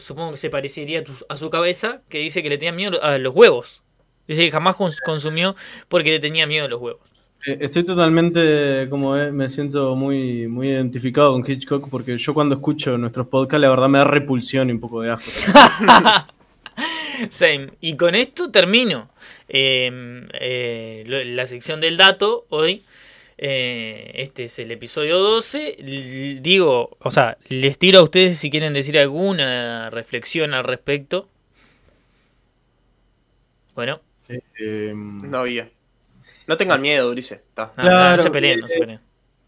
supongo 0.00 0.32
que 0.32 0.36
se 0.38 0.50
parecería 0.50 1.00
a, 1.00 1.04
tu- 1.04 1.12
a 1.28 1.36
su 1.36 1.50
cabeza, 1.50 2.02
que 2.08 2.18
dice 2.18 2.42
que 2.42 2.48
le 2.48 2.58
tenía 2.58 2.72
miedo 2.72 3.02
a 3.02 3.18
los 3.18 3.34
huevos. 3.34 3.82
Dice 4.26 4.42
que 4.44 4.50
jamás 4.50 4.76
cons- 4.76 4.98
consumió 5.04 5.54
porque 5.88 6.10
le 6.10 6.18
tenía 6.20 6.46
miedo 6.46 6.64
a 6.66 6.68
los 6.68 6.80
huevos. 6.80 7.00
Eh, 7.46 7.58
Estoy 7.60 7.84
totalmente, 7.84 8.86
como 8.88 9.16
eh, 9.16 9.30
me 9.30 9.48
siento 9.50 9.94
muy, 9.96 10.48
muy 10.48 10.68
identificado 10.68 11.32
con 11.32 11.44
Hitchcock 11.50 11.88
porque 11.90 12.16
yo 12.16 12.32
cuando 12.32 12.54
escucho 12.54 12.96
nuestros 12.96 13.26
podcasts 13.26 13.60
la 13.60 13.68
verdad 13.68 13.88
me 13.88 13.98
da 13.98 14.04
repulsión 14.04 14.70
y 14.70 14.72
un 14.72 14.80
poco 14.80 15.02
de 15.02 15.10
asco. 15.10 15.30
Same. 17.30 17.70
Y 17.80 17.96
con 17.96 18.14
esto 18.14 18.50
termino 18.50 19.10
eh, 19.48 20.26
eh, 20.40 21.04
la 21.34 21.46
sección 21.46 21.80
del 21.80 21.96
dato 21.96 22.46
hoy. 22.48 22.82
Eh, 23.36 24.12
este 24.14 24.44
es 24.44 24.58
el 24.58 24.70
episodio 24.70 25.18
12. 25.18 25.76
L- 25.78 26.40
digo, 26.40 26.96
o 27.00 27.10
sea, 27.10 27.36
les 27.48 27.78
tiro 27.78 27.98
a 28.00 28.02
ustedes 28.04 28.38
si 28.38 28.50
quieren 28.50 28.72
decir 28.72 28.98
alguna 28.98 29.90
reflexión 29.90 30.54
al 30.54 30.64
respecto. 30.64 31.28
Bueno, 33.74 34.00
Eh, 34.58 34.92
No 34.94 35.38
había. 35.38 35.68
No 36.46 36.56
tengan 36.56 36.80
miedo, 36.80 37.10
Ulises. 37.10 37.40
No 37.56 38.18
se 38.18 38.30
peleen, 38.30 38.60
no 38.60 38.68
se 38.68 38.78
peleen. 38.78 39.00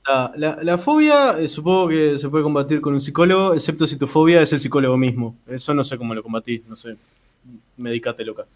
la, 0.07 0.33
la- 0.37 0.59
la 0.63 0.79
fobia 0.79 1.39
eh, 1.39 1.49
supongo 1.49 1.89
que 1.89 2.19
se 2.19 2.29
puede 2.29 2.43
combatir 2.45 2.81
con 2.81 2.95
un 2.95 3.01
psicólogo, 3.01 3.55
excepto 3.55 3.87
si 3.87 3.97
tu 3.97 4.07
fobia 4.07 4.43
es 4.43 4.53
el 4.53 4.61
psicólogo 4.61 4.97
mismo. 4.97 5.37
Eso 5.47 5.75
no 5.75 5.85
sé 5.85 5.97
cómo 5.99 6.15
lo 6.15 6.23
combatís, 6.23 6.63
no 6.67 6.77
sé. 6.77 6.97
Medicate 7.77 8.25
loca. 8.25 8.47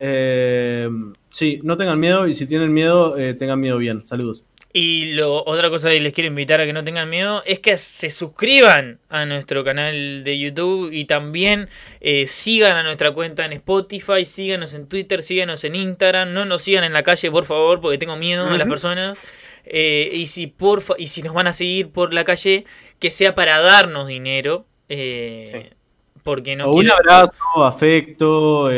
Eh, 0.00 0.88
sí, 1.30 1.60
no 1.62 1.76
tengan 1.76 1.98
miedo 1.98 2.26
y 2.28 2.34
si 2.34 2.46
tienen 2.46 2.72
miedo, 2.72 3.16
eh, 3.18 3.34
tengan 3.34 3.58
miedo 3.60 3.78
bien. 3.78 4.06
Saludos. 4.06 4.44
Y 4.72 5.12
lo, 5.12 5.44
otra 5.46 5.70
cosa 5.70 5.88
que 5.88 5.98
les 5.98 6.12
quiero 6.12 6.28
invitar 6.28 6.60
a 6.60 6.66
que 6.66 6.74
no 6.74 6.84
tengan 6.84 7.08
miedo 7.08 7.42
es 7.46 7.58
que 7.58 7.78
se 7.78 8.10
suscriban 8.10 9.00
a 9.08 9.24
nuestro 9.24 9.64
canal 9.64 10.24
de 10.24 10.38
YouTube 10.38 10.90
y 10.92 11.06
también 11.06 11.68
eh, 12.00 12.26
sigan 12.26 12.76
a 12.76 12.82
nuestra 12.82 13.12
cuenta 13.12 13.46
en 13.46 13.52
Spotify, 13.52 14.26
síganos 14.26 14.74
en 14.74 14.86
Twitter, 14.86 15.22
síganos 15.22 15.64
en 15.64 15.74
Instagram, 15.74 16.34
no 16.34 16.44
nos 16.44 16.62
sigan 16.62 16.84
en 16.84 16.92
la 16.92 17.02
calle 17.02 17.30
por 17.30 17.46
favor 17.46 17.80
porque 17.80 17.96
tengo 17.96 18.16
miedo 18.16 18.46
a 18.46 18.58
las 18.58 18.68
personas. 18.68 19.18
Eh, 19.64 20.10
y, 20.14 20.26
si 20.28 20.46
porfa, 20.48 20.94
y 20.98 21.06
si 21.08 21.22
nos 21.22 21.32
van 21.34 21.46
a 21.46 21.52
seguir 21.54 21.90
por 21.90 22.12
la 22.14 22.24
calle, 22.24 22.64
que 22.98 23.10
sea 23.10 23.34
para 23.34 23.60
darnos 23.60 24.06
dinero. 24.06 24.66
eh, 24.90 25.70
Porque 26.22 26.56
no 26.56 26.66
o 26.66 26.72
un 26.74 26.80
quiero- 26.80 26.94
abrazo, 26.94 27.32
afecto. 27.64 28.70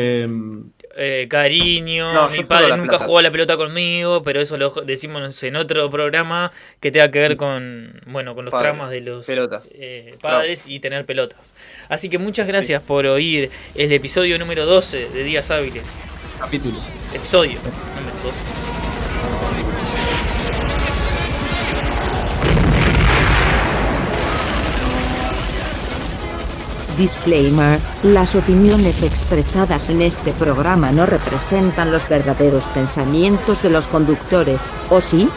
Eh, 0.95 1.27
cariño. 1.29 2.13
No, 2.13 2.29
mi 2.29 2.43
padre 2.43 2.75
nunca 2.77 2.97
plata. 2.97 3.05
jugó 3.05 3.19
a 3.19 3.21
la 3.21 3.31
pelota 3.31 3.57
conmigo, 3.57 4.21
pero 4.23 4.41
eso 4.41 4.57
lo 4.57 4.69
decimos 4.69 5.43
en 5.43 5.55
otro 5.55 5.89
programa 5.89 6.51
que 6.79 6.91
tenga 6.91 7.09
que 7.11 7.19
ver 7.19 7.37
con, 7.37 8.01
bueno, 8.05 8.35
con 8.35 8.45
los 8.45 8.51
Padres, 8.51 8.71
tramas 8.71 8.89
de 8.89 9.01
los 9.01 9.27
eh, 9.29 10.15
padres 10.21 10.67
y 10.67 10.79
tener 10.79 11.05
pelotas. 11.05 11.53
Así 11.89 12.09
que 12.09 12.17
muchas 12.17 12.47
gracias 12.47 12.81
por 12.81 13.05
oír 13.05 13.49
el 13.75 13.91
episodio 13.91 14.37
número 14.37 14.65
12 14.65 15.09
de 15.09 15.23
Días 15.23 15.49
Hábiles. 15.51 15.83
capítulo. 16.39 16.77
Episodio 17.13 17.59
número 17.95 18.15
12. 18.23 19.70
Disclaimer, 27.01 27.79
las 28.03 28.35
opiniones 28.35 29.01
expresadas 29.01 29.89
en 29.89 30.03
este 30.03 30.33
programa 30.33 30.91
no 30.91 31.07
representan 31.07 31.91
los 31.91 32.07
verdaderos 32.07 32.63
pensamientos 32.75 33.63
de 33.63 33.71
los 33.71 33.87
conductores, 33.87 34.61
¿o 34.91 35.01
sí? 35.01 35.27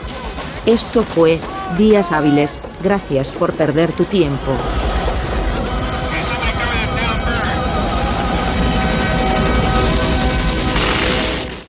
Esto 0.66 1.02
fue, 1.02 1.40
Días 1.78 2.12
Hábiles, 2.12 2.58
gracias 2.82 3.30
por 3.30 3.54
perder 3.54 3.92
tu 3.92 4.04
tiempo. 4.04 4.52